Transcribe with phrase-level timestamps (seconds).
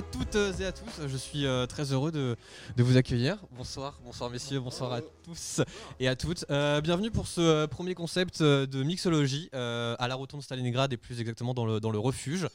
[0.00, 2.34] À toutes et à tous, je suis euh, très heureux de,
[2.78, 3.36] vous accueillir.
[3.50, 5.60] Bonsoir, bonsoir messieurs, bonsoir à tous
[5.98, 6.46] et à toutes.
[6.48, 11.20] Euh, bienvenue pour ce euh, premier concept de mixologie à la rotonde Stalingrad et plus
[11.20, 12.48] exactement dans le, dans le refuge.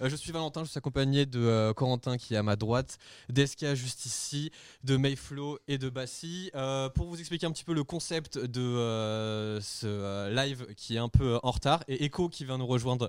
[0.00, 4.04] Je suis Valentin, je suis accompagné de Corentin qui est à ma droite, d'Eska juste
[4.04, 4.50] ici,
[4.82, 6.50] de Mayflow et de Bassi.
[6.96, 11.38] Pour vous expliquer un petit peu le concept de ce live qui est un peu
[11.44, 13.08] en retard et Echo qui vient nous rejoindre,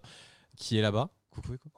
[0.57, 1.09] qui est là-bas.
[1.31, 1.71] Coucou Echo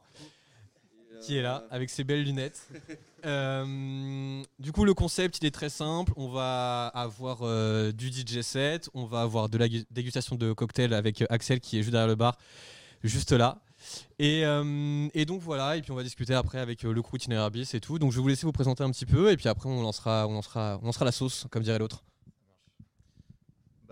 [1.22, 2.68] qui est là avec ses belles lunettes.
[3.24, 6.12] Euh, du coup, le concept il est très simple.
[6.16, 10.54] On va avoir euh, du DJ set, on va avoir de la gu- dégustation de
[10.54, 12.36] cocktails avec Axel qui est juste derrière le bar,
[13.04, 13.60] juste là.
[14.18, 17.18] Et, euh, et donc voilà, et puis on va discuter après avec euh, le crew
[17.18, 18.00] Itinerabis et tout.
[18.00, 20.28] Donc je vais vous laisser vous présenter un petit peu, et puis après on lancera,
[20.28, 22.04] on lancera, on lancera la sauce, comme dirait l'autre.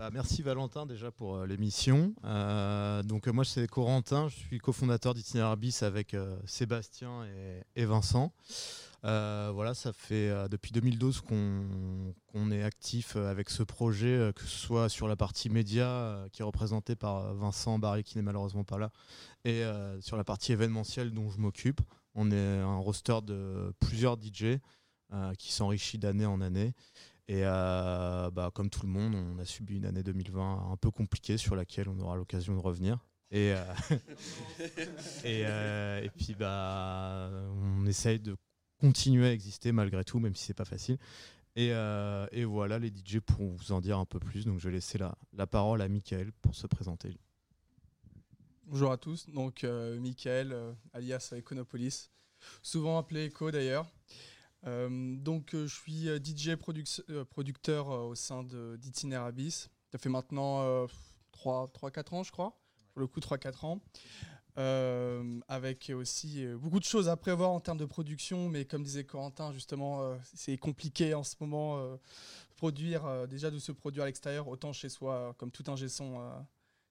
[0.00, 2.14] Bah, merci Valentin déjà pour euh, l'émission.
[2.24, 7.26] Euh, donc euh, moi c'est Corentin, je suis cofondateur d'Itinerabis avec euh, Sébastien
[7.76, 8.32] et, Vincent.
[9.02, 15.06] Voilà, ça fait depuis 2012 qu'on est actif avec ce projet, que ce soit sur
[15.06, 18.92] la partie média qui est représentée par Vincent Barry qui n'est malheureusement pas là,
[19.44, 19.62] et
[20.00, 21.82] sur la partie événementielle dont je m'occupe.
[22.14, 24.60] On est un roster de plusieurs DJ
[25.38, 26.74] qui s'enrichit d'année en année.
[27.30, 30.90] Et euh, bah, comme tout le monde, on a subi une année 2020 un peu
[30.90, 32.98] compliquée sur laquelle on aura l'occasion de revenir.
[33.30, 33.62] Et, euh,
[35.24, 38.36] euh, puis bah, on essaye de
[38.80, 40.98] continuer à exister malgré tout, même si c'est pas facile.
[41.54, 41.72] Et,
[42.44, 44.44] voilà, les DJ pourront vous en dire un peu plus.
[44.44, 47.16] Donc je vais laisser la, la parole à Michael pour se présenter.
[48.66, 50.56] Bonjour à tous, donc Michael,
[50.92, 52.10] alias Econopolis,
[52.60, 53.86] souvent appelé Echo d'ailleurs.
[54.66, 58.44] Euh, donc euh, je suis euh, DJ produc- producteur au sein
[58.78, 59.68] d'Itinerabis.
[59.90, 60.86] Ça fait maintenant
[61.32, 62.60] 3-4 ans je crois,
[62.92, 63.80] pour le coup 3-4 ans.
[65.48, 69.52] Avec aussi beaucoup de choses à prévoir en termes de production, mais comme disait Corentin,
[69.52, 71.96] justement, c'est compliqué en ce moment euh,
[72.56, 76.20] produire, déjà de se produire à l'extérieur, autant chez soi, comme tout ingé son.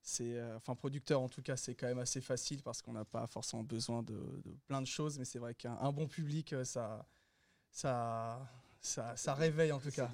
[0.01, 3.27] c'est enfin producteur en tout cas c'est quand même assez facile parce qu'on n'a pas
[3.27, 4.17] forcément besoin de,
[4.65, 7.05] plein de choses mais c'est vrai qu'un un bon public ça
[7.71, 8.49] ça
[8.81, 10.09] ça, ça réveille en tout cas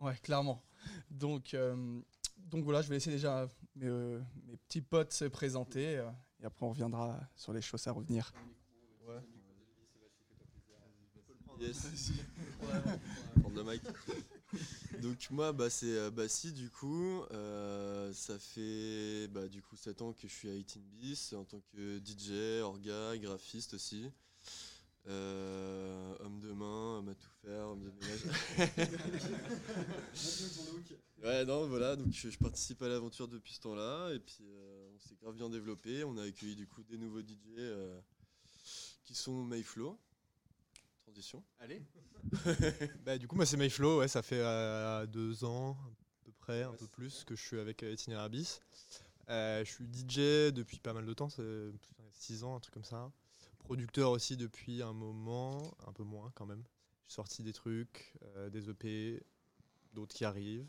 [0.00, 0.62] ouais clairement
[1.10, 2.00] donc euh,
[2.38, 6.08] donc voilà je vais laisser déjà mes, euh, mes petits potes se présenter euh,
[6.40, 8.32] et après on reviendra sur les choses à revenir
[11.58, 11.86] Yes.
[13.40, 13.82] Prendre le mic.
[15.00, 20.12] Donc moi bah c'est Bassi du coup Euh, ça fait bah, du coup 7 ans
[20.12, 24.10] que je suis à 18 bis en tant que DJ, orga, graphiste aussi.
[25.08, 28.24] Euh, homme de main, homme à tout faire, homme de ménage.
[31.22, 34.90] ouais non voilà donc je, je participe à l'aventure depuis ce temps-là et puis euh,
[34.94, 36.02] on s'est grave bien développé.
[36.04, 38.00] On a accueilli du coup des nouveaux DJ euh,
[39.04, 39.96] qui sont Mayflow.
[41.04, 41.44] Transition.
[41.60, 41.82] Allez.
[43.04, 44.00] Bah, du coup, moi, c'est Mayflow.
[44.00, 47.60] Ouais, ça fait euh, deux ans, à peu près, un peu plus, que je suis
[47.60, 48.60] avec euh, Itinerabis.
[49.28, 51.70] Euh, je suis DJ depuis pas mal de temps, c'est
[52.12, 53.12] 6 ans, un truc comme ça.
[53.66, 56.62] Producteur aussi depuis un moment, un peu moins quand même.
[57.08, 59.20] J'ai sorti des trucs, euh, des EP,
[59.92, 60.68] d'autres qui arrivent.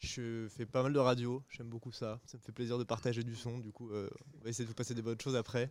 [0.00, 2.20] Je fais pas mal de radio, j'aime beaucoup ça.
[2.26, 3.60] Ça me fait plaisir de partager du son.
[3.60, 5.70] Du coup, euh, on va essayer de vous passer des bonnes choses après.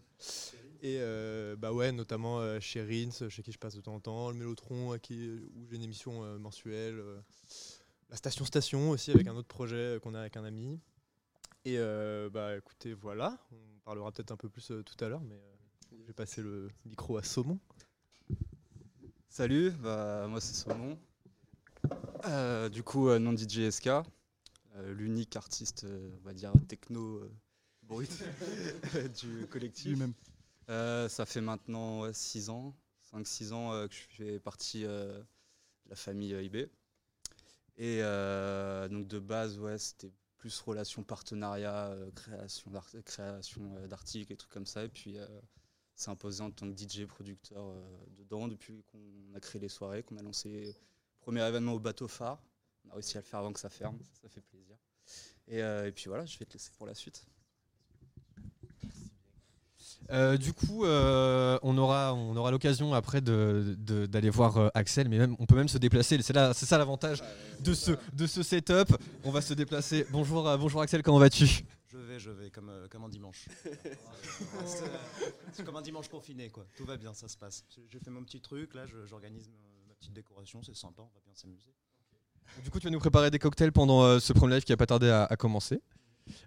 [0.82, 4.32] Et euh, bah ouais, notamment chez Rins, chez qui je passe de temps en temps,
[4.32, 7.04] le Mélotron, qui, où j'ai une émission mensuelle,
[8.10, 10.80] la Station Station aussi, avec un autre projet qu'on a avec un ami.
[11.66, 11.78] Et
[12.32, 15.42] bah écoutez, voilà, on parlera peut-être un peu plus tout à l'heure, mais
[16.04, 17.58] je vais passer le micro à Saumon.
[19.30, 21.00] Salut, bah, moi c'est Saumon.
[22.26, 24.02] Euh, du coup, euh, nom DJ SK, euh,
[24.94, 27.22] l'unique artiste, on va dire, techno
[27.84, 28.10] brut
[29.22, 29.88] du collectif.
[29.92, 30.14] Lui-même.
[30.70, 32.76] Euh, ça fait maintenant 6 ans,
[33.14, 35.24] 5-6 ans que je fais partie de
[35.90, 36.70] la famille IB.
[37.78, 38.00] Et
[38.90, 44.66] donc de base, ouais, c'était plus relation partenariat, création d'art- création d'articles et trucs comme
[44.66, 44.84] ça.
[44.84, 45.18] Et puis
[45.96, 47.82] s'est imposé en tant que DJ producteur euh,
[48.18, 50.74] dedans depuis qu'on a créé les soirées, qu'on a lancé le
[51.22, 52.42] premier événement au bateau phare.
[52.86, 54.76] On a réussi à le faire avant que ça ferme, ça, ça fait plaisir.
[55.48, 57.26] Et, euh, et puis voilà, je vais te laisser pour la suite.
[60.12, 64.68] Euh, du coup, euh, on aura, on aura l'occasion après de- de- d'aller voir euh,
[64.74, 66.20] Axel, mais même, on peut même se déplacer.
[66.22, 67.24] C'est ça l'avantage
[67.62, 68.96] de ce, de ce setup.
[69.24, 70.06] On va se déplacer.
[70.12, 71.64] Bonjour, euh, bonjour Axel, comment vas-tu?
[71.94, 73.48] Je vais, je vais, comme, euh, comme un dimanche.
[74.66, 74.84] C'est,
[75.54, 76.66] C'est comme un dimanche confiné, quoi.
[76.76, 77.64] Tout va bien, ça se passe.
[77.70, 81.22] J'ai- fait mon petit truc, là, je- j'organise ma, petite décoration, c'est sympa, on va
[81.24, 81.72] bien s'amuser.
[82.64, 84.78] Du coup, tu vas nous préparer des cocktails pendant euh, ce premier live qui a
[84.78, 85.82] pas tardé à, à commencer.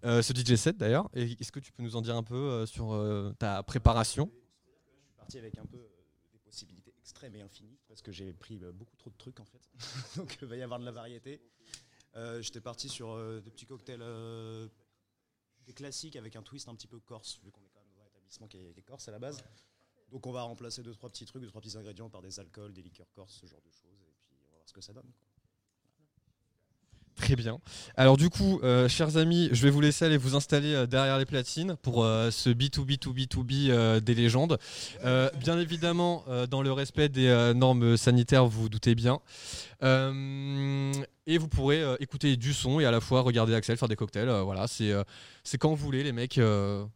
[0.05, 1.09] Euh, ce DJ set d'ailleurs.
[1.15, 4.29] Et est-ce que tu peux nous en dire un peu euh, sur euh, ta préparation?
[4.33, 5.79] Je suis parti avec un peu
[6.33, 9.61] des possibilités extrêmes et infinies, parce que j'ai pris beaucoup trop de trucs, en fait.
[10.17, 11.41] Donc, il va y avoir de la variété.
[12.17, 14.67] Euh, J'étais parti sur euh, des petits cocktails, euh,
[15.67, 18.03] des classiques, avec un twist un petit peu corse, vu qu'on est quand même dans
[18.03, 19.43] un établissement qui est, corse à la base.
[20.11, 22.73] Donc, on va remplacer deux, trois petits trucs, deux, trois petits ingrédients par des alcools,
[22.73, 24.93] des liqueurs corses, ce genre de choses, et puis on va voir ce que ça
[24.93, 25.11] donne.
[27.17, 27.59] Très bien.
[27.97, 31.19] Alors du coup, euh, chers amis, je vais vous laisser aller vous installer euh, derrière
[31.19, 34.59] les platines pour euh, ce B2B2B2B euh, des légendes.
[35.03, 39.21] Bien évidemment, dans le respect des normes sanitaires, vous vous doutez bien.
[41.29, 43.97] Et vous pourrez euh, écouter du son et à la fois regarder Axel faire des
[43.97, 44.29] cocktails.
[44.29, 45.03] Euh, voilà, c'est euh,
[45.43, 46.39] c'est quand vous voulez, les mecs.
[46.39, 46.87] euh,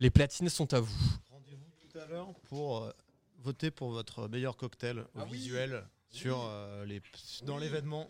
[0.00, 0.96] les platines sont à vous.
[1.30, 2.90] Rendez-vous tout à l'heure pour euh,
[3.38, 7.00] voter pour votre meilleur cocktail au visuel sur euh, les
[7.44, 8.08] dans l'événement.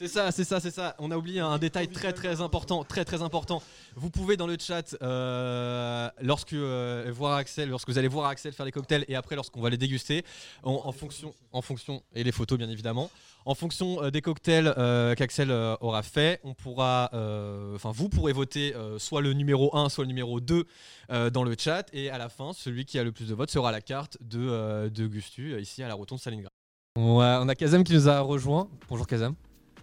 [0.00, 0.94] C'est ça, c'est ça, c'est ça.
[1.00, 3.60] On a oublié un détail très très important, très très important.
[3.96, 8.52] Vous pouvez dans le chat, euh, lorsque euh, voir Axel, lorsque vous allez voir Axel
[8.52, 10.24] faire les cocktails et après lorsqu'on va les déguster,
[10.62, 13.10] en, en fonction, en fonction et les photos bien évidemment,
[13.44, 18.08] en fonction euh, des cocktails euh, qu'Axel euh, aura fait, on pourra, euh, enfin vous
[18.08, 20.64] pourrez voter euh, soit le numéro 1, soit le numéro 2
[21.10, 23.50] euh, dans le chat et à la fin, celui qui a le plus de votes
[23.50, 26.52] sera la carte de, euh, de Gustu ici à la rotonde Stalingrad.
[26.94, 28.68] On a, on a Kazam qui nous a rejoint.
[28.88, 29.34] Bonjour Kazam.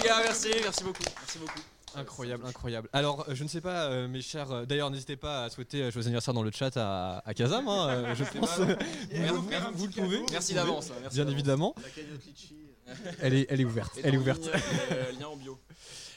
[0.00, 1.02] les gars, merci, merci beaucoup.
[1.16, 1.60] Merci beaucoup.
[1.94, 2.88] Incroyable, incroyable.
[2.92, 4.50] Alors, euh, je ne sais pas, euh, mes chers.
[4.52, 7.66] euh, D'ailleurs, n'hésitez pas à souhaiter euh, joyeux anniversaire dans le chat à, à Kazam,
[7.66, 8.58] hein, euh, je pense.
[9.10, 9.28] Merci.
[9.34, 10.22] vous, vous- vous le pouvez.
[10.30, 11.32] Merci d'avance, merci Bien d'avance.
[11.32, 11.74] évidemment.
[11.82, 12.54] La cagnotte litchi.
[13.20, 13.98] Elle est, elle est ouverte.
[13.98, 14.46] Et Elle est ouverte.
[14.92, 15.58] euh, lien en bio.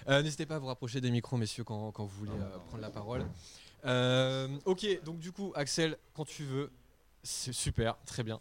[0.08, 2.82] Euh, N'hésitez pas à vous rapprocher des micros, messieurs, quand, quand vous voulez euh, prendre
[2.82, 3.26] la parole.
[3.86, 6.72] Euh, ok, donc du coup, Axel, quand tu veux,
[7.24, 8.40] c'est super, très bien.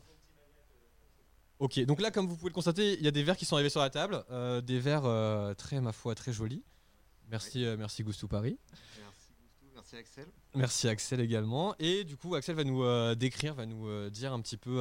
[1.61, 3.55] Ok, donc là, comme vous pouvez le constater, il y a des verres qui sont
[3.55, 6.63] arrivés sur la table, euh, des verres euh, très, ma foi, très jolis.
[7.29, 8.59] Merci, euh, merci Goustou Paris.
[8.99, 10.27] Merci Gusto, merci Axel.
[10.55, 11.75] Merci Axel également.
[11.79, 14.79] Et du coup, Axel va nous euh, décrire, va nous dire un petit peu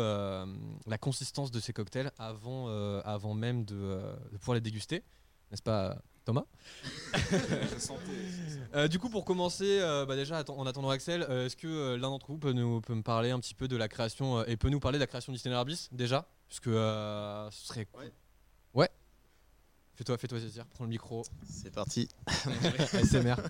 [0.87, 2.67] la consistance de ces cocktails avant,
[3.03, 4.01] avant même de,
[4.31, 5.03] de pouvoir les déguster.
[5.51, 6.45] N'est-ce pas, Thomas?
[7.13, 11.95] Je Euh, Du coup, pour commencer, euh, bah déjà, en attendant Axel, euh, est-ce que
[11.95, 14.55] l'un d'entre vous peut, nous, peut me parler un petit peu de la création et
[14.55, 15.89] peut nous parler de la création d'Itinéraire bis
[16.49, 18.11] déjà Puisque euh, ce serait cool.
[18.73, 18.89] Ouais.
[19.95, 21.23] Fais-toi, fais-toi saisir, prends le micro.
[21.47, 22.07] C'est parti.
[22.93, 23.35] ASMR.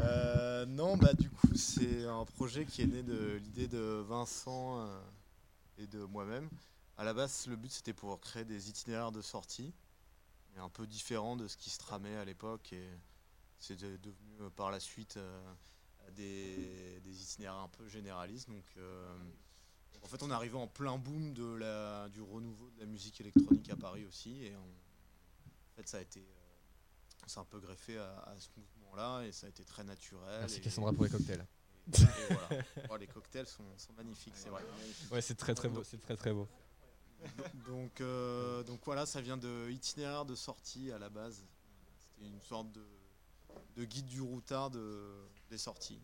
[0.00, 4.80] Euh, non, bah du coup, c'est un projet qui est né de l'idée de Vincent
[4.80, 5.00] euh,
[5.78, 6.50] et de moi-même.
[6.98, 9.72] À la base, le but c'était pour créer des itinéraires de sortie,
[10.58, 12.72] un peu différents de ce qui se tramait à l'époque.
[12.72, 12.88] Et
[13.60, 15.40] c'est de- devenu euh, par la suite euh,
[16.16, 18.48] des, des itinéraires un peu généralistes.
[18.50, 19.16] Donc, euh,
[20.04, 23.20] en fait, on est arrivé en plein boom de la, du renouveau de la musique
[23.20, 24.44] électronique à Paris aussi.
[24.44, 26.20] Et on- en fait, ça a été.
[26.20, 30.40] euh, c'est un peu greffé à, à ce mouvement-là et ça a été très naturel.
[30.40, 31.44] Merci et- Cassandra pour les cocktails.
[31.92, 32.62] Et, et voilà.
[32.90, 34.62] Oh, les cocktails sont, sont magnifiques, c'est vrai.
[35.10, 36.46] Ouais, c'est très très beau, c'est très très beau.
[37.66, 41.42] Donc, euh, donc voilà, ça vient de itinéraire de sortie à la base.
[41.98, 42.84] C'était une sorte de,
[43.76, 45.10] de guide du routard de,
[45.48, 46.00] des sorties.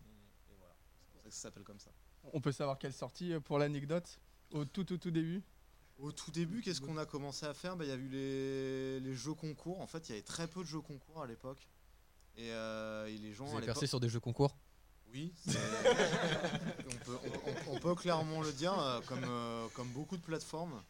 [0.49, 1.91] Et voilà, c'est pour ça que ça s'appelle comme ça.
[2.33, 4.19] On peut savoir quelle sortie euh, pour l'anecdote
[4.51, 5.43] au tout tout tout début?
[5.97, 7.75] Au tout début, qu'est-ce qu'on a commencé à faire?
[7.75, 9.79] Bah, Il y a eu les, les jeux concours.
[9.81, 11.67] En fait, il y avait très peu de jeux concours à l'époque.
[12.35, 13.45] Et, euh, et les gens.
[13.45, 14.57] Vous avez percé sur des jeux concours?
[15.13, 20.15] Oui, on, peut, on- on- on peut clairement le dire, euh, comme, euh, comme beaucoup
[20.17, 20.81] de plateformes.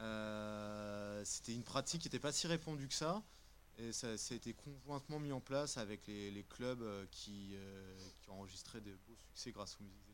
[0.00, 3.22] Euh, C'était une pratique qui n'était pas si répandue que ça.
[3.78, 7.96] Et ça, ça a été conjointement mis en place avec les, les clubs qui, euh,
[8.20, 10.11] qui ont enregistré de beaux succès grâce aux musiques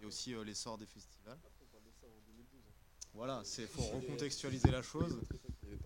[0.00, 1.38] et aussi euh, l'essor des festivals.
[3.12, 5.20] Voilà, il faut recontextualiser la chose.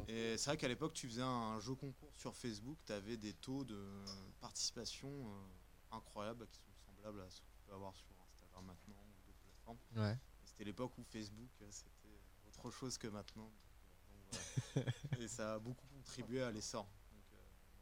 [0.09, 3.33] Et c'est vrai qu'à l'époque, tu faisais un jeu concours sur Facebook, tu avais des
[3.33, 4.05] taux de
[4.41, 9.27] participation euh, incroyables qui sont semblables à ce qu'on peut avoir sur Instagram maintenant ou
[9.27, 9.79] d'autres plateformes.
[9.97, 10.19] Ouais.
[10.45, 13.51] C'était l'époque où Facebook, euh, c'était autre chose que maintenant.
[13.51, 14.33] Donc,
[14.75, 15.19] donc voilà.
[15.21, 16.85] et ça a beaucoup contribué à l'essor.
[17.11, 17.37] Donc, euh,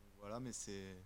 [0.05, 1.03] donc voilà, mais c'est,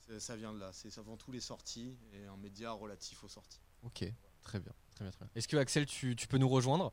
[0.00, 0.72] c'est- ça vient de là.
[0.74, 3.60] C'est avant tout les sorties et un média relatif aux sorties.
[3.82, 4.04] Ok,
[4.46, 5.30] très bien, très bien, très bien.
[5.34, 6.92] Est-ce que Axel, tu, tu peux nous rejoindre?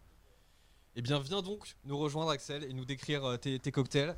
[0.95, 4.15] Eh bien, viens donc nous rejoindre, Axel, et nous décrire euh, tes, tes cocktails.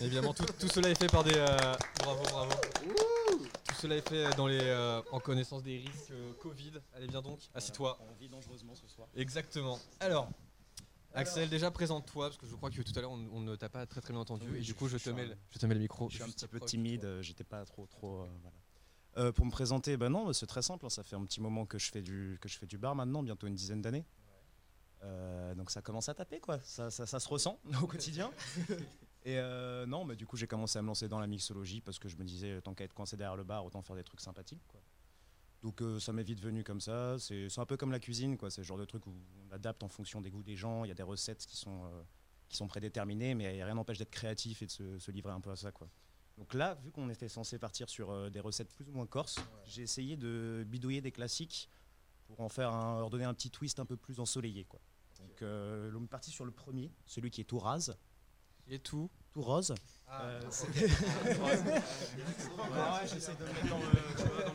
[0.00, 1.34] Évidemment, tout, tout cela est fait par des.
[1.34, 2.52] euh, bravo, bravo.
[3.68, 6.72] Tout cela est fait dans les, euh, en connaissance des risques Covid.
[6.94, 7.98] Allez, viens donc, assis-toi.
[8.00, 9.08] On vit dangereusement ce soir.
[9.14, 9.78] Exactement.
[10.00, 10.28] Alors,
[11.14, 13.68] Axel, déjà présente-toi, parce que je crois que tout à l'heure on, on ne t'a
[13.70, 15.34] pas très très bien entendu, Oui, et je- du coup je je te, mets, un-
[15.50, 16.10] je te mets le micro.
[16.10, 18.22] Je suis un petit peu timide, j'étais pas trop trop.
[18.22, 18.56] euh, voilà.
[19.16, 20.84] Euh, pour me présenter, ben non, c'est très simple.
[20.84, 22.94] hein, ça fait un petit moment que je fais du que je fais du bar
[22.94, 24.04] maintenant, bientôt une dizaine d'années.
[25.02, 26.58] Euh, donc ça commence à taper quoi.
[26.60, 28.30] Ça, ça- se ressent au quotidien.
[29.24, 31.98] Et euh, non, mais du coup j'ai commencé à me lancer dans la mixologie parce
[31.98, 34.20] que je me disais tant qu'à être coincé derrière le bar, autant faire des trucs
[34.20, 34.62] sympathiques.
[35.62, 37.16] Donc ça m'est vite venu comme ça.
[37.18, 38.50] C'est un peu comme la cuisine, quoi.
[38.50, 39.12] C'est le genre de truc où
[39.48, 40.84] on adapte en fonction des goûts des gens.
[40.84, 41.90] Il y a des recettes qui sont
[42.48, 45.50] qui sont prédéterminées, mais rien n'empêche d'être créatif et de se, se livrer un peu
[45.50, 45.88] à ça, quoi.
[46.36, 49.38] Donc là, vu qu'on était censé partir sur euh, des recettes plus ou moins corses,
[49.64, 51.70] j'ai essayé de bidouiller des classiques
[52.26, 54.80] pour en faire un, leur donner un petit twist un peu plus ensoleillé, quoi.
[55.20, 57.96] Donc euh, on est parti sur le premier, celui qui est tout rase.
[58.68, 59.72] Et tout Tout rose.
[60.08, 60.40] Ah, Euh,
[61.36, 63.84] Ouais, ouais, j'essaie de le mettre dans le,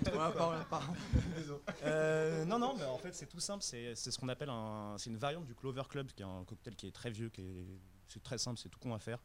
[0.03, 0.13] truc.
[1.83, 4.95] Euh, non, non, mais en fait c'est tout simple, c'est c'est ce qu'on appelle un,
[4.97, 7.41] c'est une variante du Clover Club, qui est un cocktail qui est très vieux, qui
[7.41, 9.23] est, c'est très simple, c'est tout con à faire.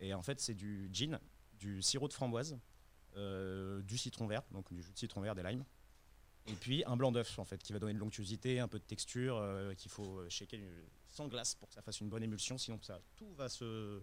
[0.00, 1.20] Et en fait c'est du gin,
[1.62, 2.58] du sirop de framboise,
[3.16, 5.64] euh, du citron vert, donc du jus de citron vert, des limes,
[6.46, 8.84] et puis un blanc d'œuf en fait, qui va donner de l'onctuosité, un peu de
[8.84, 10.60] texture, euh, qu'il faut euh, shaker
[11.06, 14.02] sans glace pour que ça fasse une bonne émulsion, sinon ça, tout va se,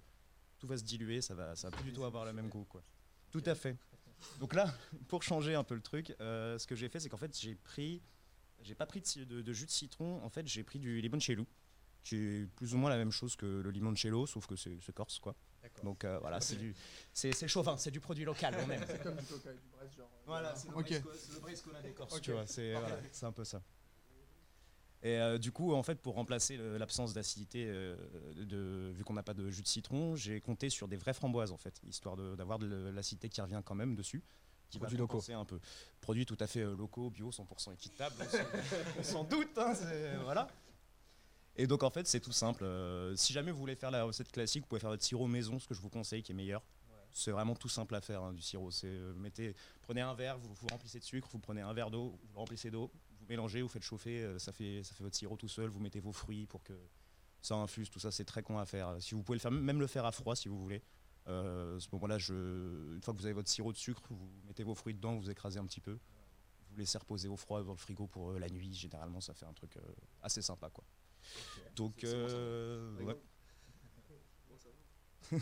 [0.58, 2.66] tout va se diluer, ça va, ça va plus du tout avoir le même goût
[2.66, 2.82] quoi.
[3.32, 3.78] Tout à fait.
[4.40, 4.74] Donc là,
[5.10, 8.02] pour changer un peu le truc, ce que j'ai fait, c'est qu'en fait, j'ai pris,
[8.62, 10.24] j'ai pas pris de, jus de citron.
[10.24, 11.46] En fait, j'ai pris du limoncello,
[12.04, 15.20] qui est plus ou moins la même chose que le limoncello, sauf que c'est corse,
[15.20, 15.36] quoi.
[15.84, 16.76] Donc euh, voilà, c'est du,
[17.14, 18.84] c'est c'est chauvin, c'est du produit local, on aime.
[18.88, 20.10] C'est comme du coca et du Brest, genre.
[20.14, 20.90] euh, Voilà, c'est le Ok.
[20.90, 22.88] Bresco- c'est le Brescola des Corses, tu vois, c'est Parfait.
[22.90, 23.62] voilà, c'est un peu ça.
[25.02, 27.96] Et euh, du coup, en fait, pour remplacer le- l'absence d'acidité, euh,
[28.36, 31.52] de, vu qu'on n'a pas de jus de citron, j'ai compté sur des vraies framboises,
[31.54, 34.22] en fait, histoire de- d'avoir de, l'acidité qui revient quand même dessus.
[34.70, 35.22] Qui va Produits locaux.
[35.34, 35.60] un peu.
[36.02, 38.38] Produits tout à fait locaux, bio, 100% équitables, on s'en-
[39.00, 40.48] on s'en doute, hein, c'est- voilà.
[41.60, 42.64] Et donc en fait c'est tout simple.
[42.64, 45.60] Euh, si jamais vous voulez faire la recette classique, vous pouvez faire votre sirop maison,
[45.60, 46.64] ce que je vous conseille qui est meilleur.
[47.12, 48.72] C'est vraiment tout simple à faire hein, du sirop.
[48.72, 51.92] C'est euh, mettez, prenez un verre, vous, vous remplissez de sucre, vous prenez un verre
[51.92, 52.90] d'eau, vous le remplissez d'eau,
[53.20, 55.70] vous mélangez, vous faites chauffer, euh, ça fait ça fait votre sirop tout seul.
[55.70, 56.72] Vous mettez vos fruits pour que
[57.42, 57.90] ça infuse.
[57.90, 58.96] Tout ça c'est très con à faire.
[59.02, 60.82] Si vous pouvez le faire, même le faire à froid si vous voulez.
[61.26, 61.32] À
[61.78, 64.96] ce moment-là, une fois que vous avez votre sirop de sucre, vous mettez vos fruits
[64.96, 66.00] dedans, vous écrasez un petit peu,
[66.72, 68.74] vous laissez reposer au froid dans le frigo pour la nuit.
[68.74, 69.78] Généralement, ça fait un truc
[70.24, 70.86] assez sympa, quoi.
[71.76, 73.08] Donc, bon, euh, D'accord.
[73.08, 73.16] ouais.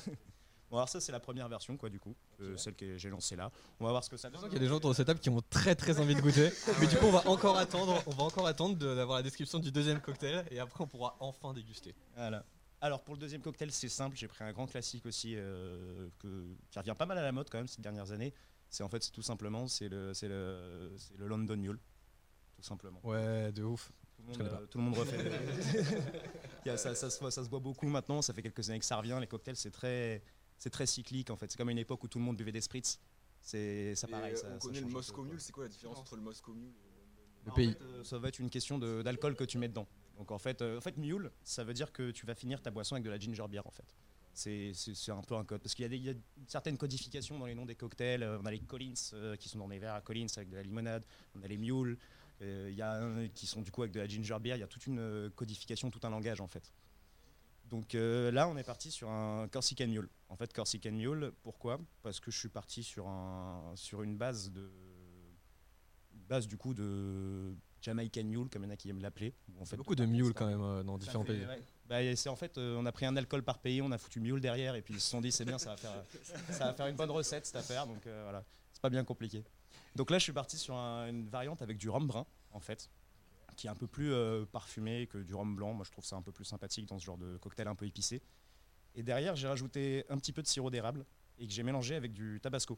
[0.69, 3.35] bon, alors ça, c'est la première version, quoi, du coup, euh, celle que j'ai lancée
[3.35, 3.51] là.
[3.79, 4.41] On va voir ce que ça donne.
[4.47, 6.21] Il y a des gens autour de cette table qui ont très très envie de
[6.21, 6.49] goûter.
[6.79, 9.59] Mais du coup, on va encore attendre, on va encore attendre de- d'avoir la description
[9.59, 11.95] du deuxième cocktail et après on pourra enfin déguster.
[12.15, 12.45] Voilà.
[12.81, 14.15] Alors pour le deuxième cocktail, c'est simple.
[14.15, 17.49] J'ai pris un grand classique aussi euh, que, qui revient pas mal à la mode
[17.49, 18.33] quand même ces dernières années.
[18.69, 21.79] C'est en fait c'est tout simplement c'est le c'est le c'est le London Mule,
[22.55, 22.99] tout simplement.
[23.03, 23.91] Ouais, de ouf.
[24.17, 25.17] Tout le Je monde, connais euh, tout le monde refait.
[26.65, 28.21] Il y a- ça, ça se voit, ça se voit beaucoup maintenant.
[28.21, 29.17] Ça fait quelques années que ça revient.
[29.21, 30.21] Les cocktails c'est très
[30.57, 31.51] c'est très cyclique en fait.
[31.51, 32.99] C'est comme une époque où tout le monde buvait des spritz.
[33.41, 34.35] C'est ça pareil.
[34.35, 35.23] ça- on ça connaît le Moscow.
[35.23, 37.71] Mule, c'est quoi la différence entre le Moscow Mule et le pays.
[37.73, 39.87] fait, euh, ça va être une question de- d'alcool que tu mets dedans.
[40.17, 42.71] Donc en fait, euh, en fait, mule, ça veut dire que tu vas finir ta
[42.71, 43.95] boisson avec de la ginger beer en fait.
[44.33, 45.61] C'est- C'est c'est un peu un code.
[45.61, 47.75] Parce qu'il y, a des- il y a une certaine codification dans les noms des
[47.75, 48.23] cocktails.
[48.23, 50.63] On a les Collins euh, qui sont dans des verres à Collins avec de la
[50.63, 51.05] limonade.
[51.35, 51.97] On a les Mule euh,
[52.41, 54.55] il y a un qui sont du coup avec de la ginger beer.
[54.55, 56.71] Il y a toute une euh, codification, tout un langage en fait.
[57.65, 60.09] Donc euh, là, on est parti sur un Corsican Mule.
[60.29, 61.79] En fait, Corsican Mule, pourquoi?
[62.01, 64.69] Parce que je suis parti sur, un, sur une base de
[66.29, 69.33] base du coup de Jamaican Mule, comme il y en a qui aiment l'appeler.
[69.55, 71.45] où en fait, Beaucoup de mules quand même euh, dans différents fait- pays.
[71.45, 71.61] ouais.
[71.85, 74.19] Bah, c'est en fait, euh, on a pris un alcool par pays, on a foutu
[74.19, 76.03] mule derrière, et puis ils se sont dit c'est bien, ça va faire,
[76.51, 79.43] ça va faire une bonne recette cette affaire, donc euh, voilà, c'est pas bien compliqué.
[79.97, 82.89] Donc là, je suis parti sur un- une variante avec du rhum brun, en fait,
[83.55, 85.73] qui est un peu plus euh, parfumé que du rhum blanc.
[85.73, 87.87] Moi, je trouve ça un peu plus sympathique dans ce genre de cocktail un peu
[87.87, 88.21] épicé.
[88.93, 91.03] Et derrière, j'ai rajouté un petit peu de sirop d'érable
[91.39, 92.77] et que j'ai mélangé avec du tabasco,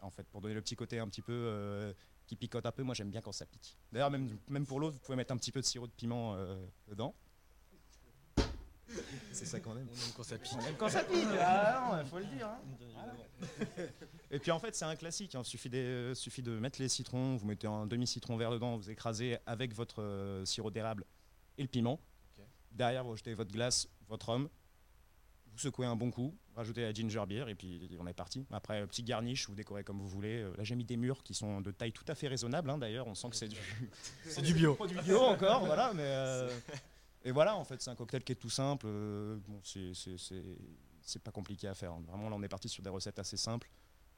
[0.00, 1.92] en fait, pour donner le petit côté un petit peu euh,
[2.26, 2.82] qui picote un peu.
[2.82, 3.76] Moi, j'aime bien quand ça pique.
[3.92, 6.34] D'ailleurs, même, même pour l'autre, vous pouvez mettre un petit peu de sirop de piment
[6.36, 6.56] euh,
[6.88, 7.14] dedans.
[9.32, 9.86] C'est ça qu'on aime.
[9.90, 10.52] On aime quand ça pique.
[10.56, 12.46] On aime quand ça pique, ah non, faut le dire.
[12.48, 12.58] hein.
[12.94, 13.88] Voilà.
[14.30, 15.34] Et puis en fait, c'est un classique.
[15.38, 18.76] Il suffit, de, euh, suffit de mettre les citrons, vous mettez un demi-citron vert dedans,
[18.76, 21.04] vous écrasez avec votre euh, sirop d'érable
[21.58, 22.00] et le piment.
[22.72, 24.48] Derrière, vous jetez votre glace, votre rhum,
[25.52, 28.44] vous secouez un bon coup, rajoutez la ginger beer et puis on est parti.
[28.50, 30.42] Après, euh, petit garnish, vous décorez comme vous voulez.
[30.42, 32.68] Là, j'ai mis des murs qui sont de taille tout à fait raisonnable.
[32.68, 33.56] hein, D'ailleurs, on sent que c'est du,
[34.24, 34.74] C'est du bio.
[34.76, 35.92] produit bio encore, voilà.
[35.94, 36.50] Mais euh,
[37.26, 38.86] et voilà, en fait, c'est un cocktail qui est tout simple.
[38.88, 40.42] euh, bon, c'est- c'est- c'est
[41.02, 41.92] c'est pas compliqué à faire.
[41.92, 42.02] hein.
[42.08, 43.68] Vraiment, là, on est parti sur des recettes assez simples.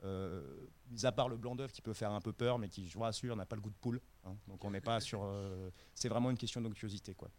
[0.04, 0.42] Euh,
[0.90, 2.94] mis à part le blanc d'œuf qui peut faire un peu peur, mais qui, je
[2.94, 4.00] vous rassure, n'a pas le goût de poule.
[4.24, 4.36] hein.
[4.46, 5.22] donc on n'est pas sur.
[5.24, 7.30] euh, c'est vraiment une question d'onctuosité, quoi.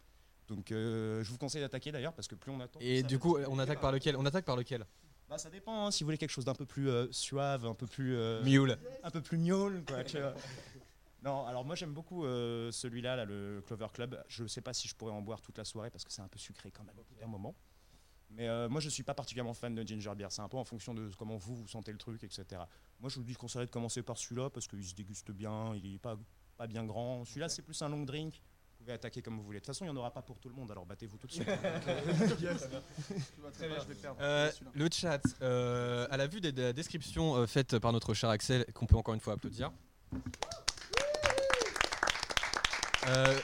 [0.46, 2.78] Donc je vous conseille d'attaquer d'ailleurs parce que plus on attend.
[2.80, 4.16] Et du coup, se on attaque par lequel?
[4.16, 4.84] On attaque par lequel?
[5.28, 7.86] Bah, ça dépend, hein, si vous voulez quelque chose d'un peu plus suave, un peu
[7.86, 8.16] plus.
[8.42, 8.76] Mule.
[9.04, 10.02] Un peu plus miaule, quoi.
[11.22, 14.22] Non, alors moi j'aime beaucoup euh, celui-là, là, le Clover Club.
[14.28, 16.22] Je ne sais pas si je pourrais en boire toute la soirée parce que c'est
[16.22, 17.54] un peu sucré quand même au bout d'un moment.
[18.30, 20.28] Mais euh, moi je suis pas particulièrement fan de ginger beer.
[20.30, 22.62] C'est un peu en fonction de comment vous vous sentez le truc, etc.
[23.00, 25.94] Moi je vous dis conseillerais de commencer par celui-là parce qu'il se déguste bien, il
[25.94, 26.16] est pas,
[26.56, 27.24] pas bien grand.
[27.24, 28.40] Celui-là c'est plus un long drink.
[28.80, 29.58] Vous pouvez attaquer comme vous voulez.
[29.58, 31.26] De toute façon, il n'y en aura pas pour tout le monde, alors battez-vous tout
[31.26, 31.46] de suite.
[34.20, 38.30] Euh, le chat, euh, à la vue des, des descriptions euh, faites par notre cher
[38.30, 39.70] Axel, qu'on peut encore une fois applaudir,
[43.08, 43.38] euh,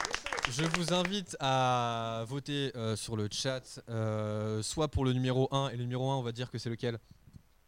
[0.51, 5.69] je vous invite à voter euh, sur le chat, euh, soit pour le numéro 1,
[5.69, 6.99] et le numéro 1, on va dire que c'est lequel?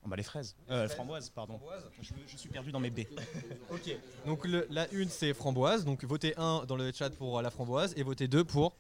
[0.04, 0.56] On va les fraises.
[0.70, 1.60] Euh, framboise, pardon.
[2.02, 3.08] Je, je suis perdu dans mes baies.
[3.72, 3.96] Ok.
[4.26, 7.50] Donc le- la une c'est framboise, donc votez 1 dans le chat pour euh, la
[7.52, 8.78] framboise et votez 2 pour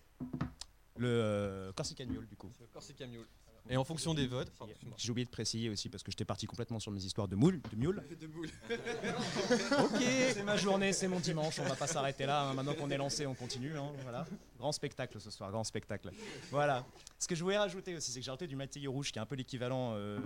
[0.96, 2.50] le euh, Corsican Mule du coup.
[2.74, 3.26] Corsican Mule.
[3.72, 4.52] Et en fonction des votes.
[4.98, 7.62] J'ai oublié de préciser aussi parce que j'étais parti complètement sur mes histoires de moule,
[7.72, 8.04] de mule.
[8.20, 8.26] De
[9.84, 10.02] ok,
[10.34, 12.42] c'est ma journée, c'est mon dimanche, on va pas s'arrêter là.
[12.50, 12.54] hein.
[12.54, 13.78] Maintenant qu'on est lancé, on continue.
[13.78, 14.26] hein, voilà.
[14.58, 16.12] Grand spectacle ce soir, grand spectacle.
[16.52, 16.86] Voilà.
[17.18, 19.22] Ce que je voulais rajouter aussi, c'est que j'ai rajouté du Matilly rouge qui est
[19.22, 20.20] un peu l'équivalent euh,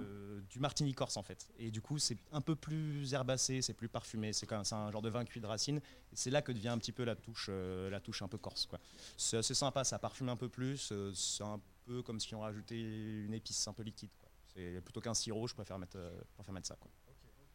[0.50, 1.47] du Martini Corse en fait.
[1.59, 4.91] Et du coup, c'est un peu plus herbacé, c'est plus parfumé, c'est quand même un
[4.91, 5.81] genre de vin cuit de racine.
[6.13, 8.65] C'est là que devient un petit peu la touche, euh, la touche un peu corse.
[8.67, 8.79] quoi.
[9.17, 10.89] C'est assez sympa, ça parfume un peu plus.
[10.91, 11.63] euh, c'est un peu
[12.05, 14.09] comme si on rajoutait une épice un peu liquide.
[14.19, 14.29] quoi.
[14.53, 16.75] C'est plutôt qu'un sirop, je préfère mettre, euh, préfère mettre ça.
[16.79, 16.91] Quoi.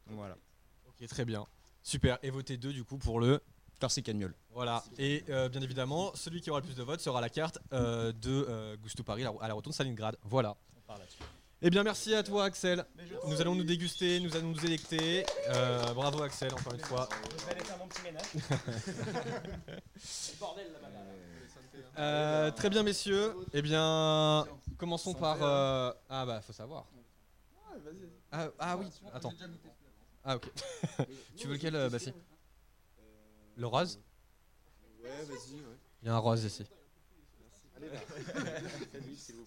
[0.07, 0.37] Donc voilà.
[0.87, 1.47] Ok, très bien.
[1.83, 2.19] Super.
[2.23, 3.41] Et votez 2 du coup pour le
[3.81, 4.35] Corsican Mule.
[4.51, 4.83] Voilà.
[4.99, 8.13] Et euh, bien évidemment, celui qui aura le plus de votes sera la carte euh,
[8.13, 10.17] de euh, Gusto Paris à la rotonde Stalingrad.
[10.23, 10.57] Voilà.
[10.89, 10.95] On.
[11.61, 12.85] Eh bien, merci à toi, Axel.
[13.27, 15.27] Nous allons nous déguster, nous allons nous électer.
[15.49, 17.09] Euh, bravo, Axel, encore une fois.
[17.37, 18.25] Je vais aller faire mon petit ménage.
[20.41, 20.89] Bordel là-bas.
[21.99, 23.35] Euh, très bien, messieurs.
[23.53, 25.43] Eh bien, commençons par.
[25.43, 26.87] euh, Ah, bah, faut savoir.
[28.31, 29.33] Ah, ah oui, attends.
[30.25, 30.51] Ah, ok.
[31.37, 32.13] tu veux lequel, euh, Bassi
[33.57, 34.01] Le rose
[35.03, 35.79] Ouais, vas-y, ouais.
[36.03, 36.65] Il y a un rose ici.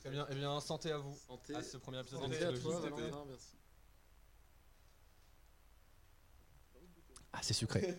[0.02, 1.16] Très bien, eh bien, santé à vous.
[1.28, 1.56] Santé.
[1.56, 2.48] À ce premier épisode Santé de
[3.30, 3.56] merci.
[7.34, 7.96] Ah, c'est sucré.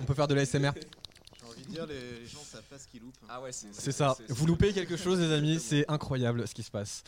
[0.00, 0.70] On peut faire de l'ASMR
[1.40, 3.16] J'ai envie de dire, les, les gens savent pas ce qu'ils loupent.
[3.28, 4.16] Ah ouais, c'est C'est ça.
[4.28, 5.58] Vous loupez quelque chose, les amis.
[5.58, 7.02] C'est incroyable ce qui se passe.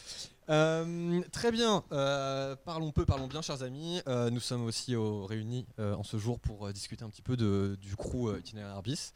[0.49, 1.85] Euh, très bien.
[1.93, 4.01] euh, parlons peu, parlons bien, chers amis.
[4.09, 7.23] Euh, nous sommes aussi au- réunis euh, en ce jour pour euh, discuter un petit
[7.23, 9.13] peu de, du crew euh, itinéraire bis.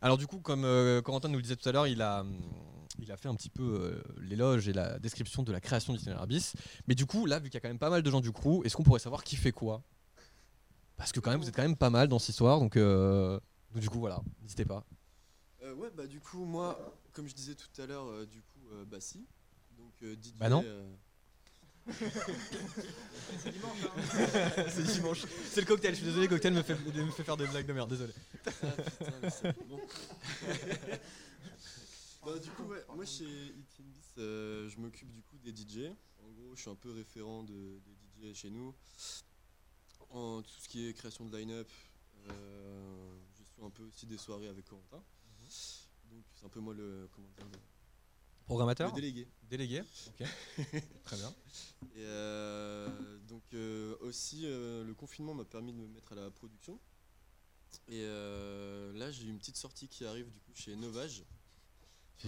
[0.00, 2.40] Alors du coup, comme euh, Corentin nous le disait tout à l'heure, il a, hum,
[3.00, 6.26] il a fait un petit peu euh, l'éloge et la description de la création d'itinéraire
[6.28, 6.52] bis.
[6.86, 8.32] Mais du coup, là, vu qu'il y a quand même pas mal de gens du
[8.32, 9.82] crew, est-ce qu'on pourrait savoir qui fait quoi?
[10.96, 13.38] Parce que quand même, vous êtes quand même pas mal dans cette histoire, donc, euh,
[13.72, 14.84] donc du coup, voilà, n'hésitez pas.
[15.62, 18.68] Euh, ouais, bah du coup, moi, comme je disais tout à l'heure, euh, du coup,
[18.72, 19.26] euh, bah si.
[19.76, 20.34] Donc euh, DJ.
[20.36, 20.62] Bah non.
[20.64, 20.94] euh,
[21.88, 23.78] C'est dimanche.
[24.68, 25.26] c'est dimanche.
[25.50, 25.92] C'est le cocktail.
[25.92, 27.88] Je suis désolé, le cocktail me fait, me fait faire des blagues de merde.
[27.88, 28.12] Désolé.
[28.46, 29.80] Ah putain, mais c'est bon.
[32.24, 33.84] bah, du coup, ouais, moi chez It In
[34.18, 35.90] euh, je m'occupe du coup des DJ.
[36.22, 37.80] En gros, je suis un peu référent de,
[38.20, 38.74] des DJ chez nous.
[40.10, 41.70] En tout ce qui est création de line-up,
[42.30, 43.18] euh,
[43.62, 45.02] un peu aussi des soirées avec Corentin.
[46.10, 47.08] Donc, c'est un peu moi le.
[47.12, 47.58] Comment dire le-
[48.46, 49.28] Programmateur Le délégué.
[49.42, 50.26] Délégué, ok.
[51.04, 51.34] Très bien.
[51.94, 56.30] Et euh, donc euh, aussi euh, le confinement m'a permis de me mettre à la
[56.30, 56.80] production.
[57.88, 61.16] Et euh, là j'ai une petite sortie qui arrive du coup chez Novage.
[61.16, 61.24] sur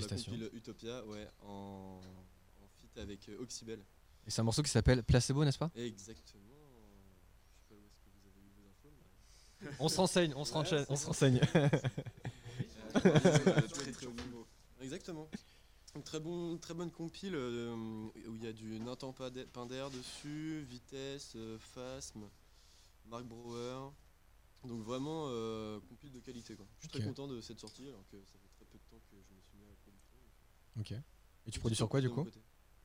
[0.03, 0.33] La Félicitations.
[0.33, 2.03] compile Utopia, ouais, en,
[2.63, 3.83] en feat avec Oxybel.
[4.27, 5.71] Et c'est un morceau qui s'appelle Placebo, n'est-ce pas?
[5.75, 6.45] Exactement.
[7.55, 8.93] Je sais pas où est-ce que vous avez eu vos infos.
[8.95, 9.09] mais-
[9.79, 10.85] On se renseigne, on se renseigne.
[10.89, 11.41] On se renseigne.
[11.55, 11.69] Euh,
[13.69, 14.07] très, très.
[14.83, 15.29] Exactement.
[15.95, 20.65] Une très, bon, très bonne compile euh, où il y a du Nathan Pinder dessus,
[20.69, 22.29] Vitesse, euh, Phasm,
[23.07, 23.91] Mark Brouwer.
[24.65, 26.55] Donc vraiment euh, compile de qualité.
[26.55, 26.67] Quoi.
[26.79, 29.03] Je suis très content de cette sortie alors que ça fait très peu de temps
[29.11, 30.19] que je me suis mis à la production.
[30.79, 30.93] Ok.
[31.47, 32.27] Et tu produis sur quoi, du coup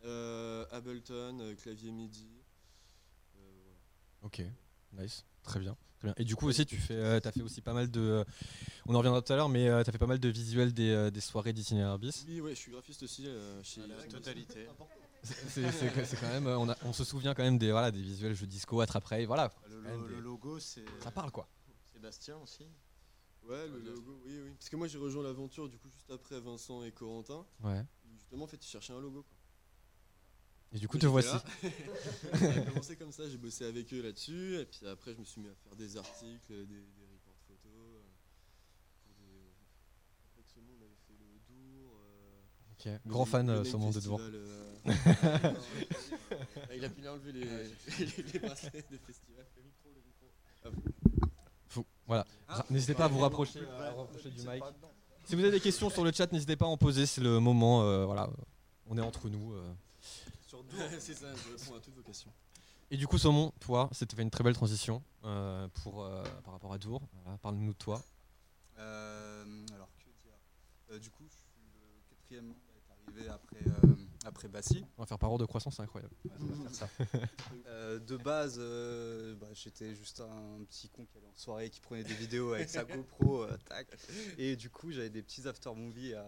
[0.04, 2.30] euh, Ableton, euh, clavier MIDI.
[3.38, 3.78] euh, voilà.
[4.22, 4.42] Ok,
[4.94, 5.76] nice, très bien,
[6.14, 6.24] très bien.
[6.24, 8.24] Et du coup aussi, tu fais, euh, as fait aussi pas mal de, euh,
[8.88, 10.90] on en reviendra tout à l'heure, mais tu as fait pas mal de visuels des,
[10.92, 12.26] euh, des soirées d'itinéraire bis.
[12.28, 14.08] Oui, ouais, je suis graphiste aussi euh, chez la Iris.
[14.10, 14.68] totalité.
[15.24, 18.36] C'est quand même, euh, on, a- on se souvient quand même des, voilà, des visuels
[18.36, 19.52] jeux disco, attrape voilà.
[19.70, 20.86] Le, lo- des- le logo, c'est.
[21.02, 21.48] Ça parle quoi.
[21.94, 22.64] Sébastien aussi.
[23.48, 24.52] Ouais, le logo, oui, oui.
[24.58, 27.46] Parce que moi j'ai rejoint l'aventure du coup juste après Vincent et Corentin.
[27.64, 27.84] Ouais.
[28.14, 29.24] Justement, en fait, ils cherchaient un logo.
[30.76, 31.30] Et du coup, te voici.
[32.34, 34.58] Ça a commencé comme ça, j'ai bossé avec eux là-dessus.
[34.60, 37.72] Et puis après, je me suis mis à faire des articles, des, des reports photos.
[37.96, 38.02] euh,
[39.18, 39.54] des...
[40.36, 41.94] Avec ce monde, on avait fait le Dour.
[41.96, 44.20] euh, le grand fan, euh, Name Saumon de Dour.
[44.22, 44.84] Euh,
[46.76, 49.46] Il a pu enlever les, les, les bracelets des festivals.
[49.56, 50.26] Le micro, le micro.
[50.66, 50.70] Ah,
[51.70, 52.26] Faut- voilà.
[52.50, 53.88] Ah, n'hésitez pas à vous rapprocher, plus à près.
[53.90, 54.64] rapprocher du mic.
[55.24, 57.06] Si vous avez des questions sur le chat, n'hésitez pas à en poser.
[57.06, 57.84] C'est le moment.
[57.84, 58.30] euh, voilà,
[58.88, 59.54] on est entre nous.
[60.56, 62.32] Sur Dour, c'est ça, je réponds à toutes vos questions.
[62.90, 66.54] Et du coup, Saumon, toi, c'était fait une très belle transition euh, pour, euh, par
[66.54, 67.02] rapport à Dour.
[67.24, 68.02] Voilà, Parle-nous de toi.
[68.78, 70.38] Euh, alors que dire?
[70.92, 74.86] Euh, Du coup, je suis le quatrième membre à être arrivé après, euh, après Bassi.
[74.98, 76.14] On va faire par ordre de croissance, c'est incroyable.
[76.24, 76.90] Ouais, on va faire ça.
[77.68, 81.82] Euh, de base, euh, bah, j'étais juste un petit con qui allait en soirée, qui
[81.82, 83.88] prenait des vidéos avec sa GoPro, euh, tac.
[84.38, 86.26] Et du coup, j'avais des petits after movies à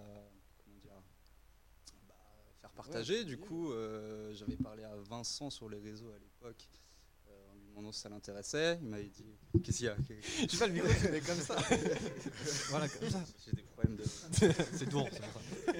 [2.78, 3.24] partager.
[3.26, 6.70] du coup, euh, j'avais parlé à Vincent sur les réseaux à l'époque.
[7.30, 9.26] euh, en lui demandant si ça l'intéressait, il m'avait dit
[9.64, 9.98] Qu'est-ce qu'il y a
[10.42, 11.56] Je sais pas, le micro, met comme ça.
[12.70, 13.24] Voilà, comme ça.
[13.46, 14.04] J'ai des problèmes de.
[14.78, 15.74] C'est Dour, c'est pour ça.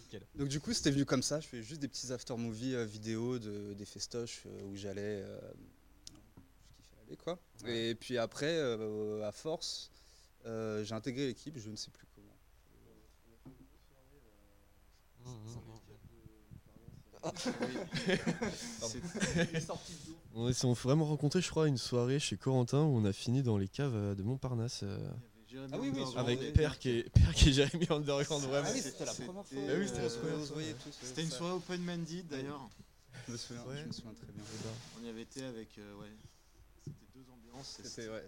[0.00, 0.22] Nickel.
[0.34, 2.84] Donc du coup c'était venu comme ça, je fais juste des petits after movie euh,
[2.84, 5.38] vidéo de, des festoches euh, où j'allais euh,
[6.92, 7.38] je aller quoi.
[7.66, 9.90] Et puis après euh, à force
[10.44, 12.36] euh, j'ai intégré l'équipe, je ne sais plus comment.
[20.34, 23.42] On s'est vraiment rencontrés, je crois, à une soirée chez Corentin où on a fini
[23.42, 24.80] dans les caves euh, de Montparnasse.
[24.82, 25.10] euh,
[25.72, 26.18] Ah oui, oui, Underground.
[26.18, 28.66] avec Perk et, Perk et Jérémy Underground, vraiment.
[28.68, 29.58] Ah oui, c'était la première fois.
[29.66, 32.68] Bah oui, c'était la Euh, première une soirée Open Mandy d'ailleurs.
[33.28, 33.76] Je me souviens, Ouais.
[33.82, 34.42] je me souviens très bien.
[35.00, 35.68] On y avait été avec.
[35.78, 36.10] euh, ouais.
[36.84, 37.78] C'était deux ambiances.
[37.80, 38.24] et C'était ouais,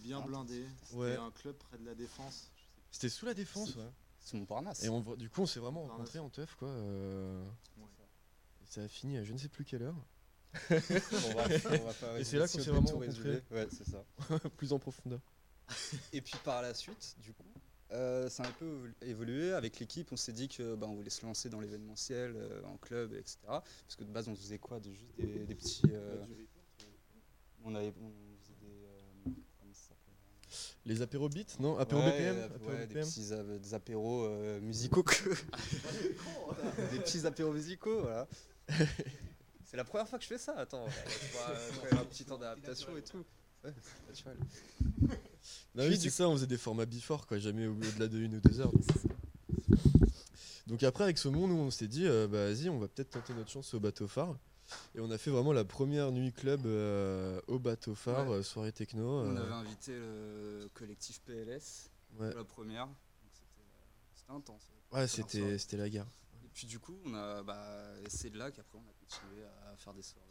[0.00, 0.64] bien blindé.
[0.84, 1.16] C'était Ouais.
[1.16, 2.50] un club près de la défense.
[2.90, 3.90] C'était sous la défense, ouais.
[4.20, 4.84] C'est Montparnasse.
[4.84, 6.68] Et on, voit- du coup, on s'est vraiment rencontrés en teuf, quoi.
[6.68, 7.42] euh,
[7.78, 7.84] Ouais.
[8.74, 9.94] Ça a fini à je ne sais plus quelle heure.
[10.70, 10.74] On
[11.34, 11.46] va-
[11.80, 13.40] on va pas Et c'est là qu'on s'est vraiment résumer.
[13.50, 14.04] Ouais, c'est ça.
[14.56, 15.20] Plus en profondeur.
[16.12, 17.44] Et puis par la suite, du coup,
[17.92, 19.52] euh, ça a un peu évolué.
[19.52, 22.76] Avec l'équipe, on s'est dit que bah, on voulait se lancer dans l'événementiel, euh, en
[22.78, 23.38] club, etc.
[23.46, 24.80] Parce que de base, on faisait quoi?
[24.80, 25.82] De Juste des, des petits.
[25.88, 26.24] euh,
[27.64, 28.10] on, avait, on
[28.42, 28.84] faisait des.
[28.84, 30.14] euh, comment ça s'appelle?
[30.84, 31.78] Les apéros beats, non?
[31.78, 35.02] Apéro Ouais, BPM euh, apéro ouais, des petits euh, des apéros euh, musicaux.
[35.02, 35.30] que-
[36.92, 38.28] des petits apéros musicaux, voilà.
[39.64, 40.54] C'est la première fois que je fais ça.
[40.58, 43.24] Attends, même un petit temps d'adaptation et tout.
[43.64, 43.72] Ouais,
[44.08, 44.36] naturel.
[45.74, 48.36] Non, oui, c'est ça, on faisait des formats before, quoi, jamais au- au-delà de une
[48.36, 48.72] ou deux heures.
[50.66, 53.10] Donc, après, avec ce monde, nous, on s'est dit, euh, bah vas-y, on va peut-être
[53.10, 54.36] tenter notre chance au bateau phare.
[54.94, 58.36] Et on a fait vraiment la première nuit club euh, au bateau phare, Ouais.
[58.36, 59.20] euh, soirée techno.
[59.20, 62.30] On euh, avait invité le collectif PLS Ouais.
[62.30, 62.88] pour la première.
[64.14, 64.62] C'était, intense.
[64.92, 65.06] la Ouais,
[65.58, 66.06] c'était la guerre.
[66.54, 69.76] Et puis du coup, on a, bah, c'est de là qu'après on a continué à
[69.76, 70.28] faire des soirées.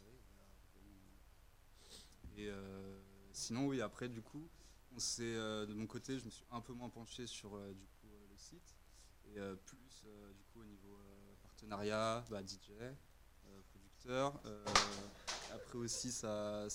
[2.38, 2.98] Et euh,
[3.34, 4.48] sinon, oui, après du coup,
[4.96, 7.74] on s'est, euh, de mon côté, je me suis un peu moins penché sur euh,
[7.74, 8.74] du coup euh, le site
[9.26, 12.94] et euh, plus euh, du coup au niveau euh, partenariat, bah, DJ, euh,
[13.70, 14.40] producteur.
[14.46, 14.64] euh,
[15.52, 16.66] après aussi, ça,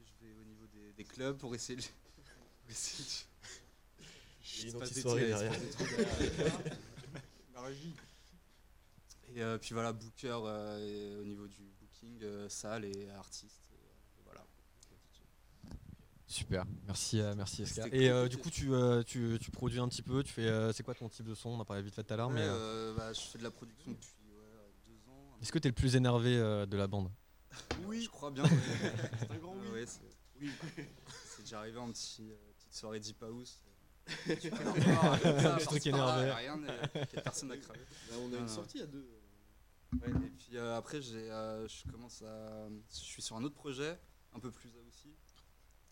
[0.00, 3.26] je vais au niveau des, des clubs pour essayer de, pour essayer de-
[4.42, 5.52] Il se derrière.
[5.52, 6.60] passe des trucs derrière.
[7.54, 7.94] La régie.
[9.34, 13.60] Et euh, puis voilà, booker euh, et au niveau du booking, euh, salle et artiste.
[13.72, 14.44] Et, et voilà.
[16.26, 20.22] Super, merci, merci Et euh, du coup, tu, euh, tu, tu produis un petit peu,
[20.22, 21.50] tu fais, euh, c'est quoi ton type de son?
[21.50, 23.50] On en parlait vite fait tout à l'heure, Ouais, mais bah, je fais de la
[23.50, 25.38] production depuis ouais, deux ans.
[25.42, 27.10] est-ce que tu es le plus énervé euh, de la bande?
[27.84, 28.44] Oui, je crois bien.
[29.18, 29.60] C'est un grand oui.
[29.68, 30.00] Ah ouais, c'est
[30.40, 30.50] Oui.
[31.36, 33.60] c'est déjà arrivé en petit, euh, petite soirée deep house.
[34.40, 34.50] Tu
[35.66, 36.30] truc énervé.
[36.30, 37.80] Rien, et- y a personne à craver.
[38.08, 39.04] Bah, on a une sortie à deux.
[40.02, 42.68] Ouais, et puis euh, après, j'ai, euh, je commence à.
[42.90, 43.98] Je suis sur un autre projet,
[44.34, 45.14] un peu plus aussi.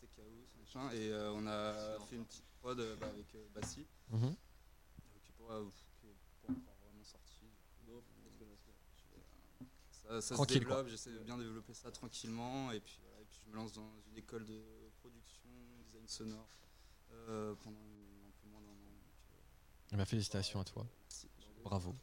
[0.00, 0.90] Tech House, machin.
[0.92, 3.86] Et euh, on a fait une petite prod euh, bah, avec euh, Bassi.
[4.10, 4.18] Qui n'est
[5.48, 5.60] pas,
[6.00, 6.14] qui est
[6.46, 7.40] pas encore vraiment sorti.
[7.40, 8.02] du coup.
[8.96, 10.88] Je vais, Ça, ça se développe, quoi.
[10.88, 12.70] j'essaie de bien développer ça tranquillement.
[12.72, 14.62] Et puis, voilà, et puis je me lance dans une école de
[15.00, 15.48] production,
[15.86, 16.48] design sonore
[17.12, 18.74] euh, pendant un peu moins d'un an.
[19.90, 20.86] donc, ben, Félicitations à toi.
[21.02, 21.28] merci.
[21.62, 21.94] Bravo.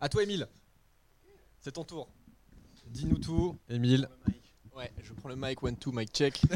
[0.00, 0.48] À toi, Émile.
[1.60, 2.08] C'est ton tour.
[2.86, 4.08] Dis-nous tout, Émile.
[4.74, 6.40] Ouais, je prends le mic, one, two, mic check.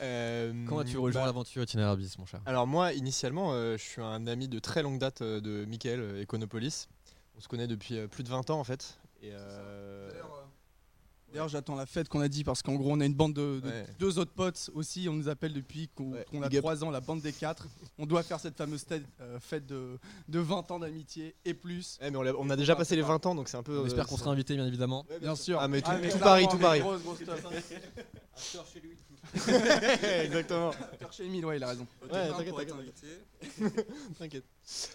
[0.00, 3.82] Euh, Comment as-tu rejoint bah, l'aventure Itinéraire Bis, mon cher Alors moi, initialement, euh, je
[3.82, 6.88] suis un ami de très longue date euh, de Mickaël euh, Econopolis.
[7.36, 8.98] On se connaît depuis euh, plus de 20 ans en fait.
[9.22, 9.30] Et
[11.32, 13.60] D'ailleurs, j'attends la fête qu'on a dit parce qu'en gros, on a une bande de,
[13.60, 13.86] de Ouais.
[13.98, 15.08] deux autres potes aussi.
[15.08, 16.48] On nous appelle depuis qu'on a.
[16.50, 17.66] 3 ans, la bande des 4.
[17.98, 21.98] On doit faire cette fameuse tête, euh, fête de, de 20 ans d'amitié et plus.
[22.02, 23.78] Ouais, mais on, a déjà passé les 20 ans, donc c'est un peu.
[23.78, 25.06] On espère euh, qu'on sera invité, bien évidemment.
[25.20, 25.58] Bien sûr.
[25.60, 26.80] Ah, mais tout, Ah, mais tout Paris, tout mais Paris.
[26.80, 27.46] grosse, grosse teuf.
[28.72, 28.90] chez lui.
[30.24, 30.72] Exactement.
[30.72, 31.86] Faire chez Emile, ouais, il a raison.
[32.12, 33.86] Ouais, t'inquiète, t'inquiète.
[34.18, 34.44] T'inquiète.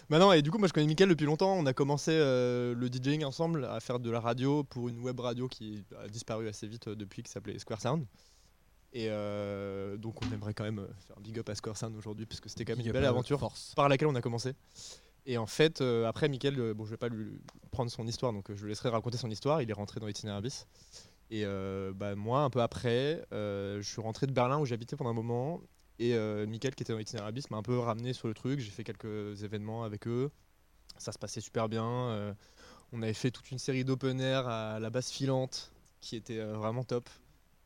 [0.08, 1.54] Bah non, et du coup, moi je connais Mickaël depuis longtemps.
[1.54, 5.20] On a commencé euh, le DJing ensemble, à faire de la radio pour une web
[5.20, 8.06] radio qui a disparu assez vite euh, depuis, qui s'appelait Square Sound.
[8.94, 12.26] Et euh, donc on aimerait quand même faire un big up à Square Sound aujourd'hui,
[12.26, 13.74] parce que c'était quand même Big une belle aventure force.
[13.74, 14.54] par laquelle on a commencé.
[15.26, 17.38] Et en fait, euh, après, Mickaël, bon, je vais pas lui
[17.70, 19.60] prendre son histoire, donc je le laisserai raconter son histoire.
[19.60, 20.66] Il est rentré dans l'itinéraire bis.
[21.30, 25.14] Et bah, moi, un peu après, je suis rentré de Berlin où j'habitais pendant un
[25.14, 25.60] moment.
[25.98, 28.60] Et euh, Mickaël, qui était dans l'itinéraire bis, m'a un peu ramené sur le truc.
[28.60, 30.30] J'ai fait quelques événements avec eux.
[30.96, 31.84] Ça se passait super bien.
[31.84, 32.34] euh,
[32.92, 36.56] on avait fait toute une série d'open air à la basse filante qui était euh,
[36.56, 37.08] vraiment top.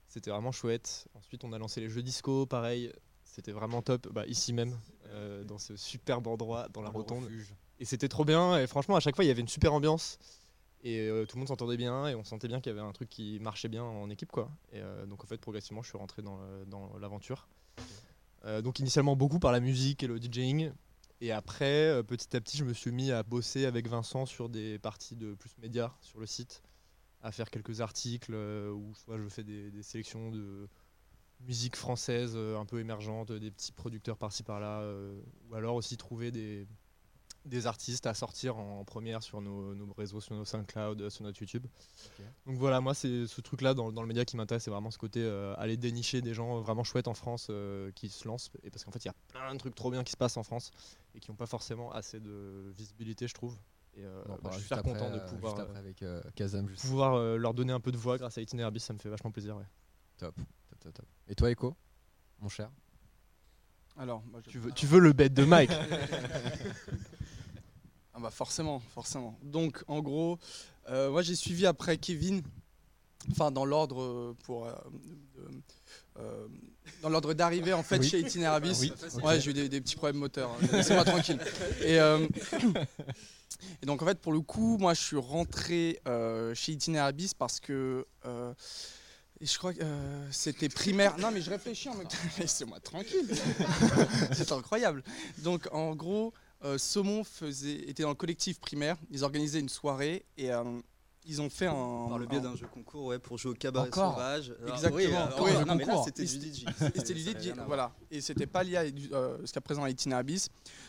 [0.09, 1.07] C'était vraiment chouette.
[1.15, 2.93] Ensuite, on a lancé les jeux disco, pareil.
[3.25, 7.25] C'était vraiment top, bah, ici même, euh, dans ce superbe endroit, dans la le rotonde.
[7.25, 7.55] refuge.
[7.81, 8.59] Et c'était trop bien.
[8.59, 10.19] Et franchement, à chaque fois, il y avait une super ambiance.
[10.85, 12.09] Et euh, tout le monde s'entendait bien.
[12.09, 14.31] Et on sentait bien qu'il y avait un truc qui marchait bien en équipe.
[14.33, 14.51] quoi.
[14.73, 16.39] Et euh, donc, en fait, progressivement, je suis rentré dans
[17.01, 17.49] l'aventure.
[18.45, 20.73] Euh, donc, initialement, beaucoup par la musique et le DJing.
[21.21, 24.49] Et après, euh, petit à petit, je me suis mis à bosser avec Vincent sur
[24.49, 26.63] des parties de plus médias sur le site,
[27.23, 30.69] à faire quelques articles euh, où soit je fais des, des sélections de
[31.41, 34.89] musique française un peu émergente, des petits producteurs par-ci par-là,
[35.49, 36.69] ou alors aussi trouver des,
[37.45, 41.41] des artistes à sortir en première sur nos, nos réseaux, sur nos SoundCloud, sur notre
[41.41, 41.67] YouTube.
[42.47, 44.99] Donc voilà, moi c'est ce truc-là dans, dans le média qui m'intéresse, c'est vraiment ce
[44.99, 48.71] côté euh, aller dénicher des gens vraiment chouettes en France euh, qui se lancent, et
[48.71, 50.43] parce qu'en fait il y a plein de trucs trop bien qui se passent en
[50.43, 50.71] France
[51.15, 53.57] et qui n'ont pas forcément assez de visibilité, je trouve.
[53.95, 56.03] Et euh, bah, parlera je suis super après, content de euh, pouvoir, juste euh, avec,
[56.03, 56.81] euh, Kazam, juste.
[56.81, 59.09] pouvoir euh, leur donner un peu de voix grâce à Itinéraire Bis, ça me fait
[59.11, 59.57] vachement plaisir.
[59.57, 59.65] Ouais.
[60.17, 61.07] Top, top, top, top.
[61.29, 61.77] Et toi, Echo,
[62.41, 62.71] mon cher?
[63.99, 65.71] Alors, moi, je- Tu veux, tu veux le bête de Mike?
[68.15, 69.39] Ah bah forcément, forcément.
[69.43, 70.39] Donc en gros,
[70.91, 72.43] euh, moi j'ai suivi après Kevin,
[73.31, 74.73] enfin dans l'ordre euh, pour euh,
[76.19, 76.47] euh,
[77.01, 78.09] dans l'ordre d'arrivée en fait Oui.
[78.09, 78.79] chez Itinerabis.
[78.81, 78.93] Oui.
[79.23, 80.51] Ouais, j'ai eu des, des petits problèmes moteurs.
[80.51, 80.67] hein.
[80.73, 81.39] Laissez-moi tranquille.
[81.83, 81.97] Et,
[83.83, 86.01] et donc en fait pour le coup, moi je suis rentré
[86.55, 88.07] chez Itinerabis parce que
[89.41, 91.19] et je crois que euh, c'était primaire.
[91.19, 92.17] Non, mais je réfléchis en même temps.
[92.39, 93.27] Laissez-moi tranquille.
[94.33, 95.03] C'est incroyable.
[95.39, 96.33] Donc, en gros,
[96.65, 98.97] euh, Saumon faisait, était dans le collectif primaire.
[99.11, 100.63] Ils organisaient une soirée et euh,
[101.25, 102.07] ils ont fait un.
[102.09, 104.53] Par le biais un- d'un jeu concours, ouais, pour jouer au cabaret Encore sauvage.
[104.63, 104.97] Alors, Exactement.
[104.97, 106.05] oui, alors, Oui, non, le mais là, concours.
[106.05, 106.65] c'était Et du c'était- DJ.
[106.97, 107.93] C'était du voilà.
[108.11, 110.49] Et c'était pas lié à euh, jusqu'à présent à Itinerabis.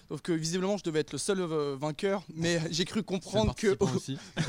[0.10, 3.76] Sauf que visiblement, je devais être le seul euh, vainqueur, mais j'ai cru comprendre que.
[3.80, 4.18] aussi.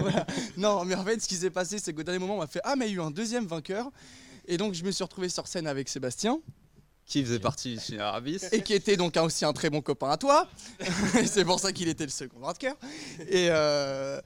[0.00, 0.26] Voilà.
[0.56, 2.60] Non, mais en fait, ce qui s'est passé, c'est qu'au dernier moment, on m'a fait
[2.64, 3.90] Ah, mais il y a eu un deuxième vainqueur.
[4.46, 6.40] Et donc, je me suis retrouvé sur scène avec Sébastien.
[7.06, 8.44] Qui faisait partie Arabis.
[8.52, 10.48] Et qui était donc aussi un très bon copain à toi.
[11.26, 12.76] C'est pour ça qu'il était le second vainqueur.
[13.28, 14.20] Et, euh,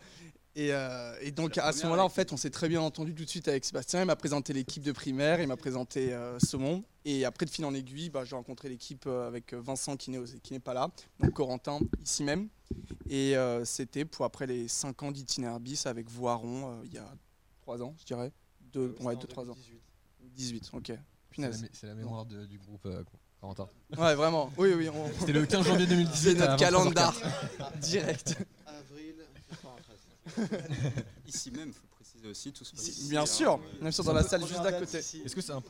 [0.56, 3.24] et, euh, et donc à ce moment-là, en fait, on s'est très bien entendu tout
[3.24, 4.00] de suite avec Sébastien.
[4.00, 6.82] Il m'a présenté l'équipe de primaire, il m'a présenté euh, Saumon.
[7.04, 10.58] Et après, de fil en aiguille, bah, j'ai rencontré l'équipe euh, avec Vincent qui n'est
[10.58, 10.88] pas là,
[11.20, 12.48] donc Corentin ici même.
[13.08, 13.34] Et
[13.64, 17.06] c'était pour après les 5 ans d'itinéraire bis avec Voiron, il y a
[17.60, 18.32] 3 ans, je dirais.
[18.72, 19.56] 2, ouais, 2-3 ans.
[20.34, 20.92] 18, ok.
[21.36, 21.62] C'est la, Punaise.
[21.64, 23.04] mé- la mémoire de- du groupe euh,
[23.40, 23.68] Corentin.
[23.98, 24.50] Ouais, vraiment.
[24.56, 24.88] Oui, oui.
[24.88, 26.32] on- C'était le 15 janvier 2018.
[26.32, 26.58] C'est notre à 23h04.
[26.58, 27.14] calendar.
[27.80, 28.36] Direct.
[28.66, 29.14] Avril
[29.50, 31.04] 93.
[31.26, 33.26] Ici même, faut préciser aussi, tout se passe ici, Bien hein.
[33.26, 34.98] sûr, bien sûr, dans la salle juste d'à côté.
[34.98, 35.68] Est-ce que c'est un peu.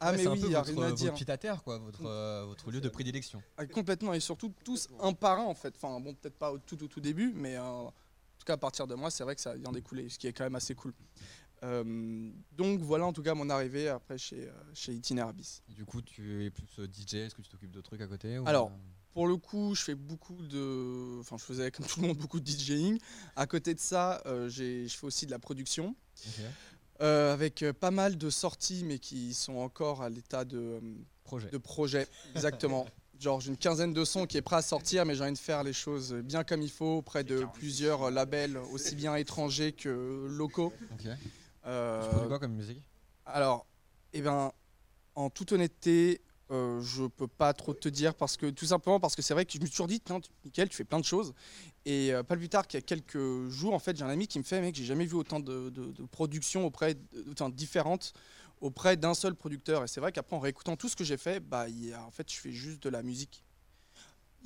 [0.00, 1.12] Ah, Ouais, mais oui, peu il y a votre, rien à votre dire.
[1.14, 3.42] pied à terre, quoi, votre, euh, votre lieu de prédilection.
[3.56, 5.74] Ah, complètement, et surtout tous un par un en fait.
[5.76, 7.90] Enfin, bon, peut-être pas au tout, au tout début, mais euh, en
[8.38, 10.32] tout cas à partir de moi, c'est vrai que ça vient découler, ce qui est
[10.32, 10.94] quand même assez cool.
[11.64, 15.62] Euh, donc voilà en tout cas mon arrivée après chez, euh, chez Itinerabis.
[15.68, 18.38] Du coup, tu es plus euh, DJ, est-ce que tu t'occupes de trucs à côté
[18.38, 18.70] ou- Alors,
[19.12, 21.18] pour le coup, je fais beaucoup de.
[21.20, 22.98] Enfin, je faisais comme tout le monde beaucoup de DJing.
[23.36, 25.94] À côté de ça, euh, j'ai- je fais aussi de la production.
[26.26, 26.44] Ok.
[27.00, 30.80] Euh, avec pas mal de sorties, mais qui sont encore à l'état de
[31.22, 31.50] Projet.
[31.50, 32.86] De projet, exactement.
[33.20, 35.38] Genre, j'ai une quinzaine de sons qui est prêt à sortir, mais j'ai envie de
[35.38, 40.26] faire les choses bien comme il faut auprès de plusieurs labels, aussi bien étrangers que
[40.30, 40.72] locaux.
[40.92, 41.06] Ok.
[41.68, 42.82] Euh, Tu produis quoi comme musique?
[43.26, 43.66] Alors,
[44.12, 44.52] eh ben,
[45.14, 49.14] en toute honnêteté, euh, je peux pas trop te dire parce que tout simplement parce
[49.14, 50.30] que c'est vrai que je me suis toujours dit, tiens, tu-
[50.70, 51.34] fais plein de choses.
[51.84, 54.28] Et euh, pas plus tard qu'il y a quelques jours, en fait, j'ai un ami
[54.28, 56.96] qui me fait, mec, j'ai jamais vu autant de, de, de productions auprès,
[57.30, 58.14] autant différentes
[58.60, 59.84] auprès d'un seul producteur.
[59.84, 62.04] Et c'est vrai qu'après, en réécoutant tout ce que j'ai fait, bah, il y a-
[62.04, 63.44] en fait, je fais juste de la musique.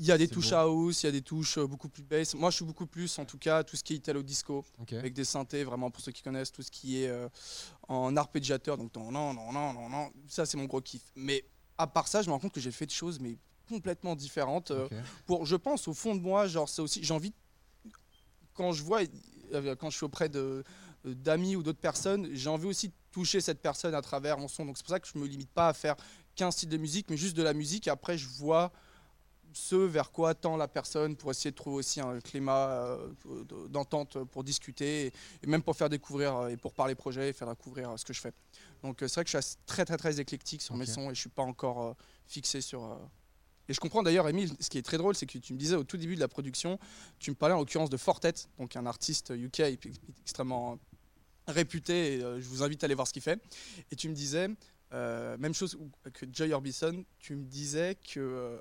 [0.03, 0.57] Il y a des touches bon.
[0.57, 2.35] house, il y a des touches euh, beaucoup plus bass.
[2.35, 4.95] Moi, je suis beaucoup plus, en tout cas, tout ce qui est italo disco, Ok.
[4.95, 7.29] avec des synthés, vraiment pour ceux qui connaissent, tout ce qui est euh,
[7.87, 8.77] en arpégiateur.
[8.77, 10.11] Donc, non, non, non, non, non, non.
[10.27, 11.03] Ça, c'est mon gros kiff.
[11.15, 11.45] Mais
[11.79, 13.37] à part ça, je me rends compte que j'ai fait des choses, mais
[13.69, 14.73] complètement différentes.
[14.73, 14.89] euh.
[15.25, 17.33] Pour, je pense, au fond de moi, genre, c'est aussi, j'ai envie,
[18.55, 19.03] quand je vois,
[19.79, 20.65] quand je suis auprès de
[21.05, 24.65] d'amis ou d'autres personnes, j'ai envie aussi de toucher cette personne à travers mon son.
[24.65, 25.97] Donc c'est pour ça que je me limite pas à faire
[26.37, 27.89] qu'un style de musique, mais juste de la musique.
[27.89, 28.71] Et après, je vois
[29.55, 33.69] ce vers quoi tend la personne pour essayer de trouver aussi un climat euh, de-
[33.69, 35.13] d'entente pour discuter
[35.43, 38.05] et, même pour faire découvrir euh, et pour parler projet et faire découvrir euh, ce
[38.05, 38.33] que je fais.
[38.83, 41.21] Donc c'est vrai que je suis très très très éclectique sur mes sons et je
[41.21, 41.95] suis pas encore
[42.27, 42.99] fixé sur.
[43.69, 45.77] Et je comprends d'ailleurs, Emile, ce qui est très drôle, c'est que tu me disais
[45.77, 46.79] au tout début de la production,
[47.21, 50.79] tu me parlais en l'occurrence de Fortet, donc un artiste UK ex- extrêmement
[51.47, 53.41] réputé, et, je vous invite à aller voir ce qu'il fait.
[53.93, 54.49] Et tu me disais,
[54.93, 55.79] euh, même chose
[56.13, 58.61] que Joy Orbison, tu me disais que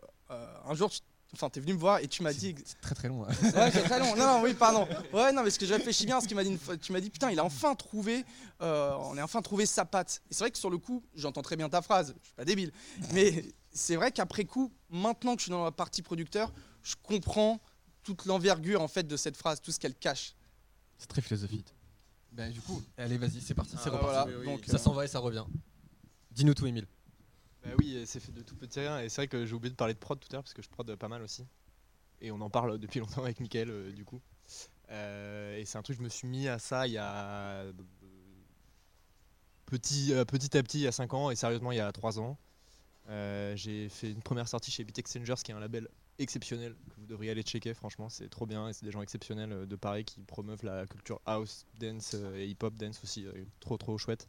[0.66, 1.00] un jour, tu
[1.34, 2.54] Enfin, t'es venu me voir et tu m'as dit.
[2.66, 3.22] C'est très très long.
[3.22, 4.16] Ouais, c'est très long.
[4.18, 4.86] Non, non, oui, pardon.
[5.14, 6.92] Ouais, non, mais ce que je réfléchis bien, ce qu'il m'a dit, une fois, tu
[6.92, 8.26] m'as dit, putain, il a enfin trouvé,
[8.62, 10.22] euh, on a enfin trouvé sa patte.
[10.30, 12.44] Et c'est vrai que sur le coup, j'entends très bien ta phrase, je suis pas
[12.44, 12.74] débile.
[13.14, 16.52] Mais c'est vrai qu'après coup, maintenant que je suis dans la partie producteur,
[16.84, 17.62] je comprends
[18.04, 20.36] toute l'envergure en fait de cette phrase, tout ce qu'elle cache.
[20.98, 21.74] C'est très philosophique.
[22.34, 24.32] Bah, du coup, allez, vas-y, c'est parti, c'est Ah, reparti.
[24.34, 25.46] voilà, donc, ça euh, s'en va et ça revient.
[26.32, 26.88] Dis-nous tout, Emile.
[27.64, 29.00] Bah oui, c'est fait de tout petit rien.
[29.00, 30.62] Et c'est vrai que j'ai oublié de parler de prod tout à l'heure parce que
[30.62, 31.46] je prod pas mal aussi.
[32.22, 34.22] Et on en parle depuis longtemps avec Mickaël, euh, du coup.
[34.90, 37.66] Euh, et c'est un truc, je me suis mis à ça il y a.
[39.66, 41.92] Petit, euh, petit à petit, il y a 5 ans, et sérieusement, il y a
[41.92, 42.38] 3 ans.
[43.56, 45.88] J'ai fait une première sortie chez Beat Exchangers, qui est un label
[46.20, 47.74] exceptionnel que vous devriez aller checker.
[47.74, 51.22] Franchement, c'est trop bien et c'est des gens exceptionnels de Paris qui promeuvent la culture
[51.26, 53.26] house, dance et hip-hop dance aussi.
[53.60, 54.28] trop, trop chouette.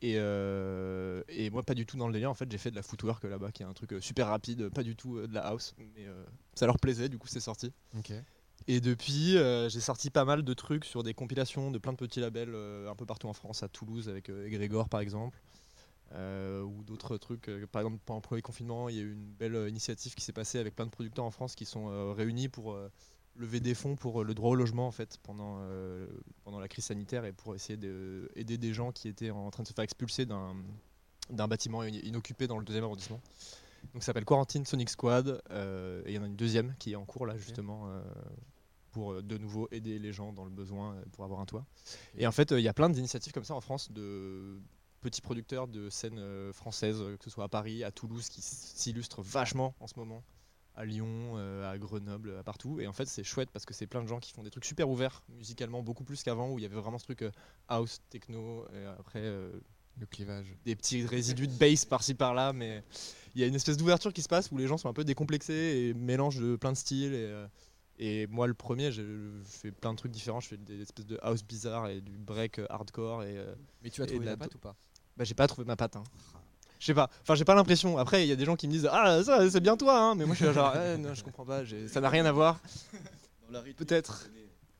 [0.00, 2.30] Et, euh, et moi, pas du tout dans le délire.
[2.30, 4.68] En fait, j'ai fait de la footwork là-bas, qui est un truc euh, super rapide,
[4.68, 5.74] pas du tout euh, de la house.
[5.78, 7.72] Mais euh, ça leur plaisait, du coup, c'est sorti.
[8.66, 11.96] Et depuis, euh, j'ai sorti pas mal de trucs sur des compilations de plein de
[11.96, 15.40] petits labels un peu partout en France, à Toulouse avec Egrégor par exemple,
[16.12, 17.48] ou d'autres trucs.
[17.72, 20.32] par exemple, pendant le premier confinement, il y a eu une belle initiative qui s'est
[20.32, 22.76] passée avec plein de producteurs en France qui sont réunis pour
[23.38, 26.06] lever des fonds pour euh, le droit au logement en fait pendant, euh,
[26.44, 29.68] pendant la crise sanitaire et pour essayer d'aider des gens qui étaient en train de
[29.68, 33.20] se faire expulser d'un bâtiment in- inoccupé dans le deuxième arrondissement.
[33.94, 36.92] Donc ça s'appelle Quarantine Sonic Squad euh, et il y en a une deuxième qui
[36.92, 38.02] est en cours là justement euh,
[38.90, 41.64] pour de nouveau aider les gens dans le besoin pour avoir un toit.
[42.16, 44.58] Et en fait il y a plein d'initiatives comme ça en France de
[45.00, 46.20] petits producteurs de scènes
[46.52, 50.24] françaises, que ce soit à Paris, à Toulouse, qui s'illustrent vachement en ce moment,
[50.78, 52.78] à Lyon, euh, à Grenoble, à partout.
[52.80, 54.64] Et en fait c'est chouette parce que c'est plein de gens qui font des trucs
[54.64, 57.32] super ouverts musicalement, beaucoup plus qu'avant où il y avait vraiment ce truc euh,
[57.66, 59.50] house, techno, et après euh,
[59.98, 60.54] le clivage.
[60.64, 62.84] Des petits résidus de bass par-ci par-là, mais
[63.34, 65.02] il y a une espèce d'ouverture qui se passe où les gens sont un peu
[65.02, 67.12] décomplexés et mélangent de plein de styles.
[67.12, 69.02] Et, et moi, le premier, je
[69.42, 70.38] fais plein de trucs différents.
[70.38, 73.24] Je fais des espèces de house bizarres et du break hardcore.
[73.24, 73.44] Et,
[73.82, 74.76] Mais tu as et trouvé de la la patte ou pas?
[75.16, 75.96] Bah, j'ai pas trouvé ma patte.
[75.96, 76.04] hein.
[76.78, 77.10] Je sais pas.
[77.22, 77.98] Enfin, j'ai pas l'impression.
[77.98, 80.14] Après, il y a des gens qui me disent Ah, ça, c'est bien toi, hein.
[80.14, 81.62] Mais moi, je suis là, genre, Eh, non, je comprends pas.
[81.88, 82.60] Ça n'a rien à voir.
[83.76, 84.28] Peut-être.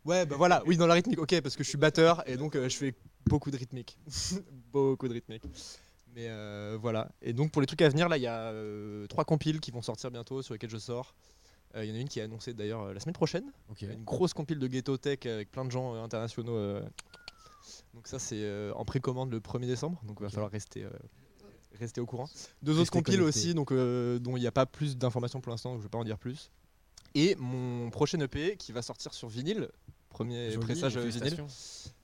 [0.05, 2.55] Ouais, bah voilà, oui, dans la rythmique, ok, parce que je suis batteur et donc
[2.57, 2.95] euh, je fais
[3.27, 3.99] beaucoup de rythmique.
[4.73, 5.43] beaucoup de rythmique.
[6.15, 7.11] Mais euh, voilà.
[7.21, 9.71] Et donc pour les trucs à venir, là, il y a euh, trois compiles qui
[9.71, 11.15] vont sortir bientôt sur lesquels je sors.
[11.75, 13.53] Euh, Il y en a une qui est annoncée d'ailleurs euh, la semaine prochaine.
[13.71, 13.83] Ok.
[13.83, 16.57] Une grosse compile de Ghetto Tech avec plein de gens euh, internationaux.
[16.57, 16.81] euh.
[17.93, 20.01] Donc ça, c'est euh, en précommande le 1er décembre.
[20.05, 20.87] Donc il va falloir rester,
[21.79, 22.29] rester au courant.
[22.63, 23.39] Deux autres Restez compiles connectés.
[23.39, 25.89] aussi, donc, euh, dont il n'y a pas plus d'informations pour l'instant, donc je ne
[25.89, 26.51] vais pas en dire plus.
[27.15, 29.69] Et mon prochain EP qui va sortir sur vinyle,
[30.09, 31.45] premier Joli, pressage euh, vinyle.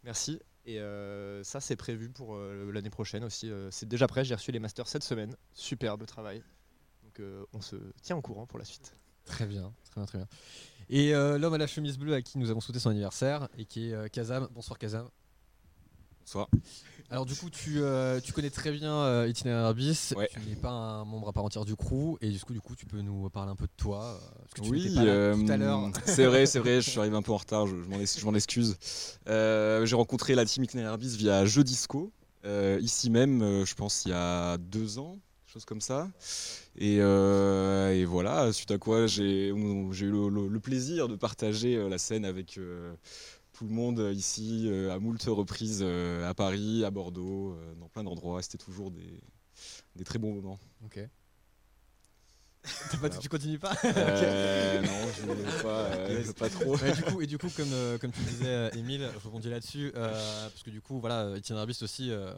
[0.02, 0.40] Merci.
[0.66, 3.50] Et euh, ça, c'est prévu pour euh, l'année prochaine aussi.
[3.70, 5.36] c'est déjà prêt, j'ai reçu les masters cette semaine.
[5.52, 6.42] Superbe travail.
[7.02, 8.96] Donc on se tient au courant pour la suite.
[9.24, 10.28] Très bien, très bien, très bien.
[10.88, 13.90] Et l'homme à la chemise bleue à qui nous avons souhaité son anniversaire et qui
[13.90, 14.48] est Kazam.
[14.52, 15.08] Bonsoir Kazam.
[16.24, 16.48] Bonsoir.
[17.10, 20.14] Alors du coup, tu, euh, tu connais très bien euh, Itinéraire Bis.
[20.32, 22.74] Tu n'es pas un membre à part entière du crew et du coup, du coup,
[22.74, 24.04] tu peux nous parler un peu de toi.
[24.22, 25.90] euh, parce que tu Oui, pas là euh, tout à l'heure.
[26.06, 28.76] c'est vrai, c'est vrai, je suis arrivé un peu en retard, je, je m'en excuse.
[29.28, 32.10] Euh, J'ai rencontré la team Itinéraire Bis via Jeux Disco,
[32.46, 36.08] euh, ici même, euh, je pense il y a deux ans, chose comme ça.
[36.76, 41.76] Et, euh, et voilà, suite à quoi j'ai eu le, le- le plaisir de partager
[41.76, 42.92] euh, la scène avec euh,
[43.54, 47.88] tout le monde euh, ici, euh, à moult reprises à Paris, à Bordeaux, euh, dans
[47.88, 48.42] plein d'endroits.
[48.42, 49.20] C'était toujours des,
[49.96, 50.58] des très bons moments.
[50.84, 51.00] Ok.
[53.00, 56.76] Pas- tu continues pas Euh, non, je voulais pas, euh, pas trop.
[56.78, 59.50] Ouais, du coup, et du coup, comme, euh, comme tu disais, euh, Émile, je rebondis
[59.50, 62.32] là-dessus, euh, parce que du coup, voilà, Itinerabiste aussi, euh,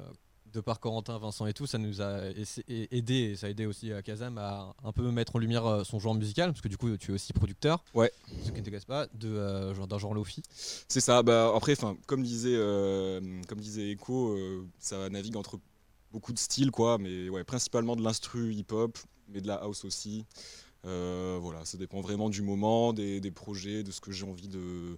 [0.56, 2.22] de par Corentin, Vincent et tout, ça nous a
[2.68, 5.84] aidé, et ça a aidé aussi à Kazam à un peu mettre en lumière euh,
[5.84, 7.84] son genre musical, parce que du coup, tu es aussi producteur.
[7.94, 8.10] Ouais.
[8.42, 10.42] Ce qui ne te casse pas, euh, genre, d'un genre lofi.
[10.50, 11.22] C'est ça.
[11.22, 15.60] Bah, après, enfin, comme disait, euh, comme disait Echo, euh, ça navigue entre
[16.10, 16.96] beaucoup de styles, quoi.
[16.98, 18.98] Mais ouais, principalement de l'instru hip-hop,
[19.28, 20.24] mais de la house aussi.
[20.86, 24.48] Euh, voilà, ça dépend vraiment du moment, des, des projets, de ce que j'ai envie
[24.48, 24.96] de,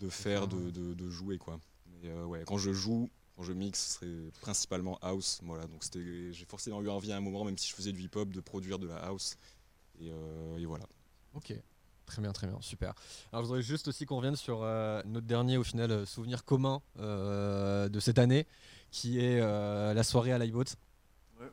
[0.00, 1.58] de faire, de, de- de jouer, quoi.
[2.02, 5.40] Mais euh, ouais, quand je joue, quand je mixe, ce serait principalement house.
[5.42, 8.02] Voilà, donc c'était, j'ai forcément eu envie à un moment, même si je faisais du
[8.02, 9.36] hip-hop, de produire de la house.
[10.00, 10.84] Et, euh, et voilà.
[11.34, 11.52] Ok.
[12.04, 12.92] Très bien, très bien, super.
[13.32, 16.44] Alors je voudrais juste aussi qu'on revienne sur euh, notre dernier, au final, euh, souvenir
[16.44, 18.46] commun euh, de cette année,
[18.90, 20.64] qui est euh, la soirée à l'iBot.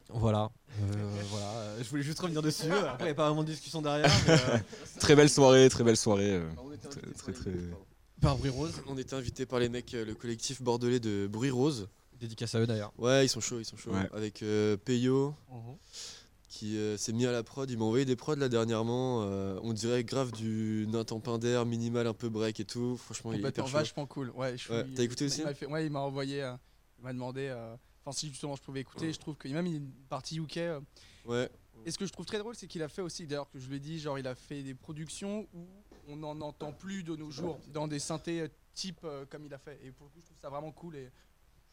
[0.10, 0.50] Voilà,
[0.82, 1.46] Euh, voilà.
[1.54, 2.74] euh, Je voulais juste revenir dessus.
[2.74, 4.10] Après, il n'y a pas vraiment de discussion derrière.
[4.28, 4.58] mais, euh,
[5.00, 6.32] Très belle soirée, très belle soirée.
[6.34, 6.50] euh,
[6.90, 7.52] très, très, très-
[8.22, 8.74] Par Bruit Rose.
[8.88, 11.88] On était invité par les mecs, euh, le collectif bordelais de Bruit Rose.
[12.20, 12.92] Dédicace à eux d'ailleurs.
[12.98, 13.92] Ouais, ils sont chauds, ils sont chauds.
[13.94, 14.10] Ouais.
[14.14, 15.78] Avec euh, Peyo, Mhm.
[16.50, 17.70] qui euh, s'est mis à la prod.
[17.70, 19.24] Il m'a envoyé des prods là dernièrement.
[19.24, 22.98] euh, on dirait grave du Nathan Pinder, minimal, un peu break et tout.
[22.98, 23.78] Franchement, il est Complètement hyper chaud.
[23.78, 24.30] vachement cool.
[24.32, 26.54] Ouais, je Ouais, suis- T'as écouté il aussi m'a fait- Ouais, il m'a envoyé, euh,
[26.98, 29.62] il m'a demandé, euh, enfin si justement je pouvais écouter, je trouve qu'il y a
[29.62, 30.58] même une partie UK.
[30.58, 30.80] euh,
[31.26, 31.50] Ouais.
[31.86, 33.70] Et ce que je trouve très drôle, c'est qu'il a fait aussi, d'ailleurs que je
[33.70, 35.66] l'ai dit, genre il a fait des productions où
[36.10, 39.54] on n'en entend plus de nos jours, dans des synthés euh, type euh, comme il
[39.54, 39.80] a fait.
[39.84, 41.10] Et pour le coup, je trouve ça vraiment cool et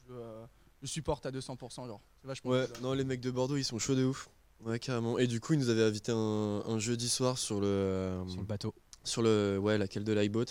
[0.09, 0.45] je, euh,
[0.83, 1.87] je supporte à 200%.
[1.87, 2.83] Genre, c'est vachement Ouais, cool.
[2.83, 4.29] non, les mecs de Bordeaux, ils sont chauds de ouf.
[4.65, 5.19] Ouais, carrément.
[5.19, 6.17] Et du coup, ils nous avaient invité un,
[6.67, 7.67] un jeudi soir sur le.
[7.67, 8.75] euh, Sur le bateau.
[9.05, 9.59] Sur le.
[9.59, 10.47] Ouais, laquelle de l'iBoat.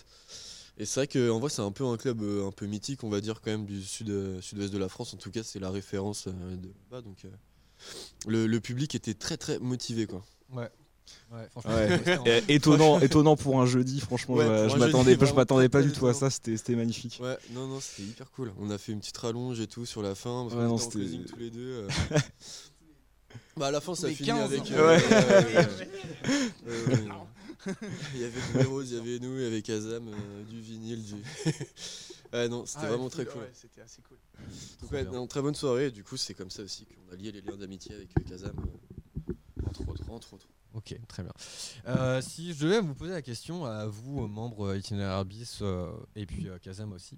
[0.78, 3.10] Et c'est vrai qu'en vrai, c'est un peu un club euh, un peu mythique, on
[3.10, 5.14] va dire, quand même, du sud, euh, sud-ouest de la France.
[5.14, 7.02] En tout cas, c'est la référence euh, de là-bas.
[7.02, 7.30] Donc, euh,
[8.28, 10.24] le, le public était très, très motivé, quoi.
[10.52, 10.70] Ouais.
[11.32, 11.74] Ouais, franchement,
[12.24, 12.44] Ouais.
[12.48, 16.08] étonnant, étonnant pour un jeudi, franchement, Ouais, je- m'attendais pas, je m'attendais pas du tout
[16.08, 17.20] à ça, c'était magnifique.
[17.22, 18.54] Ouais, non, non, c'était hyper cool.
[18.60, 20.44] On a fait une petite rallonge et tout sur la fin.
[20.50, 21.88] Parce non, était en tous les deux.
[21.88, 21.90] euh.
[23.58, 24.62] bah, à la fin, ça a Les fini 15, avec.
[24.62, 24.76] hein.
[24.76, 25.04] euh, Ouais.
[25.12, 25.86] euh,
[26.68, 27.08] euh,
[28.14, 31.04] il y avait Rose, il y avait nous, il y avait Kazam, euh, du vinyle,
[31.04, 31.16] du.
[32.34, 33.42] ouais, non, c'était Ah, vraiment cool, très cool.
[33.42, 34.18] ouais, c'était assez cool.
[34.82, 35.90] Donc, ouais, non, très bonne soirée.
[35.92, 38.56] Du coup, c'est comme ça aussi qu'on a lié les liens d'amitié avec euh, Kazam.
[38.60, 39.34] euh,
[39.68, 40.48] entre autres, entre autres.
[40.76, 41.32] Ok, très bien.
[41.88, 45.60] Euh, si je devais vous poser la question à vous, euh, membres euh, Itinéraire Bis,
[45.62, 47.18] euh, et puis euh, Kazam aussi,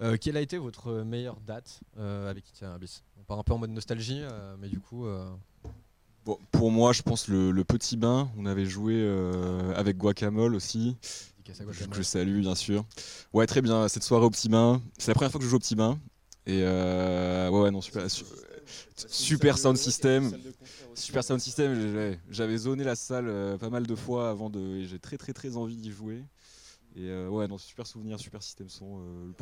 [0.00, 3.52] euh, quelle a été votre meilleure date euh, avec Itinéraire Bis On part un peu
[3.52, 5.06] en mode nostalgie, euh, mais du coup.
[5.06, 5.28] euh,
[6.24, 8.30] Bon, pour moi, je pense le, le petit bain.
[8.38, 10.96] On avait joué euh, avec Guacamole aussi.
[11.90, 12.82] Que je salue, bien sûr.
[13.34, 13.86] Ouais, très bien.
[13.88, 14.80] Cette soirée au petit bain.
[14.96, 15.98] C'est la première fois que je joue au petit bain.
[16.46, 18.10] Et euh, ouais, ouais, non, super.
[18.10, 18.24] su-
[18.96, 20.30] Super sound system.
[20.94, 22.16] Super sound system.
[22.30, 24.60] J'avais zoné la salle euh, pas mal de fois avant de.
[24.60, 26.24] et J'ai très, très, très envie d'y jouer.
[26.96, 29.00] Et euh, ouais, non, super souvenir, super système son.
[29.00, 29.32] euh,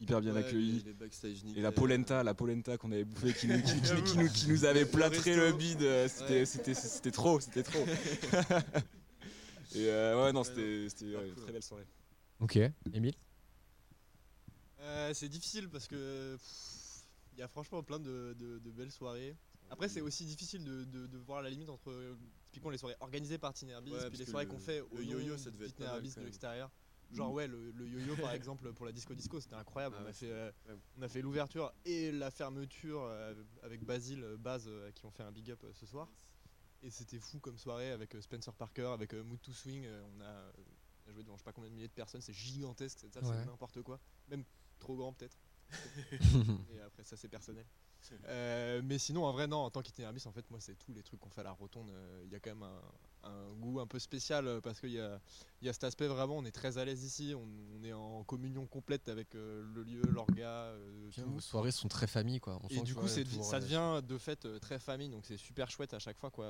[0.00, 0.72] hyper bien Ouais, accueilli.
[0.78, 4.02] les- les backstage Et la polenta, la polenta qu'on avait bouffée, qui nous, qui, qui-
[4.02, 6.44] qui nous, qui nous avait plâtré le bide, c'était Ouais.
[6.44, 7.84] c'était- c'était trop, c'était trop.
[9.74, 11.86] Et euh, ouais, non, c'était c'était, ouais, une très belle soirée.
[12.40, 12.58] Ok,
[12.92, 13.14] Émile?
[14.80, 16.36] Euh, c'est difficile parce que
[17.34, 19.34] il y a franchement plein de, de- de belles soirées.
[19.70, 22.16] Après, c'est aussi difficile de, de- de voir la limite entre euh,
[22.50, 25.36] typiquement les soirées organisées par Tinerbis Ouais, et puis les soirées qu'on fait au yo-yo,
[25.36, 26.70] de l'extérieur.
[27.12, 29.94] Genre ouais, le, le yo-yo par exemple pour la disco disco, c'était incroyable.
[29.98, 30.50] Ah on, ouais, a fait, euh,
[30.98, 35.22] on a fait l'ouverture et la fermeture euh, avec Basile, Baz, euh, qui ont fait
[35.22, 36.08] un big up euh, ce soir.
[36.82, 39.84] Et c'était fou comme soirée avec euh, Spencer Parker, avec euh, Mood to Swing.
[39.86, 40.52] euh, on, a, euh,
[41.06, 43.14] on a joué devant je sais pas combien de milliers de personnes, c'est gigantesque cette
[43.14, 43.36] salle, Ouais.
[43.38, 44.00] c'est n'importe quoi.
[44.28, 44.44] Même
[44.80, 45.38] trop grand peut-être.
[46.72, 47.66] et après ça c'est personnel.
[48.24, 51.02] Euh, mais sinon en vrai non, en tant qu'itinéraire en fait moi c'est tous les
[51.02, 51.90] trucs qu'on fait à la rotonde.
[51.90, 54.90] euh, Il y a quand même un, un goût un peu spécial euh, parce qu'il
[54.92, 55.20] y a,
[55.62, 57.46] y a cet aspect vraiment, on est très à l'aise ici, on,
[57.78, 60.72] on est en communion complète avec le lieu, l'orga.
[61.18, 62.58] Vos soirées sont très famille, quoi.
[62.62, 65.70] On Et sent, du coup, c'est- ça devient de fait très famille, donc c'est super
[65.70, 66.30] chouette à chaque fois.
[66.30, 66.46] Quoi.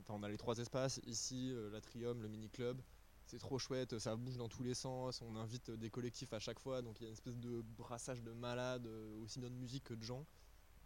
[0.00, 2.80] Enfin, on a les trois espaces, ici, l'atrium, le mini-club.
[3.26, 5.22] C'est trop chouette, ça bouge dans tous les sens.
[5.22, 8.22] On invite des collectifs à chaque fois, donc il y a une espèce de brassage
[8.22, 8.86] de malades,
[9.22, 10.26] aussi bien de musique que de gens.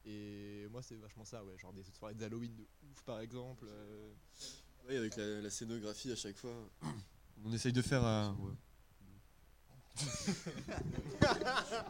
[0.07, 3.65] Et moi, c'est vachement ça, ouais, genre des soirées d'Halloween de ouf par exemple.
[3.69, 4.11] euh,
[4.89, 6.55] Oui, avec la, la scénographie à chaque fois.
[7.45, 8.37] On essaye de faire un.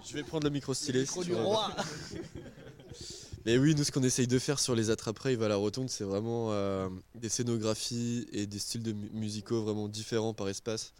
[0.06, 1.00] Je vais prendre le micro stylé.
[1.00, 1.44] Le micro si du tu veux.
[1.44, 1.74] roi.
[3.46, 6.04] Mais oui, nous, ce qu'on essaye de faire sur les attrape-raves à la rotonde, c'est
[6.04, 10.94] vraiment euh, des scénographies et des styles de mu- musicaux vraiment différents par espace.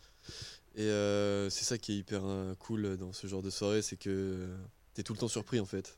[0.75, 3.97] Et euh, c'est ça qui est hyper euh, cool dans ce genre de soirée, c'est
[3.97, 4.47] que
[4.93, 5.97] t'es tout le temps surpris en fait.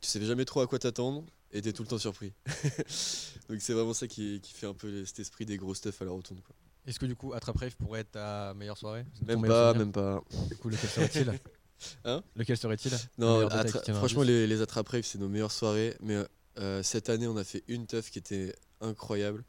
[0.00, 1.24] Tu sais jamais trop à quoi t'attendre.
[1.52, 2.32] et t'es tout le temps surpris.
[3.48, 6.04] Donc c'est vraiment ça qui, qui fait un peu cet esprit des gros stuff à
[6.04, 6.42] la rotonde.
[6.42, 6.54] Quoi.
[6.86, 9.04] Est-ce que du coup, Attrape Rave pourrait être ta meilleure soirée?
[9.26, 10.22] Même pas, même pas.
[10.48, 11.38] Du coup, lequel serait-il?
[12.04, 12.24] Hein?
[12.34, 12.90] Lequel serait-il?
[13.18, 15.96] Non, attra- franchement, les, les attrape rave, c'est nos meilleures soirées.
[16.00, 16.16] Mais
[16.58, 19.44] euh, cette année, on a fait une teuf qui était incroyable,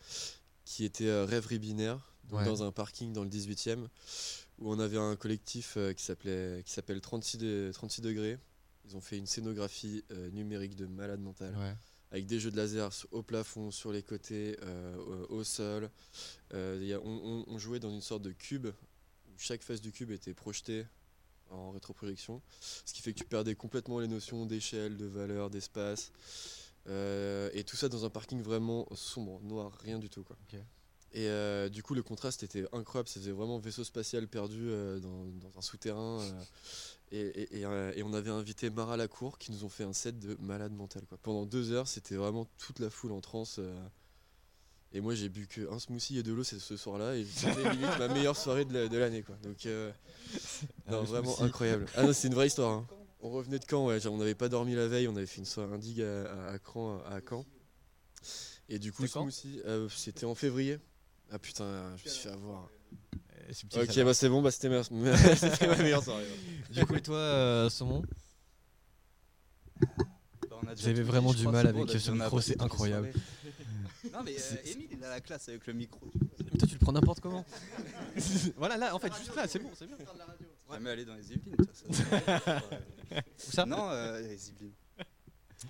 [0.64, 1.98] qui était euh, Rêverie Binaire,
[2.30, 2.46] donc Ouais.
[2.46, 3.88] dans un parking dans le 18e,
[4.60, 8.38] où on avait un collectif euh, qui s'appelait qui s'appelle 36, de- 36 degrés.
[8.90, 11.56] Ils ont fait une scénographie euh, numérique de malade mental.
[11.56, 11.76] Ouais.
[12.12, 15.92] Avec des jeux de laser au plafond, sur les côtés, euh, au, au sol.
[16.56, 19.92] Euh, il y a- on, jouait dans une sorte de cube où chaque face du
[19.92, 20.86] cube était projetée
[21.52, 22.42] en rétroprojection,
[22.86, 26.12] ce qui fait que tu perdais complètement les notions d'échelle, de valeur, d'espace,
[26.88, 30.38] Euh, et tout ça dans un parking vraiment sombre, noir, rien du tout quoi.
[31.14, 35.00] Et euh, du coup le contraste était incroyable, ça faisait vraiment vaisseau spatial perdu euh,
[35.00, 36.20] dans, dans un souterrain.
[36.22, 36.32] euh,
[37.12, 39.94] et, et- et, euh, et on avait invité Mara Lacour qui nous ont fait un
[39.94, 41.18] set de malade mental quoi.
[41.24, 43.56] Pendant deux heures c'était vraiment toute la foule en transe.
[43.58, 43.74] euh,
[44.92, 47.72] et moi j'ai bu que un smoothie et de l'eau c'est ce soir-là et c'était
[47.74, 49.36] limite ma meilleure soirée de la- l'année quoi.
[49.42, 49.92] Donc euh,
[50.88, 51.44] Ah, non, vraiment smoothie.
[51.50, 51.86] incroyable.
[51.96, 52.72] Ah non c'est une vraie histoire.
[52.72, 52.88] hein.
[53.22, 55.40] On revenait de Caen, ouais, genre, on n'avait pas dormi la veille, on avait fait
[55.40, 57.46] une soirée indigue à, à, à Caen, à Caen.
[58.70, 60.78] Et du coup C'était euh, c'était en février.
[61.32, 62.70] Ah putain, je me suis fait avoir.
[63.52, 64.84] subtil, Ok bah c'est bon, bah c'était ma,
[65.36, 66.24] c'était ma meilleure soirée.
[66.24, 66.74] ouais.
[66.74, 68.04] Du coup, et toi, euh, Saumon?
[70.50, 73.12] Bah, a dit, vraiment du mal bon, avec a ce micro, c'est incroyable.
[74.14, 76.00] non mais euh, C'est- Émile il est à la classe avec le micro.
[76.52, 77.46] Mais toi, tu le prends n'importe comment.
[78.58, 79.98] voilà, là, en fait, juste là, c'est bon, c'est bien.
[80.72, 81.56] Jamais aller dans les Yvelines.
[81.74, 82.62] ça, ça-
[83.48, 83.66] Où ça?
[83.66, 84.72] Non, euh, les Yvelines.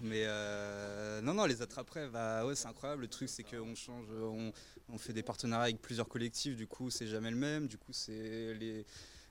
[0.02, 3.02] Mais euh, non, non, les attrape bah ouais, c'est incroyable.
[3.02, 4.52] Le truc, c'est qu'on change, on,
[4.90, 6.56] on fait des partenariats avec plusieurs collectifs.
[6.56, 7.68] Du coup, c'est jamais le même.
[7.68, 8.86] Du coup, c'est les,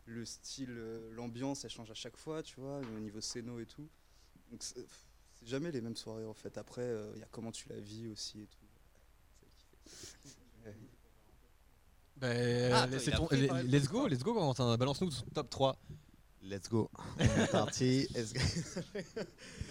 [0.06, 3.66] le style, euh, l'ambiance, elle change à chaque fois, tu vois, au niveau scéno et
[3.66, 3.88] tout.
[4.50, 4.84] Donc, c'est
[5.44, 6.59] jamais les mêmes soirées en fait.
[6.59, 8.59] Après, il y a comment tu la vis aussi et tout.
[12.16, 14.76] Ben, Ah, attends, ton- let's go, let's go, Corentin.
[14.76, 15.76] Balance-nous ton top 3.
[16.43, 16.91] Let's go.
[17.18, 18.09] On est parti.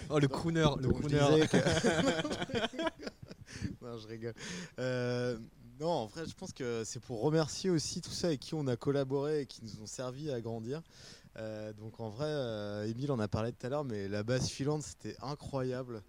[0.09, 1.47] Oh, le crooner, le Donc, crooner.
[1.47, 1.57] que-
[3.82, 4.34] non, je rigole.
[4.80, 5.38] Euh,
[5.80, 8.68] non, en vrai, je pense que c'est pour remercier aussi tous ceux avec qui on
[8.68, 10.82] a collaboré et qui nous ont servi à grandir.
[11.38, 14.47] Euh, donc en vrai, euh, Émile en a parlé tout à l'heure, mais la base
[14.47, 16.01] filante, c'était incroyable.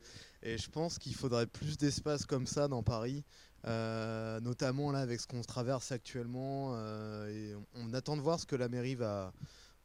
[0.42, 3.24] Et je pense qu'il faudrait plus d'espace comme ça dans Paris,
[3.66, 6.74] euh, notamment là avec ce qu'on traverse actuellement.
[6.76, 9.32] euh, et on, on attend de voir ce que la mairie va,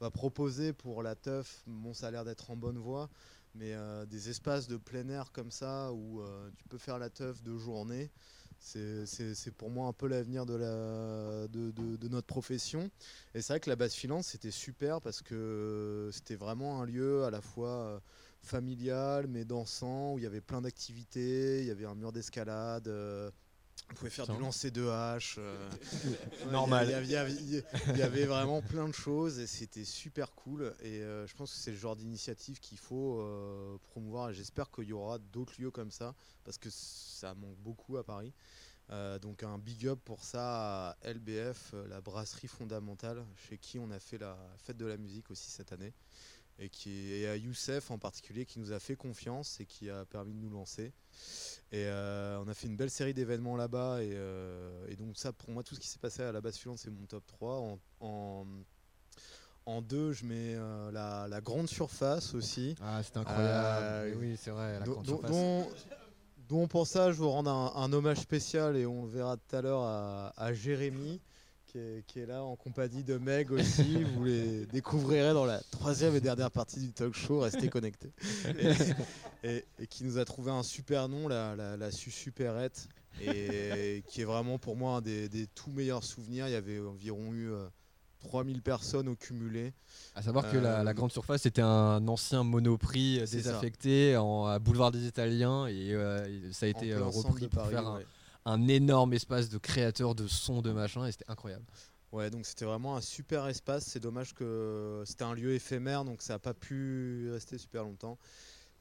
[0.04, 1.64] va proposer pour la teuf.
[1.66, 3.10] Bon, ça a l'air d'être en bonne voie,
[3.56, 7.10] mais euh, des espaces de plein air comme ça où euh, tu peux faire la
[7.10, 8.12] teuf de journée.
[8.60, 12.90] C'est pour moi un peu l'avenir de, la- de, notre profession.
[13.34, 17.24] Et c'est vrai que la base filante, c'était super parce que c'était vraiment un lieu
[17.24, 18.00] à la fois euh,
[18.42, 22.88] familial mais dansant où il y avait plein d'activités, il y avait un mur d'escalade.
[23.90, 25.36] On pouvait faire du lancer de hache.
[25.38, 25.70] euh,
[26.52, 26.88] Normal.
[27.04, 30.74] Il y, avait- y y vraiment plein de choses et c'était super cool.
[30.82, 34.30] Et euh, je pense que c'est le genre d'initiative qu'il faut euh, promouvoir.
[34.30, 38.04] Et j'espère qu'il y aura d'autres lieux comme ça parce que ça manque beaucoup à
[38.04, 38.34] Paris.
[38.90, 43.90] Euh, donc un big up pour ça à LBF, la brasserie fondamentale, chez qui on
[43.92, 45.94] a fait la fête de la musique aussi cette année.
[46.60, 50.06] Et, qui, et à Youssef en particulier qui nous a fait confiance et qui a
[50.06, 50.94] permis de nous lancer.
[51.72, 54.04] Et euh, on a fait une belle série d'événements là-bas.
[54.04, 56.54] Et, euh, et donc ça, pour moi, tout ce qui s'est passé à la base
[56.56, 57.56] suivante, c'est mon top 3.
[57.60, 58.46] En, en,
[59.66, 62.76] en deux, je mets euh, la, la grande surface aussi.
[62.82, 64.16] Ah, c'était incroyable.
[64.20, 65.86] Oui, c'est vrai, la dont- grande dont- surface.
[66.50, 69.56] dont pour ça, je vous rends un, un hommage spécial et on le verra tout
[69.56, 71.20] à l'heure à, à Jérémy.
[71.74, 74.04] Qui est, qui est là en compagnie de Meg aussi.
[74.16, 77.40] Vous les découvrirez dans la troisième et dernière partie du talk show.
[77.40, 78.12] Restez connectés.
[79.44, 82.88] Et, et- et qui nous a trouvé un super nom, la, la, la Su Superette,
[83.22, 86.48] et qui est vraiment pour moi un des, des tout meilleurs souvenirs.
[86.48, 87.66] Il y avait environ eu euh,
[88.22, 89.74] 3000 personnes au cumulé.
[90.16, 94.46] À savoir que la, la Euh, grande surface c'était un ancien monoprix euh, désaffecté en
[94.46, 97.98] à boulevard des Italiens et euh, ça a été euh, repris pour Paris, faire un,
[97.98, 98.04] ouais.
[98.04, 98.06] un
[98.46, 101.66] énorme espace de créateurs de sons de machin et c'était incroyable.
[102.12, 103.86] Ouais, donc c'était vraiment un super espace.
[103.86, 108.20] C'est dommage que c'était un lieu éphémère, donc ça n'a pas pu rester super longtemps.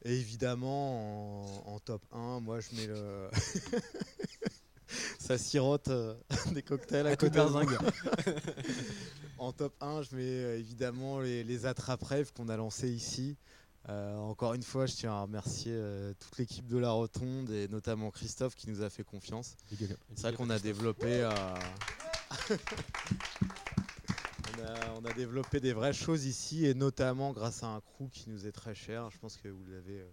[0.04, 3.28] Et évidemment, en, en top 1, moi je mets le.
[5.18, 6.14] ça sirote euh,
[6.52, 7.64] des cocktails à, À côté de moi.
[7.64, 7.78] berzingue.
[9.38, 13.36] en top 1, je mets euh, évidemment les, les attrape-rêves qu'on a lancés ici.
[13.88, 17.66] Euh, encore une fois, je tiens à remercier euh, toute l'équipe de la Rotonde et
[17.68, 19.56] notamment Christophe qui nous a fait confiance.
[20.14, 21.22] C'est vrai qu'on a développé.
[21.22, 21.30] euh,
[24.58, 28.08] on, a, on a développé des vraies choses ici et notamment grâce à un crew
[28.10, 29.10] qui nous est très cher.
[29.10, 30.04] Je pense que vous l'avez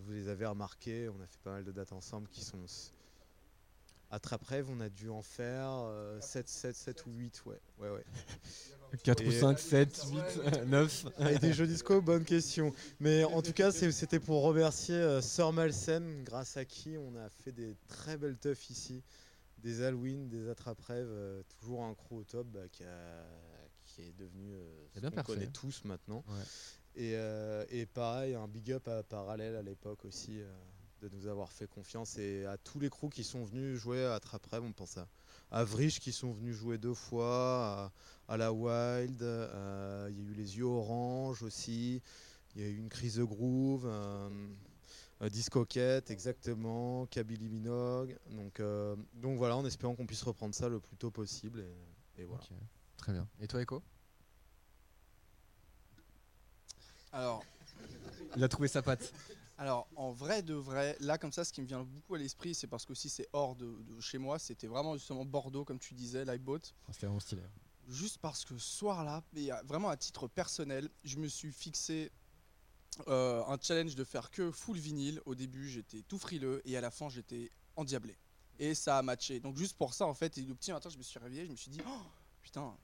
[0.00, 2.64] vous les avez remarqués, on a fait pas mal de dates ensemble qui sont.
[4.10, 5.86] Attrape-rêve, on a dû en faire
[6.20, 7.60] 7, 7, 7 ou 8, ouais.
[7.78, 8.04] ouais, ouais.
[9.02, 11.06] 4 ou Et- 5, 7, 8, 9.
[11.30, 12.72] Et des jeux disco, bonne question.
[13.00, 17.28] Mais en tout cas, c'était pour remercier euh, Sœur Malsen, grâce à qui on a
[17.28, 19.02] fait des très belles teufs ici.
[19.58, 23.26] Des Halloween, des attrape-rêves, euh, toujours un crew au top bah, qui, a-
[23.84, 26.24] qui est devenu euh, ce qu'on connaît tous maintenant.
[26.28, 26.44] Ouais.
[26.94, 30.52] Et, euh, et pareil, un big up à Parallèle à l'époque aussi, euh,
[31.02, 32.18] de nous avoir fait confiance.
[32.18, 35.08] Et à tous les crews qui sont venus jouer à Attrape-Rêve, on pense à,
[35.50, 37.92] à Vrich qui sont venus jouer deux fois,
[38.28, 42.02] à, la Wild, euh, il y a eu les yeux orange aussi,
[42.54, 43.90] il y a eu une crise de groove.
[45.26, 48.16] Discoquette, exactement, Kabylie Minogue.
[48.30, 51.60] Donc, euh, donc voilà, en espérant qu'on puisse reprendre ça le plus tôt possible.
[52.16, 52.44] Et, et voilà.
[52.44, 52.56] Ok,
[52.98, 53.28] Très bien.
[53.40, 53.82] Et toi, Echo?
[57.12, 57.44] Alors,
[58.36, 59.12] Il a trouvé sa patte.
[59.56, 62.54] Alors, en vrai de vrai, là, comme ça, ce qui me vient beaucoup à l'esprit,
[62.54, 65.80] c'est parce que si c'est hors de, de chez moi, c'était vraiment justement Bordeaux, comme
[65.80, 66.60] tu disais, Liveboat.
[66.86, 67.42] Ah, C'était vraiment stylé.
[67.88, 69.22] Juste parce que ce soir-là,
[69.64, 72.12] vraiment à titre personnel, je me suis fixé
[73.06, 75.22] euh, un challenge de faire que full vinyle.
[75.24, 78.16] Au début, j'étais tout frileux et à la fin, j'étais endiablé.
[78.58, 79.40] Et ça a matché.
[79.40, 81.50] Donc, juste pour ça, en fait, et le petit matin, je me suis réveillé, je
[81.50, 82.02] me suis dit, oh,
[82.42, 82.76] putain,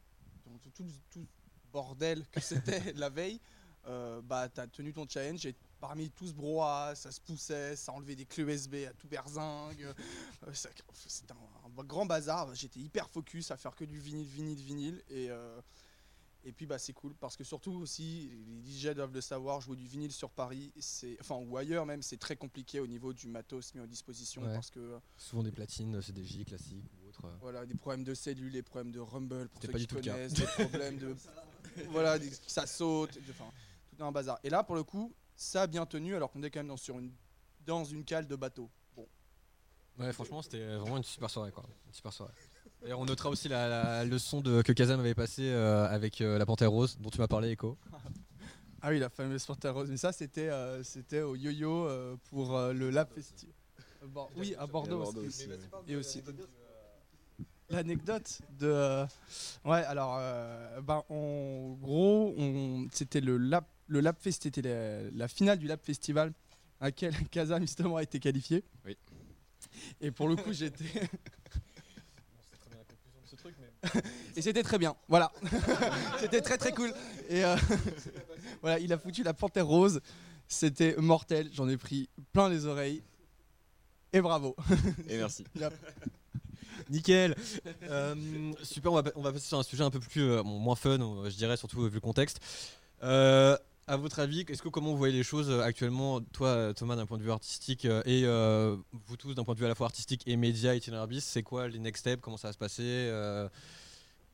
[0.62, 1.26] tout, tout, tout
[1.72, 3.40] bordel que c'était la veille,
[3.86, 5.55] euh, bah, t'as tenu ton challenge et
[5.87, 9.82] parmi tout ce brouhaha, ça se poussait, ça enlevait des clés USB à tout berzingue.
[10.47, 12.55] euh, C'était un, un grand bazar.
[12.55, 15.03] J'étais hyper focus à faire que du vinyle, vinyle, vinyle.
[15.11, 15.61] Et, euh,
[16.43, 19.76] et puis bah, c'est cool parce que surtout aussi, les DJ doivent le savoir, jouer
[19.76, 23.28] du vinyle sur Paris, c'est, enfin, ou ailleurs même, c'est très compliqué au niveau du
[23.28, 24.55] matos mis à disposition Ouais.
[24.55, 27.30] parce que euh, Souvent des platines, CDJ classiques ou autres.
[27.43, 29.97] voilà, des problèmes de cellules, des problèmes de rumble pour ceux pas qui du tout
[29.97, 30.12] le cas.
[30.12, 31.14] connaissent, des problèmes de
[31.91, 33.51] voilà, des- ça saute, enfin
[33.95, 34.39] tout un bazar.
[34.45, 36.76] Et là pour le coup, ça a bien tenu alors qu'on est quand même dans
[36.76, 37.12] sur une
[37.66, 38.68] dans une cale de bateau.
[38.97, 39.07] Bon,
[39.99, 41.51] Ouais, franchement, c'était vraiment une super soirée.
[41.53, 41.64] Quoi.
[41.87, 42.32] Une super soirée.
[42.87, 46.37] Et on notera aussi la, la leçon de, que Kazam avait passée euh, avec euh,
[46.37, 47.78] la Panthère Rose, dont tu m'as parlé, Echo.
[48.87, 49.89] Ah oui, la fameuse Panthère Rose.
[49.89, 53.55] Mais ça, c'était euh, c'était au yo-yo euh, pour euh, le Lab Festival.
[54.37, 55.49] oui, à Bordeaux, Bordeaux aussi.
[55.89, 56.22] Et aussi.
[57.70, 59.07] L'anecdote de.
[59.64, 65.11] ouais, alors, euh, ben, en gros, on- c'était le Lab, le Lab Fest, c'était la,
[65.11, 66.32] la finale du Lab Festival
[66.80, 68.64] à laquelle Kazam justement a été qualifié.
[68.85, 68.97] Oui.
[70.01, 70.85] Et pour le coup, j'étais.
[74.35, 75.30] Et c'était très bien, voilà.
[76.18, 76.93] c'était très très cool.
[77.28, 77.55] Et euh,
[78.62, 80.01] voilà, il a foutu la panthère rose.
[80.49, 83.03] C'était mortel, j'en ai pris plein les oreilles.
[84.12, 84.57] Et bravo.
[85.09, 85.45] Et merci.
[85.57, 85.74] Yep.
[86.91, 87.35] Nickel.
[87.85, 90.76] Euh, super, on va, on va passer sur un sujet un peu plus euh, moins
[90.76, 92.41] fun, je dirais, surtout vu le contexte.
[93.03, 93.57] Euh,
[93.87, 96.97] à votre avis, est-ce que comment vous voyez les choses euh, actuellement, toi euh, Thomas
[96.97, 98.24] d'un point de vue artistique euh, et
[99.07, 100.74] vous tous d'un point de vue à la fois artistique et média
[101.07, 103.12] bis, c'est quoi les next steps, comment ça va se passer,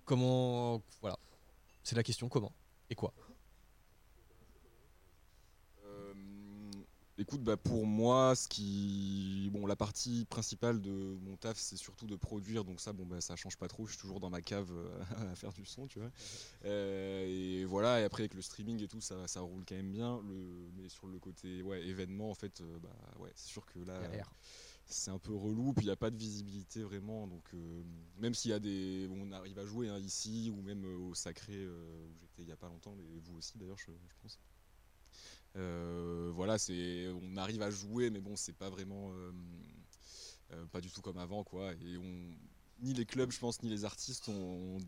[0.05, 1.19] comment voilà,
[1.83, 2.53] c'est la question comment
[2.91, 3.13] et quoi.
[7.21, 12.07] Écoute, bah pour moi, ce qui, bon, la partie principale de mon taf, c'est surtout
[12.07, 13.85] de produire, donc ça, bon, bah, ça change pas trop.
[13.85, 16.11] Je suis toujours dans ma cave euh, à faire du son, tu vois.
[16.65, 18.01] Euh, et voilà.
[18.01, 20.23] Et après avec le streaming et tout, ça, ça roule quand même bien.
[20.23, 23.81] Le, mais sur le côté, ouais, événement, en fait, euh, bah, ouais, c'est sûr que
[23.81, 24.01] là.
[24.87, 27.27] C'est un peu relou, puis il n'y a pas de visibilité vraiment.
[27.27, 27.83] Donc, euh,
[28.17, 29.07] même s'il y a des.
[29.09, 32.53] bon, on arrive à jouer hein, ici, ou même au Sacré, où j'étais il n'y
[32.53, 34.39] a pas longtemps, et vous aussi d'ailleurs, je, je pense.
[35.57, 39.33] Euh, voilà, c'est, on arrive à jouer, mais bon, c'est pas vraiment, euh,
[40.53, 41.73] euh, pas du tout comme avant, quoi.
[41.73, 42.37] Et on,
[42.81, 44.79] ni les clubs, je pense, ni les artistes ont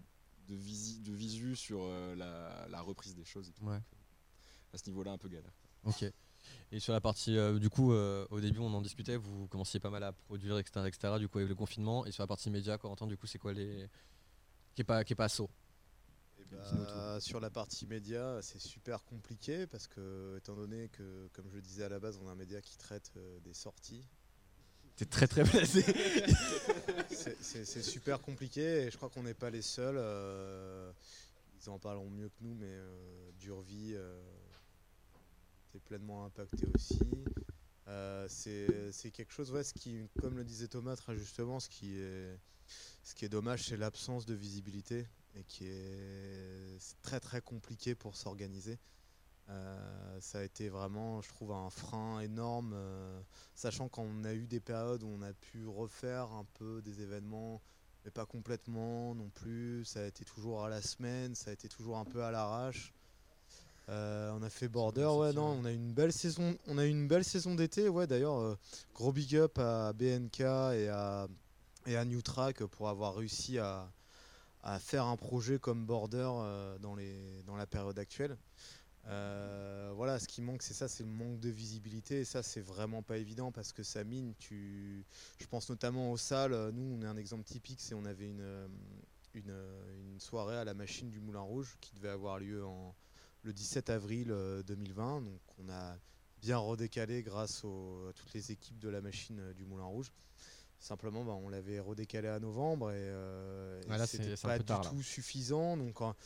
[0.49, 1.87] de, visi, de visu sur
[2.17, 3.49] la, la reprise des choses.
[3.49, 3.65] Et tout.
[3.65, 3.75] Ouais.
[3.75, 3.85] Donc,
[4.73, 5.53] à ce niveau-là, un peu galère.
[5.85, 6.05] Ok.
[6.71, 9.79] Et sur la partie, euh, du coup, euh, au début, on en discutait, vous commenciez
[9.81, 12.07] pas mal à produire, etc., etc., du coup, avec le confinement.
[12.07, 13.89] Et sur la partie média, Corentin, du coup, c'est quoi les.
[14.75, 15.51] qui est pas, qui est pas saut?
[16.53, 21.57] Bah, sur la partie média, c'est super compliqué parce que, étant donné que, comme je
[21.57, 24.05] le disais à la base, on a un média qui traite euh, des sorties.
[24.97, 25.83] T'es très très blasé.
[27.11, 29.97] C'est- super compliqué et je crois qu'on n'est pas les seuls.
[29.99, 30.93] euh,
[31.65, 34.21] ils en parleront mieux que nous, mais euh, Durvie euh,
[35.71, 36.99] était pleinement impacté aussi.
[37.89, 41.69] Euh, c'est c'est quelque chose, ouais, ce qui, comme le disait Thomas très justement, ce
[41.69, 42.39] qui est,
[43.03, 48.17] ce qui est dommage, c'est l'absence de visibilité et qui est très très compliqué pour
[48.17, 48.79] s'organiser.
[49.49, 53.21] Euh, ça a été vraiment, je trouve, un frein énorme, euh,
[53.55, 57.61] sachant qu'on a eu des périodes où on a pu refaire un peu des événements,
[58.05, 59.85] mais pas complètement non plus.
[59.85, 62.93] Ça a été toujours à la semaine, ça a été toujours un peu à l'arrache.
[63.89, 67.09] Euh, on a fait Border, ouais, non, on a une belle saison, on a une
[67.09, 68.07] belle saison d'été, ouais.
[68.07, 68.57] D'ailleurs,
[68.95, 71.27] gros big up à BNK et à
[71.87, 73.91] et à New Track pour avoir réussi à,
[74.63, 78.37] à faire un projet comme Border euh, dans les dans la période actuelle.
[79.09, 82.21] Euh, voilà, ce qui manque, c'est ça, c'est le manque de visibilité.
[82.21, 84.35] Et ça, c'est vraiment pas évident parce que ça mine.
[84.39, 85.05] Tu,
[85.41, 86.71] je pense notamment aux salles.
[86.73, 88.69] Nous, on est un exemple typique, c'est on avait une, euh,
[89.35, 92.95] une, euh, soirée à la machine du Moulin Rouge qui devait avoir lieu en,
[93.43, 95.23] le 17 avril euh, 2020.
[95.23, 95.97] Donc, on a
[96.41, 100.13] bien redécalé grâce aux- à toutes les équipes de la machine euh, du Moulin Rouge.
[100.83, 104.83] Simplement, bah, on l'avait redécalé à novembre et, euh, et c'est- c'était pas du tard,
[104.83, 104.91] là.
[104.91, 105.77] tout suffisant.
[105.77, 106.17] Donc, quand-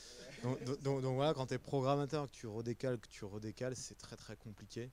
[0.43, 3.77] donc, donc- donc- donc voilà, quand tu es programmateur, que tu redécales, que tu redécales,
[3.77, 4.91] c'est très très compliqué.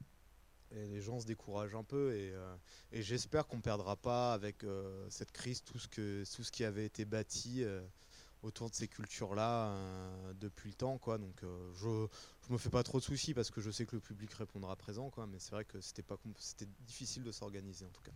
[0.72, 2.14] Et les gens se découragent un peu.
[2.14, 2.55] Et, euh,
[2.91, 6.51] et j'espère qu'on ne perdra pas avec euh, cette crise tout ce, que, tout ce
[6.51, 7.82] qui avait été bâti euh,
[8.41, 10.97] autour de ces cultures-là euh, depuis le temps.
[10.97, 11.20] Quoi.
[11.20, 13.95] Donc euh, je ne me fais pas trop de soucis parce que je sais que
[13.95, 15.09] le public répondra présent.
[15.09, 15.26] Quoi.
[15.26, 16.03] Mais c'est vrai que c'était
[16.82, 18.11] difficile de s'organiser en tout cas.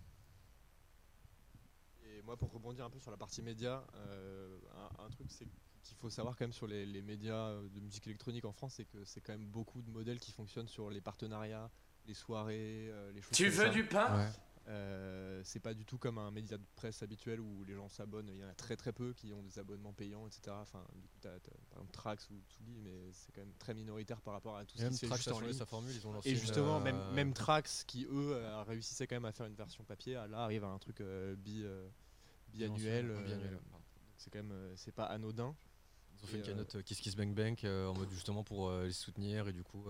[2.28, 4.60] Moi, pour rebondir un peu sur la partie média, euh,
[5.00, 5.48] un, un truc c'est
[5.82, 8.74] qu'il faut savoir quand même sur les, les médias euh, de musique électronique en France,
[8.76, 11.72] c'est que c'est quand même beaucoup de modèles qui fonctionnent sur les partenariats,
[12.06, 13.70] les soirées, euh, les choses Tu comme veux ça.
[13.70, 14.18] du pain?
[14.26, 14.32] Ouais.
[14.68, 18.28] Euh, c'est pas du tout comme un média de presse habituel où les gens s'abonnent.
[18.28, 20.54] Il y en a très très peu qui ont des abonnements payants, etc.
[20.60, 23.74] Enfin, du coup, t'as, t'as, par exemple Trax ou Tuli, mais c'est quand même très
[23.74, 25.52] minoritaire par rapport à tout Et ce qui se fait Trax juste a en changé
[25.52, 25.58] ligne.
[25.60, 29.08] sa formule, ils ont lancé Et une, justement, euh, même, même Trax qui eux réussissaient
[29.08, 31.88] quand même à faire une version papier, là arrive à un truc euh, bi, euh,
[32.58, 33.12] biannuel.
[33.12, 33.60] Euh, biannuel,
[34.18, 35.56] c'est quand même, euh, c'est pas anodin.
[36.16, 38.10] Ils ont fait Et, une euh, cagnotte euh, Kiss Kiss Bang Bang euh, en mode
[38.10, 39.86] justement pour euh, les soutenir et du coup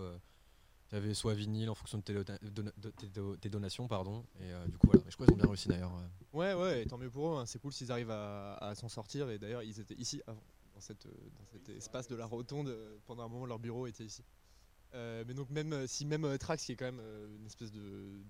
[0.89, 3.87] tu avais soit vinyle en fonction de tes, dota- dona- de tes do- tes donations
[3.89, 5.01] pardon et euh, du coup voilà.
[5.05, 5.93] Mais je crois qu'ils ont bien réussi d'ailleurs.
[5.95, 6.07] euh.
[6.37, 7.37] Ouais, ouais, et tant mieux pour eux.
[7.39, 7.45] hein.
[7.45, 9.29] C'est cool s'ils arrivent à, à s'en sortir.
[9.29, 10.41] Et d'ailleurs, ils étaient ici avant,
[10.75, 12.73] dans, cette, dans cet espace de la rotonde.
[13.05, 14.23] Pendant un moment, leur bureau était ici.
[14.93, 17.71] Euh, mais donc, même si même euh, Trax, qui est quand même euh, une espèce
[17.73, 18.21] de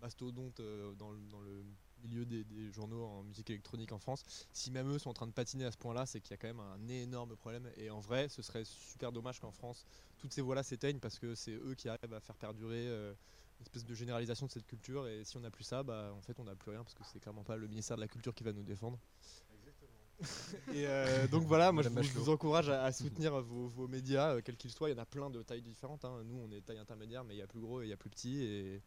[0.00, 1.64] mastodonte euh, dans, le, dans le
[2.02, 5.26] milieu des, des journaux en musique électronique en France, si même eux sont en train
[5.26, 7.70] de patiner à ce point-là, c'est qu'il y a quand même un énorme problème.
[7.76, 9.86] Et en vrai, ce serait super dommage qu'en France,
[10.18, 12.86] toutes ces voix-là s'éteignent parce que c'est eux qui arrivent à faire perdurer.
[12.88, 13.14] euh,
[13.58, 16.20] une espèce de généralisation de cette culture et si on n'a plus ça bah en
[16.20, 18.34] fait on n'a plus rien parce que c'est clairement pas le ministère de la culture
[18.34, 19.00] qui va nous défendre
[20.68, 22.32] et euh, donc voilà moi je vous, je vous Bachelot.
[22.32, 25.06] encourage à, à soutenir vos, vos médias euh, quels qu'ils soient il y en a
[25.06, 26.22] plein de tailles différentes hein.
[26.24, 27.96] nous on est taille intermédiaire mais il y a plus gros et il y a
[27.96, 28.82] plus petit et,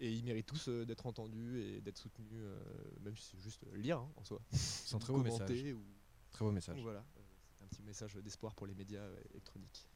[0.00, 2.58] et ils méritent tous euh, d'être entendus et d'être soutenus euh,
[3.00, 5.62] même si c'est juste lire hein, en soi C'est un très beau message.
[5.74, 5.84] ou-
[6.30, 6.76] Très beau message.
[6.76, 7.20] Donc voilà euh,
[7.56, 9.88] c'est un petit message d'espoir pour les médias euh, électroniques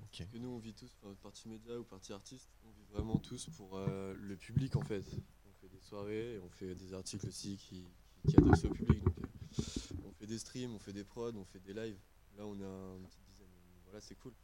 [0.00, 0.24] Ok.
[0.30, 3.46] que nous on vit tous, enfin, partie média ou partie artiste, on vit vraiment tous
[3.56, 5.04] pour euh, le public en fait.
[5.44, 7.84] On fait des soirées, et on fait des articles aussi qui,
[8.22, 9.02] qui, qui adressent au public.
[9.02, 11.98] Donc, euh, on fait des streams, on fait des prods, on fait des lives.
[12.36, 13.48] Là on a une petite dizaine,
[13.86, 14.34] voilà c'est cool.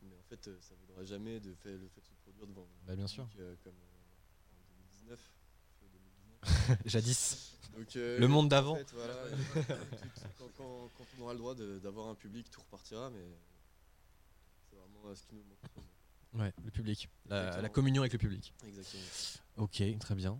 [0.00, 2.66] Mais en fait euh, ça vaudra jamais de faire le fait de se produire devant
[2.86, 3.28] Bah, bien public, sûr.
[3.40, 3.87] euh, comme euh,
[5.08, 5.18] 2019.
[6.42, 6.78] fin 2019.
[6.86, 7.54] Jadis.
[7.76, 8.76] Donc, euh, Le monde en d'avant.
[8.76, 9.72] fait, voilà, tout-
[10.38, 13.24] quand, quand- quand on aura le droit d'avoir un public, tout repartira, mais
[14.70, 15.58] c'est vraiment euh, ce qui nous manque.
[15.76, 16.44] moment.
[16.44, 18.52] Ouais, le public, la, communion avec le public.
[18.66, 19.02] Exactement.
[19.56, 20.38] Ok, très bien.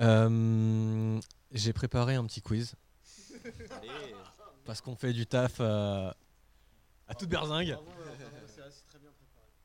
[0.00, 1.20] Euh,
[1.52, 2.74] J'ai préparé un petit quiz.
[4.64, 6.10] Parce qu'on fait du taf euh,
[7.08, 7.76] à toute berzingue.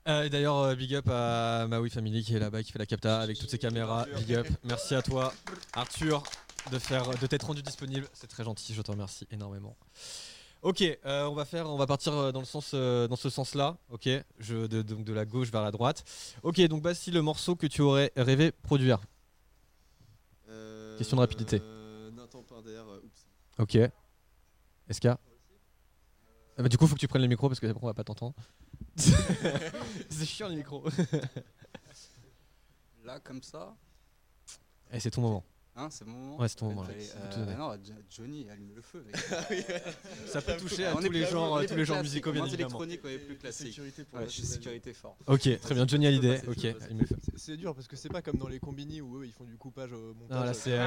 [0.07, 2.85] Euh, et D'ailleurs, euh, big up à Maui Family qui est là-bas, qui fait la
[2.85, 4.05] capta avec toutes ses caméras.
[4.17, 4.47] Big up.
[4.63, 5.33] Merci à toi,
[5.73, 6.23] Arthur,
[6.71, 8.07] de faire, de t'être rendu disponible.
[8.13, 9.75] C'est très gentil, je te remercie énormément.
[10.63, 13.77] Ok, euh, on va faire, on va partir euh, dans le sens, dans ce sens-là.
[13.89, 16.03] Ok, je, de, donc de la gauche vers la droite.
[16.43, 18.99] Ok, donc Bastille, le morceau que tu aurais rêvé produire.
[20.97, 21.61] Question de rapidité.
[22.13, 23.25] Nathan Pinder, oups.
[23.57, 23.77] Ok.
[24.91, 25.17] SK Ah
[26.57, 28.03] bah, Du coup, faut que tu prennes le micro parce que après on va pas
[28.03, 28.35] t'entendre.
[30.09, 30.83] c'est chiant les micros.
[33.03, 33.75] Là, comme ça.
[34.91, 35.43] Et c'est ton moment.
[35.73, 39.05] Hein, c'est mon moment Ouais, c'est ton moment, euh, non, Jo- Johnny, allume le feu.
[39.05, 39.15] mec.
[40.27, 42.67] Ça peut toucher à tous les genres, tous les musicaux, bien évidemment.
[42.81, 43.67] électronique, ouais, plus classique.
[43.67, 44.55] sécurité pour Ouais, la je suis scène.
[44.55, 45.15] sécurité fort.
[45.27, 45.87] Ok, très bien.
[45.87, 46.41] Johnny Hallyday.
[46.47, 46.67] Ok.
[47.37, 49.57] C'est- dur parce que c'est pas comme dans les combini où eux ils font du
[49.57, 50.37] coupage au montage.
[50.37, 50.77] Non, là, euh, c'est-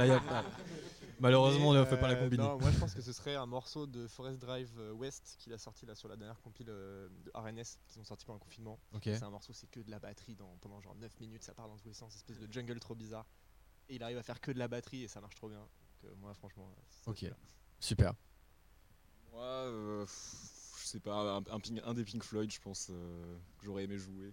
[1.21, 2.43] Malheureusement, on ne fait pas la euh, combini.
[2.43, 5.53] Non, moi je pense que ce serait un morceau de Forest Drive euh, West qu'il
[5.53, 8.45] a sorti là sur la dernière compile euh, de RNS qu'ils ont sorti pendant le
[8.45, 8.79] confinement.
[9.03, 11.69] C'est un morceau, c'est que de la batterie dans, pendant genre 9 minutes, ça part
[11.69, 13.27] dans tous les sens, espèce de jungle trop bizarre.
[13.89, 15.59] Et il arrive à faire que de la batterie et ça marche trop bien.
[15.61, 16.69] Donc euh, moi franchement.
[16.77, 17.37] euh, c'est Ok, celui-là.
[17.81, 18.15] super.
[19.33, 20.07] Moi, euh,
[20.81, 23.85] je sais pas, un, un Pink- un des Pink Floyd, je pense, euh, que j'aurais
[23.85, 24.33] aimé jouer.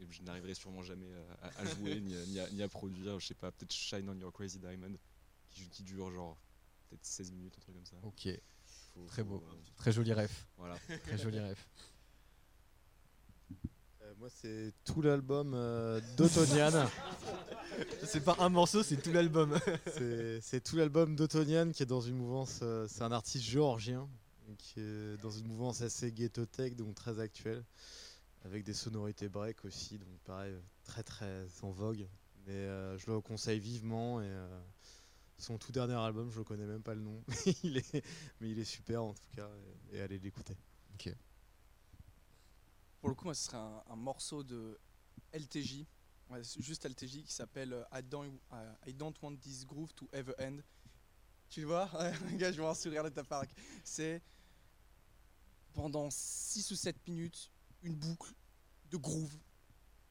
[0.00, 1.08] Et je n'arriverai sûrement jamais
[1.42, 3.18] à, à- à jouer ni, à, ni à- ni à produire.
[3.18, 4.94] Je sais pas, peut-être Shine on Your Crazy Diamond,
[5.50, 6.38] qui, qui dure genre
[6.88, 7.96] peut-être 16 minutes, un truc comme ça.
[8.04, 8.28] Ok.
[8.94, 9.44] Faut- Très faut beau.
[9.76, 10.46] Très joli ref.
[10.56, 10.78] Voilà.
[11.02, 11.68] Très joli ref.
[14.08, 16.70] Euh, moi, c'est tout l'album euh, d'Autonian.
[18.04, 19.58] c'est pas un morceau, c'est tout l'album.
[20.40, 22.60] C'est- tout l'album d'Autonian qui est dans une mouvance.
[22.62, 24.08] euh, c'est un artiste géorgien
[24.56, 27.62] qui est dans une mouvance assez ghetto tech, donc très actuelle,
[28.44, 30.54] avec des sonorités break aussi, donc pareil,
[30.84, 32.08] très très en vogue.
[32.46, 34.30] Mais euh, je le conseille vivement et
[35.36, 37.22] son tout dernier album, je ne connais même pas le nom,
[37.62, 38.02] il est,
[38.40, 39.48] mais il est super en tout cas,
[39.92, 40.56] et, et allez l'écouter.
[40.94, 41.12] Ok.
[43.00, 44.78] Pour le coup, moi, ce serait un, morceau de
[45.32, 45.84] LTJ,
[46.58, 50.34] juste LTJ, qui s'appelle euh, I don't, euh, I don't want this groove to ever
[50.40, 50.58] end.
[51.48, 51.88] Tu le vois?
[52.34, 53.44] Gars, je vois un sourire de ta part.
[53.84, 54.20] C'est
[55.72, 57.50] pendant 6 ou 7 minutes,
[57.82, 58.32] une boucle
[58.90, 59.38] de groove,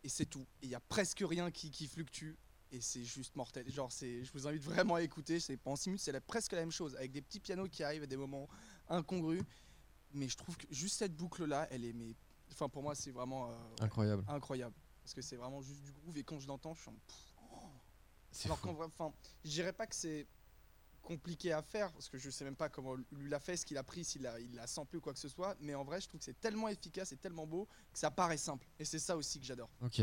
[0.04, 0.48] et c'est tout.
[0.62, 2.36] Et il n'y a presque rien qui, qui fluctue.
[2.72, 3.70] Et c'est juste mortel.
[3.72, 5.40] Genre, je vous invite vraiment à écouter.
[5.40, 8.04] C'est pendant 6 minutes, c'est presque la même chose, avec des petits pianos qui arrivent
[8.04, 8.48] à des moments
[8.90, 9.42] incongrus.
[10.14, 11.94] Mais je trouve que juste cette boucle-là, elle est,
[12.58, 14.24] enfin pour moi, c'est vraiment euh, Incroyable.
[14.28, 14.76] incroyable.
[15.04, 16.96] Parce que c'est vraiment juste du groove et quand je l'entends, je suis en.
[18.46, 19.14] Alors qu'en vrai, enfin,
[19.46, 20.28] je dirais pas que c'est
[21.02, 23.78] compliqué à faire parce que je sais même pas comment lui l'a fait, ce qu'il
[23.78, 25.56] a pris, s'il a, il l'a samplé ou quoi que ce soit.
[25.62, 28.38] Mais en vrai, je trouve que c'est tellement efficace et tellement beau que ça paraît
[28.38, 28.68] simple.
[28.80, 29.70] Et c'est ça aussi que j'adore.
[29.82, 30.02] Ok.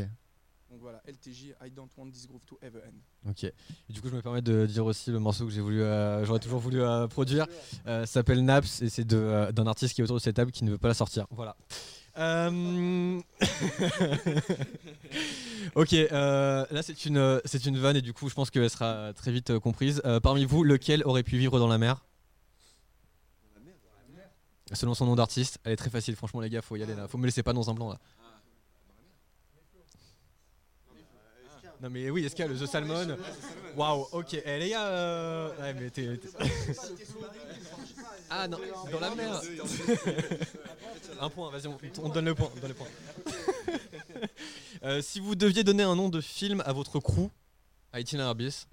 [0.71, 3.29] Donc voilà, LTJ, I don't want this groove to ever end.
[3.29, 3.43] Ok.
[3.43, 3.53] Et
[3.93, 6.39] du coup, je me permets de dire aussi le morceau que j'ai voulu, euh, j'aurais
[6.39, 7.45] toujours voulu euh, produire.
[7.85, 10.63] Euh, s'appelle Naps et c'est de, d'un artiste qui est autour de cette table qui
[10.63, 11.27] ne veut pas la sortir.
[11.29, 11.55] Voilà.
[12.17, 13.19] Euh,
[15.75, 15.93] ok.
[15.93, 19.31] euh, là, c'est une, c'est une vanne et du coup, je pense qu'elle sera très
[19.31, 20.01] vite euh, comprise.
[20.23, 22.05] Parmi vous, lequel aurait pu vivre dans la mer?
[24.73, 26.15] Selon son nom d'artiste, elle est très facile.
[26.15, 27.07] Franchement, les gars, faut y aller là.
[27.07, 27.99] Faut me laisser pas dans un blanc là.
[31.81, 33.17] Non mais oui, est-ce qu'il y a le The Salmon?
[33.75, 34.33] Waouh, ok.
[34.45, 36.17] Eh les gars, euh, ouais, mais t'es.
[36.17, 36.29] t'es-
[38.29, 38.57] ah non,
[38.91, 39.41] dans la mer.
[41.19, 42.49] un point, vas-y, on, on donne le point.
[42.55, 42.87] on donne le point.
[44.83, 47.29] Euh, si vous deviez donner un nom de film à votre crew,
[47.91, 48.67] à Itinéraire Bis.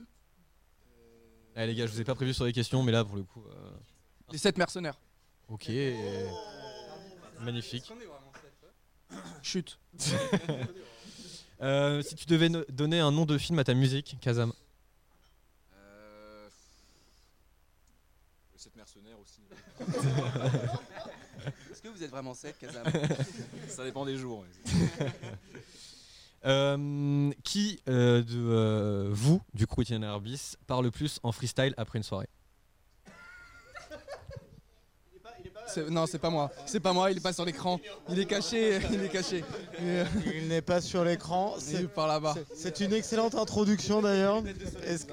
[1.57, 3.23] Eh les gars, je vous ai pas prévu sur les questions, mais là pour le
[3.23, 3.43] coup.
[3.49, 3.71] euh,
[4.31, 4.99] Les 7 mercenaires.
[5.49, 5.71] Ok.
[7.41, 7.91] Magnifique.
[9.43, 9.79] Chute.
[11.63, 14.53] Euh, si tu devais no- donner un nom de film à ta musique, Kazam.
[15.77, 16.49] Euh...
[18.53, 19.41] Le 7 mercenaires aussi.
[21.71, 22.85] Est-ce que vous êtes vraiment 7, Kazam?
[23.69, 24.45] Ça dépend des jours.
[26.45, 31.73] Euh, qui euh, de euh, vous, du crew Itinéraire Bis, parle le plus en freestyle
[31.77, 32.27] après une soirée
[35.13, 35.52] C'est-
[35.91, 36.51] Non, c'est pas moi.
[36.67, 37.81] C'est pas moi, il est pas sur l'écran.
[38.09, 39.45] Il est caché, il est caché.
[39.81, 40.03] Et-
[40.37, 41.55] Il n'est pas sur l'écran.
[41.71, 42.35] Il est par là-bas.
[42.35, 44.43] C'est- C'est une excellente introduction d'ailleurs.
[44.85, 45.13] Est-ce que-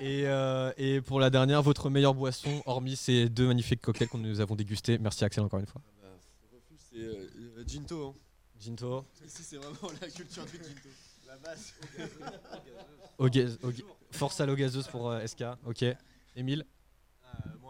[0.00, 4.16] et, euh, et pour la dernière, votre meilleure boisson, hormis ces deux magnifiques cocktails que
[4.16, 4.98] nous avons dégustés.
[4.98, 5.80] Merci Axel encore une fois.
[6.92, 7.28] C'est euh,
[7.58, 8.08] euh, Ginto.
[8.08, 8.14] Hein.
[8.60, 9.04] Ginto.
[9.26, 10.88] Ici, c'est vraiment la culture du Ginto.
[11.26, 11.74] La base.
[13.18, 13.82] Au gaz- au ga-
[14.12, 15.44] force à l'eau gazeuse pour euh, SK.
[15.66, 15.84] Ok.
[16.36, 16.64] Émile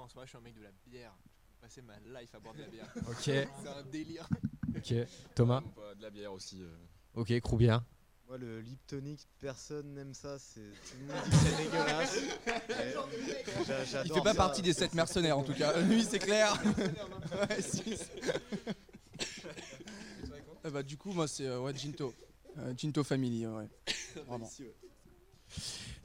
[0.09, 1.15] Euh, moi en je suis un mec de la bière.
[1.23, 2.93] Je peux passer ma life à boire de la bière.
[3.09, 3.17] Ok.
[3.25, 4.29] C'est un délire.
[4.77, 4.95] Ok.
[5.35, 5.63] Thomas
[5.97, 6.63] De la bière aussi.
[6.63, 6.77] euh.
[7.15, 7.83] Ok, crew bière.
[8.29, 10.39] Moi, le lip tonic, personne n'aime ça.
[10.39, 12.19] C'est tout le monde dit que c'est dégueulasse.
[13.67, 14.37] J'a- Il j'adore fait pas ça.
[14.37, 15.81] partie des 7 mercenaires en tout cas.
[15.81, 16.53] Lui, c'est clair.
[17.49, 17.97] Ouais, si.
[20.65, 22.15] Eh bah, du coup, moi, c'est euh, ouais, Ginto.
[22.59, 23.69] Euh, Ginto Family, ouais.
[24.27, 24.51] Vraiment.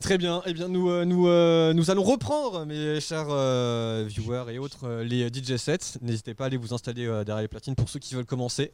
[0.04, 4.54] Très bien, eh bien nous, euh, nous, euh, nous allons reprendre, mes chers euh, viewers
[4.54, 5.98] et autres, les DJ sets.
[6.02, 8.74] N'hésitez pas à aller vous installer derrière les platines pour ceux qui veulent commencer.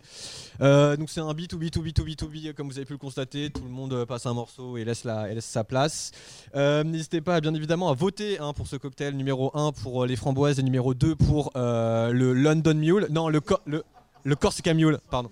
[0.59, 2.85] Donc c'est un B to B to B to B to B, comme vous avez
[2.85, 3.51] pu le constater.
[3.51, 6.09] Tout le monde passe un morceau et laisse, la, laisse sa place.
[6.55, 10.57] N'hésitez pas bien évidemment à voter hein, pour ce cocktail numéro 1 pour les framboises
[10.57, 13.07] et numéro 2 pour le London Mule.
[13.11, 13.83] Non, le, le,
[14.23, 15.29] le Corsica Mule, pardon.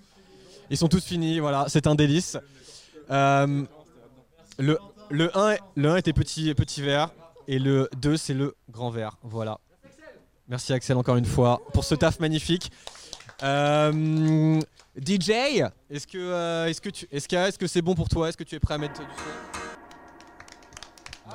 [0.69, 2.37] Ils sont tous finis, voilà, c'est un délice.
[4.59, 4.77] Le,
[5.09, 6.83] le, 1, est- le 1 était petit, petit
[7.47, 9.17] et le 2 c'est le grand verre.
[9.23, 9.59] Voilà.
[10.49, 12.71] Merci Axel encore une fois pour ce taf magnifique.
[13.43, 14.59] Euh,
[14.99, 15.29] DJ,
[15.89, 18.29] est-ce que euh, est-ce que est-ce que c'est bon pour toi?
[18.29, 19.05] Est-ce que tu es prêt à mettre du son?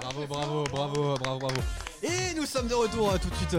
[0.01, 1.61] Bravo, bravo, bravo, bravo, bravo.
[2.03, 3.51] Et nous sommes de retour euh, tout de suite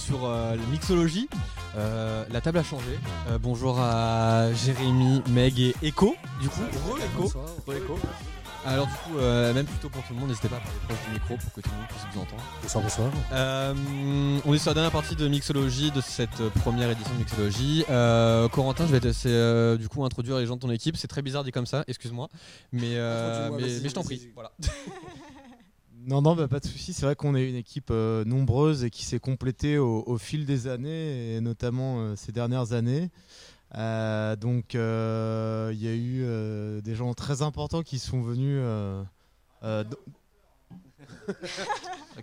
[0.00, 1.28] sur la mixologie.
[1.74, 2.98] La table a changé.
[3.40, 6.14] Bonjour à Jérémy, Meg et Echo.
[6.40, 6.60] Du coup,
[7.66, 7.98] re-Echo.
[8.64, 10.98] Alors du coup, euh, même plutôt pour tout le monde, n'hésitez pas à parler proche
[11.06, 12.42] du micro pour que tout le monde puisse vous entendre.
[12.62, 13.10] Bonsoir, bonsoir.
[13.32, 17.18] Euh, on est sur la dernière partie de Mixologie, de cette euh, première édition de
[17.18, 17.84] Mixologie.
[17.90, 20.96] Euh, Corentin, je vais te laisser euh, du coup introduire les gens de ton équipe.
[20.96, 22.28] C'est très bizarre dit comme ça, excuse-moi.
[22.70, 24.28] Mais, euh, mais, je t'en prie.
[24.34, 24.52] Voilà.
[26.04, 26.92] Non, non, bah, pas de souci.
[26.92, 30.46] C'est vrai qu'on est une équipe euh, nombreuse et qui s'est complétée au, au fil
[30.46, 33.10] des années, et notamment euh, ces dernières années.
[33.74, 38.58] Euh, donc, euh, il y a eu euh, des gens très importants qui sont venus.
[38.60, 39.02] euh,
[39.64, 39.84] euh,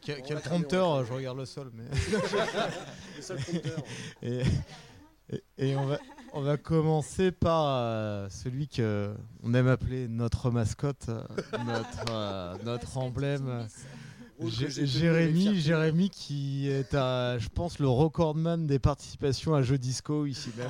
[0.01, 1.83] quel, quel prompteur Je regarde le sol, mais.
[3.17, 3.83] Le seul prompteur.
[4.21, 4.41] et,
[5.31, 5.99] et- et on, va,
[6.33, 11.07] on va commencer par celui que on aime appeler notre mascotte,
[11.65, 13.67] notre, euh, notre emblème.
[14.41, 15.59] Jérémy.
[15.59, 20.69] Jérémy qui est, à, je pense, le recordman des participations à Jeux Disco ici même.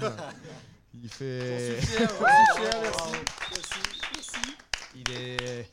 [1.01, 1.77] Il fait.
[1.81, 2.09] Suis fier,
[2.81, 3.11] merci.
[3.51, 3.79] Merci,
[4.13, 4.39] merci.
[4.95, 5.67] Il est,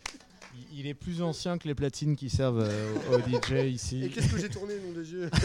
[0.73, 4.05] il- est plus ancien que les platines qui servent euh, au, DJ ici.
[4.05, 5.29] Et qu'est-ce que j'ai tourné, nom des yeux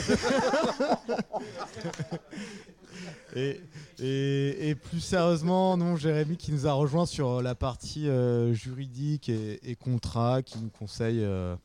[3.35, 3.61] et,
[3.99, 9.29] et- et plus sérieusement, non, Jérémy qui nous a rejoint sur la partie euh, juridique
[9.29, 11.55] et, et contrat, qui nous conseille euh,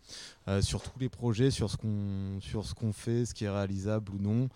[0.49, 3.51] euh, sur tous les projets, sur ce qu'on sur ce qu'on fait, ce qui est
[3.51, 4.49] réalisable ou non,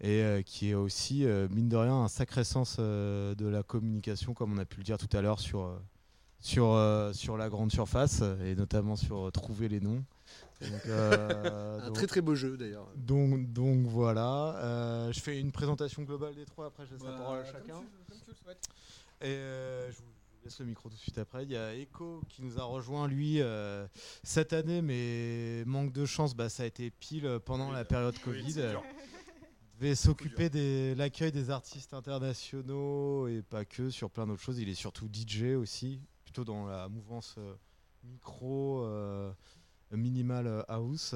[0.00, 3.62] et euh, qui est aussi euh, mine de rien un sacré sens euh, de la
[3.62, 5.80] communication, comme on a pu le dire tout à l'heure sur
[6.40, 10.04] sur euh, sur la grande surface et notamment sur euh, trouver les noms.
[10.60, 12.86] Donc, euh, Un donc- très très beau jeu d'ailleurs.
[12.96, 17.10] donc, donc voilà, Euh, je fais une présentation globale des trois, après je laisse la
[17.12, 17.80] Bah, parole à comme chacun.
[17.80, 18.64] tu- comme tu le souhaites.
[19.22, 20.04] Et euh, je vous
[20.44, 21.44] laisse le micro tout de suite après.
[21.44, 23.86] Il y a Echo qui nous a rejoint lui euh,
[24.22, 28.60] cette année, mais manque de chance, bah, ça a été pile pendant la période Covid.
[29.78, 34.58] Devait s'occuper de l'accueil des artistes internationaux et pas que, sur plein d'autres choses.
[34.58, 37.54] Il est surtout DJ aussi, plutôt dans la mouvance euh,
[38.04, 39.32] micro, euh,
[39.92, 41.14] minimal euh, house.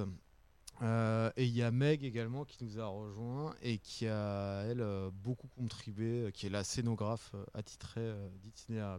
[0.82, 4.84] Euh, et il y a Meg également qui nous a rejoint et qui a, elle,
[5.12, 8.10] beaucoup contribué, qui est la scénographe attitrée
[8.42, 8.98] d'Itinéraire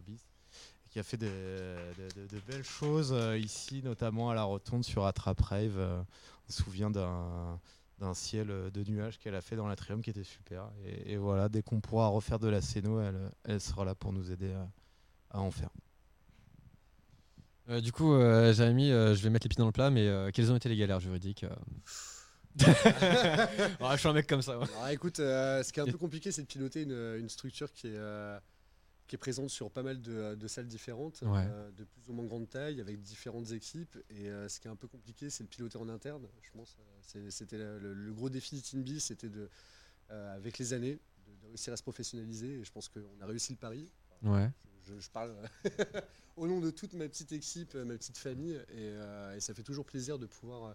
[0.90, 1.26] qui a fait de,
[2.14, 5.78] de- de belles choses ici, notamment à la rotonde sur Attrape Rave.
[5.78, 7.58] on se souvient d'un
[8.02, 10.70] d'un ciel euh, de nuages qu'elle a fait dans l'atrium qui était super.
[10.84, 14.12] Et, et voilà, dès qu'on pourra refaire de la scéno, elle, elle sera là pour
[14.12, 14.68] nous aider à,
[15.30, 15.70] à en faire.
[17.68, 20.06] Euh, du coup, euh, Jérémy, euh, je vais mettre les pieds dans le plat, mais
[20.08, 21.54] euh, quelles ont été les galères juridiques euh
[23.80, 24.58] Ouais, Je suis un mec comme ça.
[24.58, 24.66] ouais.
[24.76, 27.72] Alors écoute, euh, ce qui est un peu compliqué, c'est de piloter une, une structure
[27.72, 28.38] qui est, euh,
[29.12, 31.44] qui est présente sur pas mal de, de salles différentes, Ouais.
[31.46, 33.98] euh, de plus ou moins grande taille, avec différentes équipes.
[34.08, 36.26] Et euh, ce qui est un peu compliqué, c'est de piloter en interne.
[36.40, 36.78] Je pense
[37.16, 39.50] euh, c'était le, gros défi de Teambi, c'était de,
[40.10, 42.60] euh, avec les années, de, de réussir à se professionnaliser.
[42.60, 43.90] Et je pense qu'on a réussi le pari.
[44.22, 44.48] Ouais.
[44.86, 45.36] Je, je parle
[46.38, 49.52] au nom de toute ma petite équipe, euh, ma petite famille, et, euh, et ça
[49.52, 50.74] fait toujours plaisir de pouvoir euh,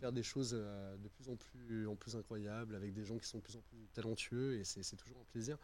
[0.00, 3.28] faire des choses euh, de plus en plus, en plus incroyables, avec des gens qui
[3.28, 5.58] sont de plus en plus talentueux, et c'est toujours un plaisir.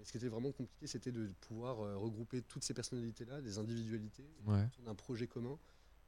[0.00, 3.58] Mais ce qui était vraiment compliqué, c'était de pouvoir euh, regrouper toutes ces personnalités-là, des
[3.58, 4.64] individualités, Ouais.
[4.64, 5.58] autour d'un projet commun.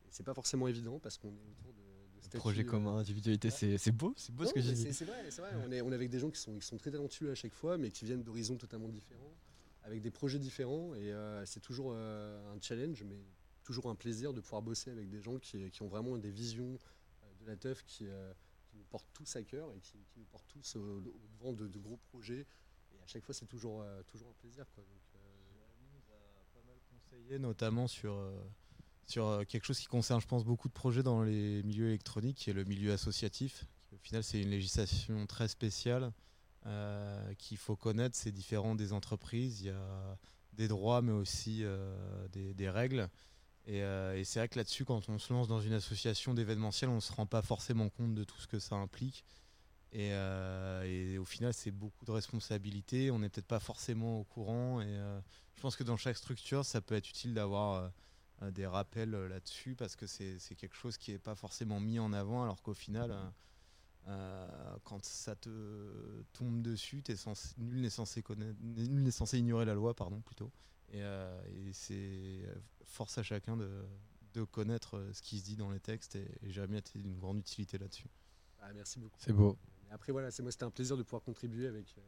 [0.07, 3.51] Et c'est pas forcément évident parce qu'on est autour de, de Projet euh, commun, individualité,
[3.51, 4.93] c'est c'est beau, c'est beau ce que j'ai dit.
[4.95, 5.51] C'est vrai, c'est vrai.
[5.67, 7.53] On, est, on est avec des gens qui sont, qui sont très talentueux à chaque
[7.53, 9.35] fois, mais qui viennent d'horizons totalement différents,
[9.83, 10.95] avec des projets différents.
[10.95, 13.19] Et euh, c'est toujours euh, un challenge, mais
[13.65, 16.79] toujours un plaisir de pouvoir bosser avec des gens qui, qui ont vraiment des visions
[17.43, 18.07] de la teuf qui,
[18.71, 21.03] qui nous portent tous à cœur et qui, qui nous portent tous au, au
[21.39, 22.47] devant de, de gros projets.
[23.03, 24.65] À chaque fois, c'est toujours, euh, un plaisir.
[24.75, 24.85] Quoi.
[24.85, 25.19] Donc, euh,
[26.91, 31.63] conseillé notamment sur, euh, quelque chose qui concerne, je pense, beaucoup de projets dans les
[31.65, 33.67] milieux électroniques, qui est le milieu associatif.
[33.93, 36.13] Au final, c'est une législation très spéciale
[37.39, 38.17] qu'il faut connaître.
[38.17, 39.63] C'est différent des entreprises.
[39.63, 40.19] Il y a
[40.53, 41.65] des droits, mais aussi
[42.31, 43.11] des, règles.
[43.67, 43.83] Et
[44.25, 47.13] c'est vrai que là-dessus, quand on se lance dans une association d'événementiel, on ne se
[47.13, 49.25] rend pas forcément compte de tout ce que ça implique.
[49.93, 53.11] Et, euh, et au final, c'est beaucoup de responsabilités.
[53.11, 54.81] On n'est peut-être pas forcément au courant.
[54.81, 55.21] Et euh,
[55.55, 57.93] je pense que dans chaque structure, ça peut être utile d'avoir
[58.43, 61.99] euh, des rappels euh, là-dessus parce que c'est quelque chose qui n'est pas forcément mis
[61.99, 63.31] en avant, alors qu'au final, euh,
[64.09, 69.39] euh, quand ça te tombe dessus, t'es censé- nul n'est censé connaître, nul n'est censé
[69.39, 70.51] ignorer la loi, pardon, plutôt.
[70.91, 72.47] Et, euh, et c'est
[72.85, 73.85] force à chacun de,
[74.35, 76.17] de connaître ce qui se dit dans les textes.
[76.17, 78.09] Et, et Jérémy a été d'une grande utilité là-dessus.
[78.61, 79.21] ah, merci beaucoup.
[79.21, 79.57] C'est beau.
[79.93, 82.01] Après, voilà, c'est moi, c'était un plaisir de pouvoir contribuer avec euh,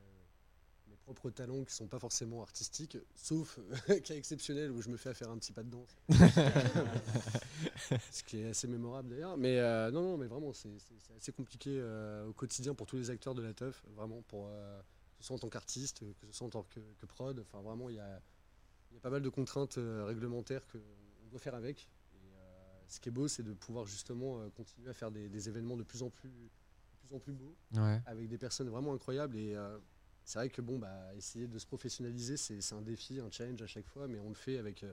[0.89, 3.59] mes propres talents qui sont pas forcément artistiques, sauf
[3.91, 5.97] euh, cas exceptionnel où je me fais faire un petit pas de danse.
[8.11, 9.37] Ce qui est assez mémorable d'ailleurs.
[9.37, 10.71] Mais euh, non, non, mais vraiment, c'est
[11.17, 14.81] assez compliqué euh, au quotidien pour tous les acteurs de la teuf, vraiment, pour, euh,
[14.81, 17.39] que ce soit en tant qu'artiste, que ce soit en tant que, que prod.
[17.39, 18.23] Enfin, vraiment, il y a,
[18.91, 21.91] il y a pas mal de contraintes réglementaires qu'on doit faire avec.
[22.15, 22.33] Et
[22.89, 25.83] ce qui est beau, c'est de pouvoir justement continuer à faire des, des événements de
[25.83, 26.31] plus en plus,
[27.07, 28.03] plus, en plus Ouais.
[28.07, 29.37] avec des personnes vraiment incroyables.
[29.37, 29.79] Et euh,
[30.25, 33.61] c'est vrai que bon, bah, essayer de se professionnaliser, c'est c'est un défi, un challenge
[33.63, 34.93] à chaque fois, mais on le fait avec, euh,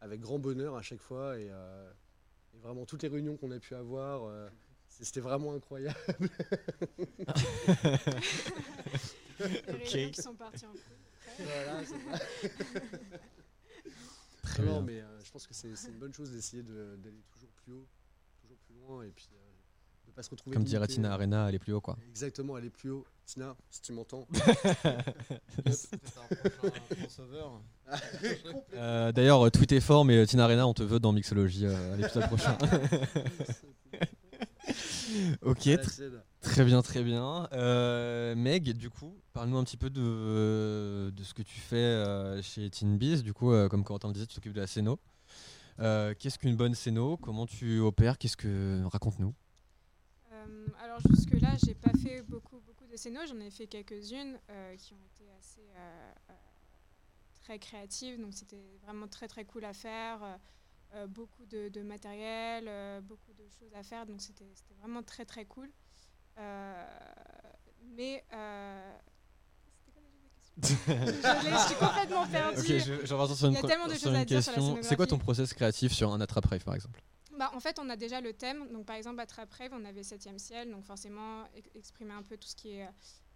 [0.00, 1.38] avec grand bonheur à chaque fois.
[1.38, 1.90] Et, euh,
[2.54, 4.48] et vraiment, toutes les réunions qu'on a pu avoir, euh,
[4.88, 5.96] c'était vraiment incroyable.
[9.40, 10.50] Les qui sont en.
[11.38, 11.94] Voilà, ça.
[14.42, 14.82] Très Non, bien.
[14.82, 17.72] mais euh, je pense que c'est c'est une bonne chose d'essayer de- d'aller toujours plus
[17.72, 17.86] haut,
[18.40, 19.28] toujours plus loin, et puis
[20.18, 20.54] euh, de pas se retrouver.
[20.54, 20.86] Comme dirait.
[20.86, 21.96] Tina Arena, aller plus haut, quoi.
[22.08, 23.04] Exactement, aller plus haut.
[23.24, 24.26] Tina, si tu m'entends.
[28.74, 31.64] Euh, D'ailleurs, euh, tweet est fort, mais euh, Tina Arena, on te veut dans Mixology
[31.64, 32.56] euh, à l'épisode prochain.
[35.42, 35.70] ok,
[36.42, 37.48] très bien, très bien.
[37.52, 42.42] Euh, Meg, du coup, parle-nous un petit peu de, de ce que tu fais euh,
[42.42, 43.22] chez TeenBiz.
[43.22, 44.98] Du coup, euh, comme Corentin le disait, tu t'occupes de la scéno.
[45.80, 47.16] Euh, Qu'est-ce qu'une bonne scéno?
[47.16, 48.18] Comment tu opères?
[48.18, 49.28] Qu'est-ce que raconte-nous?
[49.28, 49.47] Euh,
[50.98, 53.28] alors jusque-là, j'ai pas fait beaucoup, beaucoup de scénos.
[53.28, 56.34] J'en ai fait quelques-unes euh, qui ont été assez euh, euh,
[57.42, 58.20] très créatives.
[58.20, 60.20] Donc c'était vraiment très très cool à faire.
[60.94, 64.06] euh, beaucoup de, de matériel, euh, beaucoup de choses à faire.
[64.06, 64.46] Donc c'était
[64.80, 65.70] vraiment très très cool.
[66.38, 66.86] Euh,
[67.96, 68.92] mais euh,
[70.62, 72.66] je suis complètement perdue.
[72.66, 74.78] Je, je Il y a tellement de choses à dire sur la question.
[74.82, 77.00] C'est quoi ton process créatif sur un attrape-rave, par exemple?
[77.38, 78.68] Bah, en fait, on a déjà le thème.
[78.72, 80.70] Donc, par exemple, à Trap Rave, on avait 7e ciel.
[80.70, 82.86] Donc, forcément, ex- exprimer un peu tout ce qui est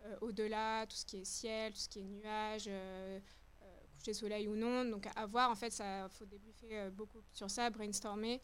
[0.04, 3.20] euh, au-delà, tout ce qui est ciel, tout ce qui est nuage, euh,
[3.62, 4.84] euh, coucher soleil ou non.
[4.84, 8.40] Donc, à voir, en fait, il faut débriefer euh, beaucoup sur ça, brainstormer.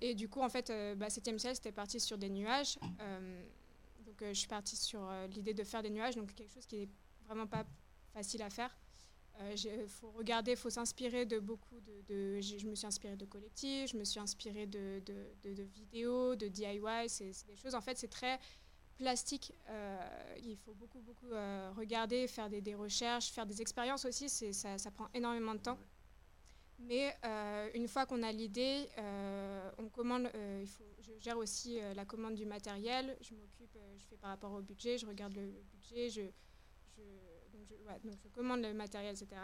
[0.00, 2.78] Et du coup, en fait, bah, 7e ciel, c'était parti sur des nuages.
[4.06, 6.14] Donc, je suis partie sur l'idée de faire des nuages.
[6.16, 6.88] Donc, quelque chose qui est
[7.26, 7.64] vraiment pas
[8.12, 8.76] facile à faire.
[9.64, 12.40] Il faut regarder, il faut s'inspirer de beaucoup de.
[12.40, 16.36] je me suis inspirée de collectifs, je me suis inspirée de, de, de- de vidéos,
[16.36, 17.08] de DIY.
[17.08, 18.38] C'est des choses, en fait, c'est très
[18.96, 19.52] plastique.
[19.68, 19.98] Euh,
[20.42, 24.28] il faut beaucoup, beaucoup euh, regarder, faire des, des recherches, faire des expériences aussi.
[24.28, 25.78] Ça, ça prend énormément de temps.
[26.78, 30.30] Mais euh, une fois qu'on a l'idée, euh, on commande.
[30.34, 33.16] euh, il faut, je gère aussi euh, la commande du matériel.
[33.20, 36.22] Je m'occupe, euh, je fais par rapport au budget, je regarde le, le budget, je,
[36.96, 37.02] je,
[37.60, 39.40] donc, je, ouais, donc je commande le matériel, etc.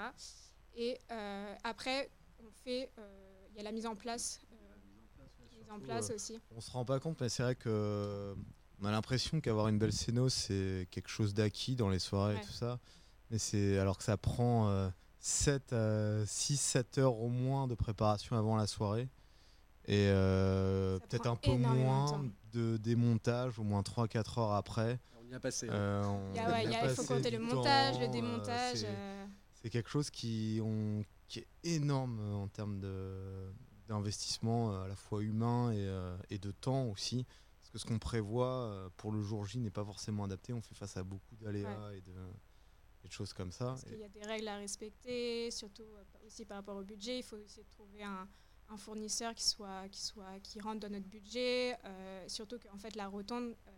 [0.75, 2.11] Et euh, après,
[2.41, 2.91] on fait.
[2.99, 4.41] euh, Il y a la mise en place.
[5.59, 6.39] mise en place aussi.
[6.55, 8.35] On se rend pas compte, mais c'est vrai que euh,
[8.81, 12.43] on a l'impression qu'avoir une belle scéno, c'est quelque chose d'acquis dans les soirées Ouais.
[12.43, 12.79] et tout ça.
[13.31, 14.89] Mais c'est alors que ça prend euh,
[15.21, 15.75] 7
[16.27, 19.09] 6 7 heures au moins de préparation avant la soirée.
[19.89, 24.99] Et euh, peut-être un peu moins de démontage, au moins 3-4 heures après.
[25.33, 25.69] A passé.
[25.71, 26.03] Euh,
[26.35, 26.41] Il
[26.87, 29.27] ouais, faut compter le montage, le temps, euh, démontage, c'est- euh.
[29.55, 32.81] C'est quelque chose qui, on- qui est énorme en termes
[33.89, 37.25] d'investissement à la fois humain et, et de temps aussi.
[37.61, 40.53] Parce que ce qu'on prévoit pour le jour J n'est pas forcément adapté.
[40.53, 42.13] On fait face à beaucoup d'aléas et, de,
[43.05, 43.67] et de choses comme ça.
[43.67, 45.85] Parce qu'il y a des règles à respecter, surtout
[46.25, 47.19] aussi par rapport au budget.
[47.19, 48.29] Il faut essayer de trouver un,
[48.69, 51.77] un fournisseur qui, soit, qui, soit, qui rentre dans notre budget.
[51.85, 53.71] euh, surtout qu'en fait, la rotonde, euh,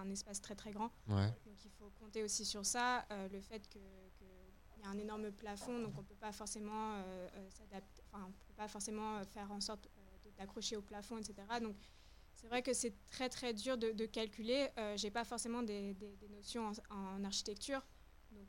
[0.00, 0.90] un espace très très grand.
[1.08, 1.28] Ouais.
[1.46, 3.06] Donc il faut compter aussi sur ça.
[3.10, 6.94] euh, le fait qu'il y a un énorme plafond, donc on ne peut pas forcément
[6.96, 9.88] euh, euh, s'adapter, enfin, on peut pas forcément faire en sorte
[10.36, 11.34] d'accrocher au plafond, etc.
[11.60, 11.76] Donc
[12.34, 14.68] c'est vrai que c'est très très dur de, de calculer.
[14.96, 17.80] J'ai pas forcément des, des- des notions en, en architecture,
[18.32, 18.48] donc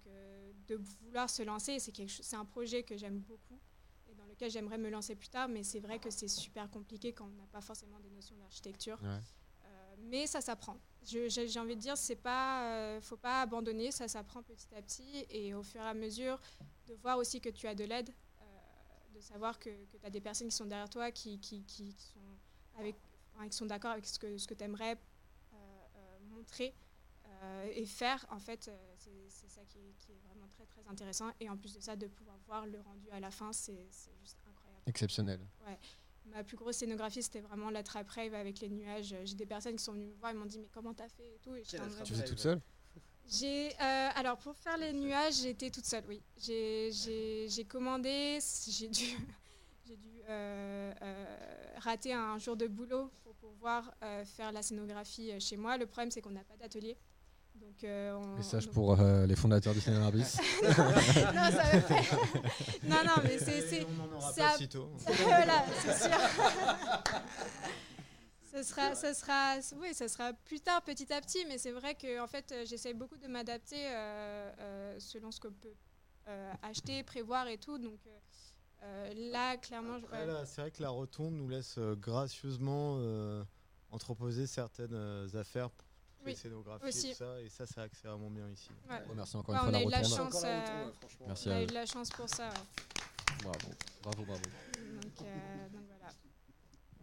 [0.68, 3.60] de vouloir se lancer, c'est quelque c'est un projet que j'aime beaucoup
[4.08, 5.50] et dans lequel j'aimerais me lancer plus tard.
[5.50, 9.00] Mais c'est vrai que c'est super compliqué quand on n'a pas forcément des notions d'architecture.
[9.04, 9.20] Ouais.
[9.66, 10.78] Euh, mais ça s'apprend.
[11.06, 15.26] J'ai envie de dire, c'est pas, euh, faut pas abandonner, ça s'apprend petit à petit
[15.30, 16.40] et au fur et à mesure
[16.88, 18.10] de voir aussi que tu as de l'aide,
[18.42, 18.46] euh,
[19.16, 21.94] de savoir que, que tu as des personnes qui sont derrière toi, qui, qui, qui-
[21.94, 22.20] qui sont,
[22.78, 22.96] avec,
[23.36, 24.98] enfin, qui sont d'accord avec ce que, ce que tu aimerais
[26.30, 26.74] montrer
[27.28, 28.26] euh, et faire.
[28.30, 28.70] En fait,
[29.30, 31.32] c'est ça qui est, qui est vraiment très très intéressant.
[31.40, 34.16] Et en plus de ça, de pouvoir voir le rendu à la fin, c'est c'est
[34.20, 34.84] juste incroyable.
[34.88, 35.40] Exceptionnel.
[35.66, 35.78] Ouais.
[36.26, 39.14] Ma plus grosse scénographie, c'était vraiment la trap rave avec les nuages.
[39.24, 41.36] J'ai des personnes qui sont venues me voir et m'ont dit mais comment t'as fait
[41.36, 41.54] et tout.
[41.56, 42.62] Et Tu faisais toute seule
[43.26, 46.22] j'ai euh, alors pour faire les nuages, j'étais toute seule, oui.
[46.38, 49.06] J'ai- J'ai j'ai commandé, j'ai dû
[49.88, 55.40] j'ai dû euh, euh, rater un jour de boulot pour pouvoir euh, faire la scénographie
[55.40, 55.78] chez moi.
[55.78, 56.98] Le problème c'est qu'on n'a pas d'atelier.
[57.56, 60.42] Donc euh, on- Message donc- pour euh, les fondateurs du Cinéma non, ça
[62.84, 63.62] non, non, mais c'est.
[63.62, 64.90] c'est- on n'en aura c'est pas à- sitôt.
[65.24, 66.12] voilà, c'est sûr.
[68.54, 71.96] ce sera, ce sera, oui, ça sera plus tard, petit à petit, mais c'est vrai
[71.96, 75.74] que en fait, euh, j'essaie beaucoup de m'adapter euh, euh, selon ce qu'on peut
[76.28, 77.78] euh, acheter, prévoir et tout.
[77.78, 78.10] Donc euh,
[78.84, 83.44] euh, là, clairement, je- Après, c'est vrai que la rotonde nous laisse euh, gracieusement euh,
[83.92, 85.88] entreposer certaines euh, affaires pour
[86.26, 87.08] les Oui, scénographies aussi.
[87.08, 87.42] et tout ça.
[87.42, 88.70] Et ça, c'est vraiment bien ici.
[88.90, 89.02] Ouais.
[89.10, 90.44] Remercie encore Ouais, une fois on la a eu de la chance.
[90.44, 91.26] Euh, ouais, franchement.
[91.28, 91.68] Merci on à a eu eux.
[91.68, 92.48] de la chance pour ça.
[92.50, 92.54] ouais.
[93.44, 93.68] Bravo,
[94.04, 94.42] bravo, bravo.
[95.02, 96.14] Donc, euh, donc voilà.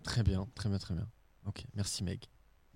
[0.03, 1.09] Très bien, très bien, très bien.
[1.47, 2.25] Ok, merci Meg.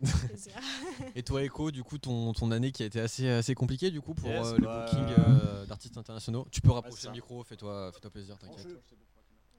[1.15, 4.01] Et toi, Echo, du coup, ton, ton année qui a été assez, assez compliquée du
[4.01, 6.47] coup pour Yes, euh, le bah, booking euh, d'artistes internationaux.
[6.51, 8.66] Tu peux rapprocher le micro, fais-toi fais plaisir, t'inquiète.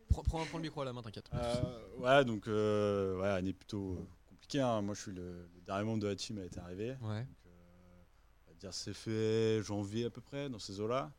[0.09, 1.29] Prends, prends, prends le micro à la main, t'inquiète.
[1.33, 3.97] Euh, ouais, donc euh, ouais, année plutôt
[4.55, 4.81] hein.
[4.81, 6.95] Moi, je suis le, le dernier membre de la team à être arrivé.
[7.01, 7.21] Ouais.
[7.21, 8.03] Donc, euh,
[8.47, 11.11] on va dire c'est fait janvier à peu près dans ces eaux-là.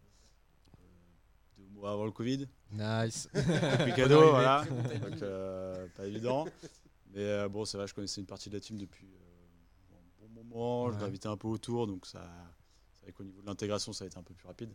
[0.78, 2.46] Euh, deux mois avant le Covid.
[2.72, 3.28] Nice.
[3.96, 4.64] Cadeau, voilà.
[4.64, 6.46] Donc euh, pas évident.
[7.14, 9.08] Mais bon, c'est vrai, je connaissais une partie de la team depuis
[9.92, 10.92] un bon moment.
[10.92, 12.22] Je gravitais un peu autour, donc ça,
[12.92, 14.74] c'est vrai qu'au niveau de l'intégration, ça a été un peu plus rapide.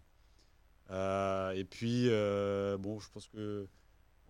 [0.91, 3.67] Euh, et puis, euh, bon, je pense que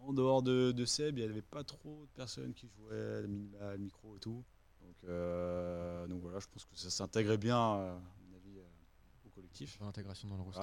[0.08, 3.28] en dehors de, de Seb, il n'y avait pas trop de personnes qui jouaient le
[3.28, 4.44] minimal, le micro et tout.
[4.82, 8.00] Donc, euh, donc voilà, je pense que ça s'intégrait bien, euh, à
[8.30, 8.64] mon avis, euh,
[9.26, 9.78] au collectif.
[9.80, 10.62] L'intégration dans le roster.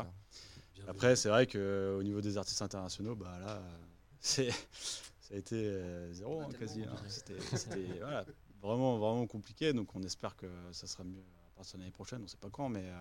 [0.76, 0.90] Voilà.
[0.90, 3.62] Après, c'est vrai qu'au niveau des artistes internationaux, bah là,
[4.20, 6.82] c'est, ça a été zéro hein, quasi.
[6.84, 6.94] hein.
[7.08, 8.24] C'était, c'était, voilà,
[8.60, 9.72] vraiment, vraiment compliqué.
[9.72, 12.20] Donc on espère que ça sera mieux à partir de l'année prochaine.
[12.20, 13.00] On ne sait pas quand, mais euh,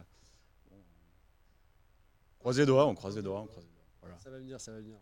[0.70, 0.78] bon,
[2.36, 3.86] on croise les doigts, on croise les doigts, on croise les doigts.
[4.02, 4.18] Voilà.
[4.20, 4.98] Ça va venir, ça va venir.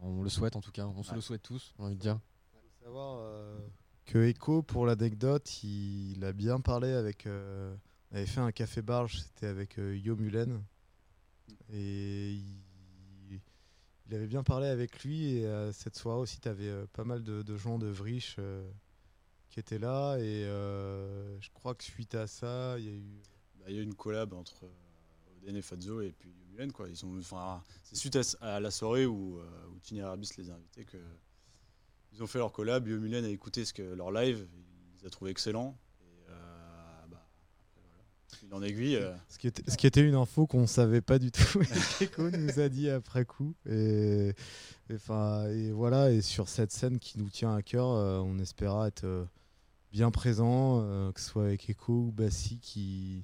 [0.00, 1.16] On le souhaite en tout cas, on se Ouais.
[1.16, 2.18] le souhaite tous, j'ai envie de dire.
[2.52, 3.58] faut savoir euh,
[4.06, 7.26] que Echo, pour l'anecdote, il, il a bien parlé avec.
[7.26, 7.74] euh,
[8.12, 10.62] on avait fait un café barge, c'était avec euh, Yo Mulen.
[11.70, 13.40] Et il,
[14.06, 15.34] il avait bien parlé avec lui.
[15.36, 18.66] Et euh, cette soirée aussi, tu avais pas mal de, de gens de Vrish euh,
[19.50, 20.16] qui étaient là.
[20.18, 23.20] Et euh, je crois que suite à ça, il y a eu.
[23.58, 24.68] Bah, Il y a eu une collab entre euh,
[25.42, 26.88] Oden et et puis Mulen quoi.
[26.88, 30.54] Ils ont, enfin, c'est suite à, la soirée où, euh, où Tiny Arbis les a
[30.54, 30.98] invités que
[32.12, 32.86] ils ont fait leur collab.
[32.88, 35.78] Yo Mulen a écouté ce que leur live, il les a trouvés excellents.
[36.00, 37.24] Et euh, bah,
[38.50, 38.96] en aiguille.
[38.96, 41.60] euh, Ce qui, était, une info qu'on ne savait pas du tout.
[41.98, 43.54] qu'Echo nous a dit après coup.
[43.66, 44.34] Et,
[44.90, 48.38] et, 'fin, et voilà, et sur cette scène qui nous tient à cœur, euh, on
[48.38, 49.28] espéra être
[49.92, 50.80] bien présent,
[51.12, 53.22] que ce soit avec Echo ou Bassi qui,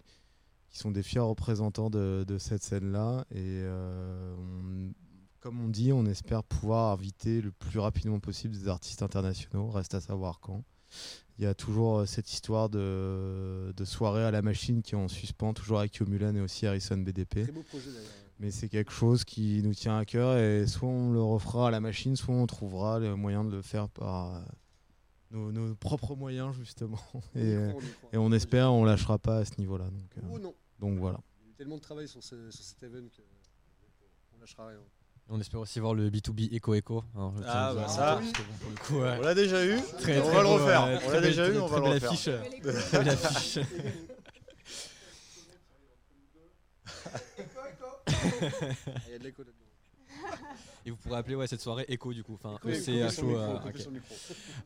[0.75, 3.25] qui sont des fiers représentants de, de cette scène-là.
[3.31, 4.93] Et euh, on-
[5.41, 9.71] comme on dit, on espère pouvoir inviter le plus rapidement possible des artistes internationaux.
[9.71, 10.65] Reste à savoir quand.
[11.39, 14.99] Il y a toujours euh, cette histoire de, de soirée à la machine qui est
[14.99, 17.43] en suspens, toujours avec Mulan et aussi Harrison BDP.
[17.45, 18.11] Très beau projet d'ailleurs.
[18.41, 21.71] Mais c'est quelque chose qui nous tient à cœur et soit on le refera à
[21.71, 24.41] la machine, soit on trouvera le moyen de le faire par euh,
[25.31, 26.99] nos, nos propres moyens justement.
[27.37, 27.79] Et, on
[28.13, 29.85] et on espère, on lâchera pas à ce niveau-là.
[29.91, 30.55] Donc, Oh non.
[30.79, 31.19] Donc voilà.
[31.41, 33.23] Il y a eu tellement de travail sur, ce- sur cet event que
[34.37, 34.79] on lâchera rien.
[35.29, 37.03] On espère aussi voir le B2B Echo Echo.
[37.17, 39.17] hein, je tiens Ah, bah ça, parce que bon, pour le coup, ouais.
[39.19, 41.01] on l'a déjà eu, Très, on très va le refaire.
[41.07, 42.11] On l'a déjà eu, on va le refaire.
[42.11, 42.25] affiche,
[42.91, 43.59] Très belle affiche.
[49.07, 50.47] Il y a de l'écho là-dedans.
[50.87, 52.35] Et vous pourrez appeler ouais, cette soirée Echo du coup.
[52.35, 52.93] Enfin, micro,
[53.39, 54.15] euh, le micro.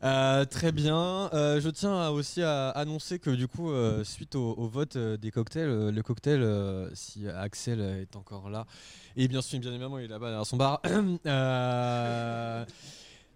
[0.03, 1.29] Euh, très bien.
[1.33, 4.97] Euh, je tiens à- aussi à annoncer que du coup, euh, suite au, au vote
[4.97, 8.65] euh, des cocktails, euh, le cocktail, euh, si Axel est encore là,
[9.15, 10.81] et bien sûr, bien évidemment, il est là-bas derrière son bar.
[11.25, 12.65] euh,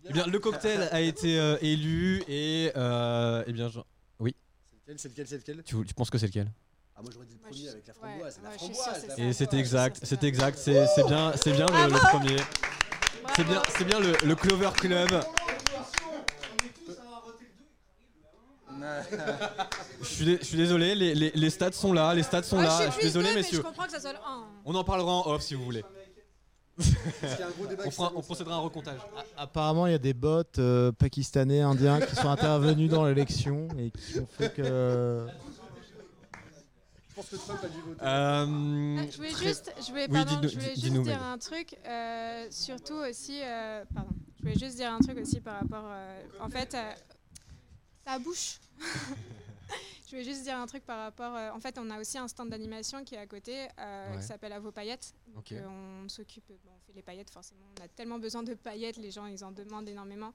[0.09, 3.79] eh bien, le cocktail a été euh, élu et euh, eh bien, je-
[4.19, 4.35] oui.
[4.69, 5.63] C'est lequel, c'est lequel, c'est lequel?
[5.63, 6.51] Tu, tu penses que c'est lequel?
[6.95, 8.39] Ah, moi j'aurais dit le premier avec la ouais, framboise.
[8.43, 11.91] la ouais, framboise, la c'est Et c'est exact, c'est exact, c'est bien, c'est bien le,
[11.91, 12.37] le premier.
[13.35, 15.09] C'est bien, c'est bien le, le Clover Club.
[20.01, 22.57] Je suis, dé- je suis désolé, les, les, les stats sont là, les stats sont
[22.59, 22.79] Ah, là.
[22.81, 23.57] je Je suis désolé, mais messieurs.
[23.59, 24.43] je comprends que ça soit le un.
[24.65, 25.83] On en parlera en off si vous voulez.
[27.85, 28.99] on, fera- on procédera à un recomptage.
[29.37, 33.91] Apparemment, il y a des bots euh, pakistanais, indiens qui sont intervenus dans l'élection et
[33.91, 35.25] qui ont fait que.
[37.15, 38.01] Je pense que Trump a dû voter.
[38.03, 41.37] Euh, Ah, Je voulais très- juste, je voulais, Oui, pardon, je voulais juste dire un
[41.37, 45.85] truc, euh, surtout aussi, euh, pardon, je voulais juste dire un truc aussi par rapport,
[45.85, 46.91] euh, en fait, euh,
[48.03, 48.57] ta bouche.
[50.05, 52.27] je voulais juste dire un truc par rapport, euh, en fait, on a aussi un
[52.27, 54.17] stand d'animation qui est à côté, euh, Ouais.
[54.17, 55.13] qui s'appelle À vos paillettes.
[55.27, 55.51] Donc, Ok.
[55.51, 55.67] euh,
[56.05, 57.65] on s'occupe, bon, on fait les paillettes forcément.
[57.79, 60.33] On a tellement besoin de paillettes, les gens ils en demandent énormément.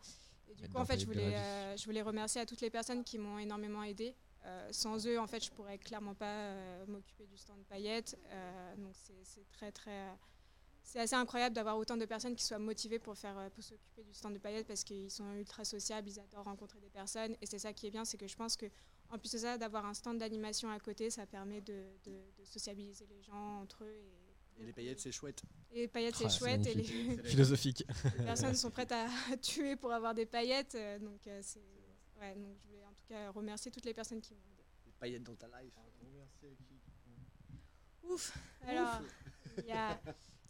[0.49, 2.61] Et du Mettre coup, en fait, je voulais, la euh, je voulais remercier à toutes
[2.61, 4.15] les personnes qui m'ont énormément aidé.
[4.49, 8.17] Euh, sans eux, en fait, je pourrais clairement pas euh, m'occuper du stand paillettes.
[8.31, 8.95] Euh, donc
[9.25, 10.09] c'est très très,
[10.83, 14.15] c'est assez incroyable d'avoir autant de personnes qui soient motivées pour faire, pour s'occuper du
[14.15, 17.37] stand de paillettes parce qu'ils sont ultra sociables, ils adorent rencontrer des personnes.
[17.43, 18.67] Et c'est ça qui est bien, c'est que je pense que
[19.11, 22.45] en plus de ça, d'avoir un stand d'animation à côté, ça permet de, de- de
[22.45, 24.01] sociabiliser les gens entre eux.
[24.59, 25.43] Et, Et les paillettes, c'est chouette.
[25.73, 26.67] et les paillettes, Ah, c'est chouette.
[26.67, 26.83] Et les,
[27.25, 27.85] Philosophique.
[28.19, 29.09] les personnes sont prêtes à,
[29.43, 30.77] tuer pour avoir des paillettes.
[31.01, 31.61] donc, c'est,
[32.21, 34.65] ouais, donc, je voulais cas remercier toutes les personnes qui m'ont aidé.
[34.87, 35.73] Les paillettes dans ta life.
[38.05, 38.37] Ouf
[38.67, 39.01] Alors,
[39.59, 40.01] il y a,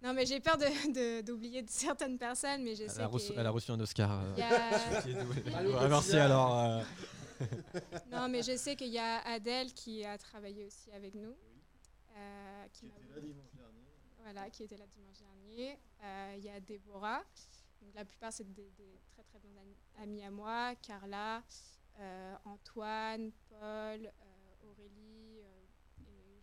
[0.03, 3.33] Non, mais j'ai peur de- d'oublier de, certaines personnes, mais je sais Elle a, reçu,
[3.37, 4.11] elle a reçu un Oscar.
[4.13, 6.57] euh, a- merci alors.
[6.59, 6.83] euh.
[8.11, 11.35] Non, mais je sais qu'il y a Adèle qui a travaillé aussi avec nous.
[12.17, 12.95] euh, qui m'a-
[14.23, 15.79] Voilà, qui était là dimanche dernier.
[16.03, 17.23] Euh, Il y a Déborah.
[17.81, 20.75] Donc, la plupart, c'est des, des très très bons ami- amis à moi.
[20.83, 21.43] Carla,
[22.01, 23.61] euh, Antoine, Paul,
[24.07, 25.41] euh, Aurélie.
[25.41, 25.65] euh,
[26.01, 26.41] et,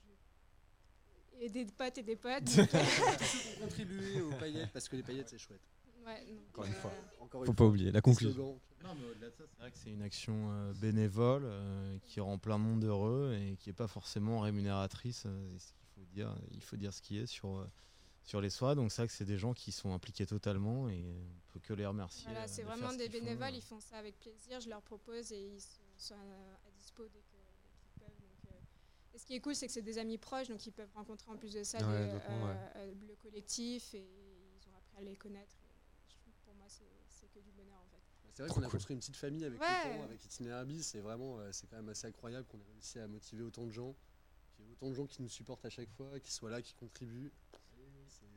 [1.40, 2.45] je- et des potes et des potes.
[2.45, 5.61] Tous ceux qui ont contribué aux paillettes, parce que les paillettes, c'est chouette.
[6.06, 6.91] Ouais, donc, Encore une euh, fois.
[7.19, 7.68] Encore Faut une pas fois.
[7.68, 8.60] oublier la conclusion.
[8.84, 12.19] Non, mais au-delà de ça, c'est vrai que c'est une action euh, bénévole euh, qui
[12.19, 15.23] rend plein de monde heureux et qui n'est pas forcément rémunératrice.
[15.26, 17.65] euh, et ce qu'il faut dire, il faut dire ce qui est sur, euh,
[18.26, 18.76] sur les soins.
[18.76, 21.73] Donc c'est vrai que c'est des gens qui sont impliqués totalement et on peut que
[21.73, 22.26] les remercier.
[22.26, 23.57] Voilà, euh, c'est de vraiment faire ce des font, bénévoles, euh.
[23.57, 25.61] ils font ça avec plaisir, je leur propose et ils
[25.97, 27.39] sont, à, dispo dès qu'ils
[27.99, 28.10] peuvent.
[28.19, 30.72] donc, euh, et ce qui est cool, c'est que c'est des amis proches, donc ils
[30.72, 32.93] peuvent rencontrer en plus de ça Ouais, ouais.
[33.07, 33.99] le collectif et
[34.60, 35.56] ils ont appris à les connaître.
[35.64, 38.02] Et je trouve que pour moi, c'est que du bonheur en fait.
[38.34, 39.68] C'est vrai qu'on a construit une petite famille avec Ouais.
[39.93, 40.85] le temps, avec Itinéraire Bis.
[40.85, 43.95] C'est vraiment, c'est quand même assez incroyable qu'on ait réussi à motiver autant de gens,
[44.52, 46.61] qu'il y ait autant de gens qui nous supportent à chaque fois, qui soient là,
[46.61, 47.31] qui contribuent.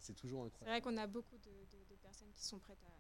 [0.01, 0.71] C'est- C'est toujours C'est incroyable.
[0.85, 2.93] vrai qu'on a beaucoup de, de- de personnes qui sont prêtes à,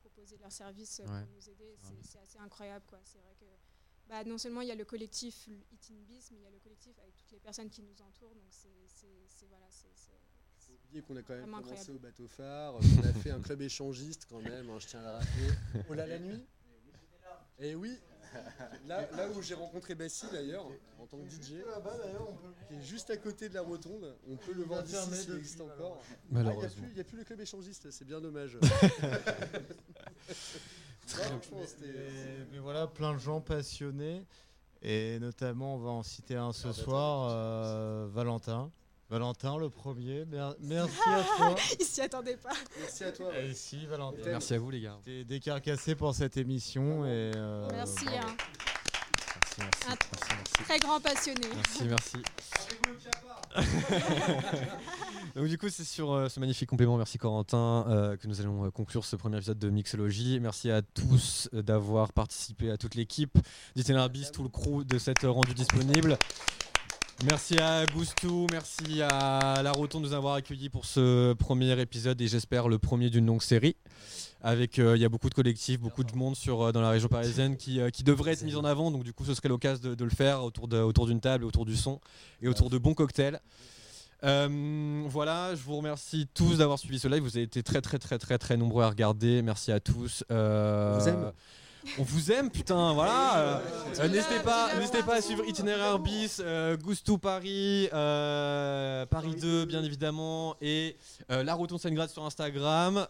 [0.00, 1.06] proposer leurs services Ouais.
[1.24, 1.76] pour nous aider.
[1.78, 2.84] C'est c'est assez incroyable.
[2.88, 2.98] quoi.
[3.04, 3.44] C'est vrai que
[4.08, 6.58] bah, non seulement il y a le collectif Itin Bis, mais il y a le
[6.58, 8.34] collectif avec toutes les personnes qui nous entourent.
[8.34, 10.10] Donc c'est c'est- c'est- voilà, c'est c'est-
[10.58, 11.92] Faut oublier qu'on a quand même commencé incroyable.
[11.92, 15.02] au bateau phare, on a fait un club échangiste quand même, hein, je tiens à
[15.02, 15.84] le rappeler.
[15.88, 16.44] Oh là la nuit?
[17.58, 17.98] Et oui,
[18.86, 20.66] là, là où j'ai rencontré Bassi d'ailleurs,
[20.98, 21.62] en tant que DJ,
[22.68, 25.60] qui est juste à côté de la rotonde, on peut le voir d'ici s'il existe
[25.60, 26.02] encore.
[26.30, 26.82] Malheureusement.
[26.84, 28.58] Ah, Il n'y a, plus le club échangiste, c'est bien dommage.
[31.08, 31.40] Très Non,
[31.80, 34.24] Mais- mais voilà, plein de gens passionnés.
[34.82, 38.70] Et notamment, on va en citer un ce soir, euh, Valentin.
[39.16, 40.24] Valentin, le premier.
[40.24, 41.54] Mer- merci à toi.
[41.78, 42.54] Il s'y attendait pas.
[42.80, 43.26] Merci à toi.
[43.38, 44.16] Et si, Valentin.
[44.24, 44.96] Merci à vous, les gars.
[45.04, 47.04] T'es décarcassé pour cette émission.
[47.04, 48.06] Et, euh, Merci.
[48.08, 48.34] hein.
[49.34, 50.52] Merci, merci, Un merci, merci.
[50.64, 51.46] très grand passionné.
[51.54, 52.16] Merci, merci.
[55.36, 58.64] Donc du coup c'est sur euh, ce magnifique complément, merci Corentin, euh, que nous allons
[58.66, 60.40] euh, conclure ce premier épisode de Mixologie.
[60.40, 63.36] Merci à tous euh, d'avoir participé, à toute l'équipe
[63.76, 66.16] d'Itinerabis, tout le crew de cette euh, rendu disponible.
[67.24, 72.26] Merci à Goustou, merci à La de nous avoir accueillis pour ce premier épisode et
[72.26, 73.76] j'espère le premier d'une longue série.
[74.40, 76.90] Avec, euh, il y a beaucoup de collectifs, beaucoup de monde sur, euh, dans la
[76.90, 78.90] région parisienne qui, euh, qui devrait être mis en avant.
[78.90, 80.66] Donc du coup, ce serait l'occasion de, le faire autour
[81.06, 82.00] d'une table, autour du son
[82.40, 83.40] et autour de bons cocktails.
[84.22, 87.22] Voilà, je vous remercie tous d'avoir suivi ce live.
[87.22, 89.42] Vous avez été très très très très très nombreux à regarder.
[89.42, 90.24] Merci à tous.
[90.28, 90.34] Vous
[91.08, 91.32] aime.
[91.98, 93.36] On vous aime, putain, voilà.
[93.98, 99.64] Euh, n'hésitez pas, n'hésitez pas à suivre Itinéraire bis, euh, Goustou Paris, euh, Paris 2
[99.64, 100.96] bien évidemment, et
[101.28, 103.06] La Rotonde Stalingrad sur Instagram,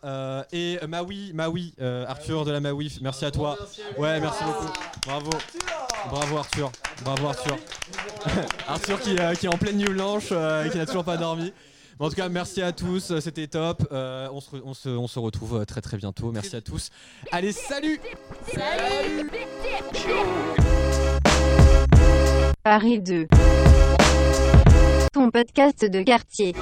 [0.52, 3.58] et Maui, Maui, Arthur de la Maui, merci à toi.
[3.98, 4.72] Ouais, merci beaucoup.
[5.06, 5.30] Bravo.
[6.10, 6.72] Bravo Arthur.
[7.04, 7.56] Bravo Arthur.
[8.68, 11.52] Arthur qui, est en pleine nuit blanche, et qui n'a toujours pas dormi
[12.02, 13.12] en tout cas, merci à tous.
[13.12, 13.86] Euh, c'était top.
[13.92, 16.32] Euh, on, se, retrouve euh, très très bientôt.
[16.32, 16.90] Merci à tous.
[17.30, 18.00] Allez, salut
[18.52, 19.30] Salut
[22.64, 23.28] Paris 2.
[25.12, 26.54] Ton podcast de quartier.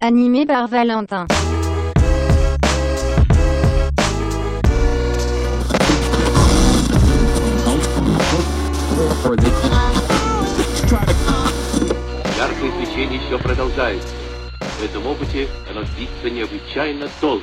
[0.00, 1.26] Animé par Valentin.
[12.94, 14.14] обучение еще продолжается.
[14.60, 17.42] В этом опыте оно длится необычайно долго.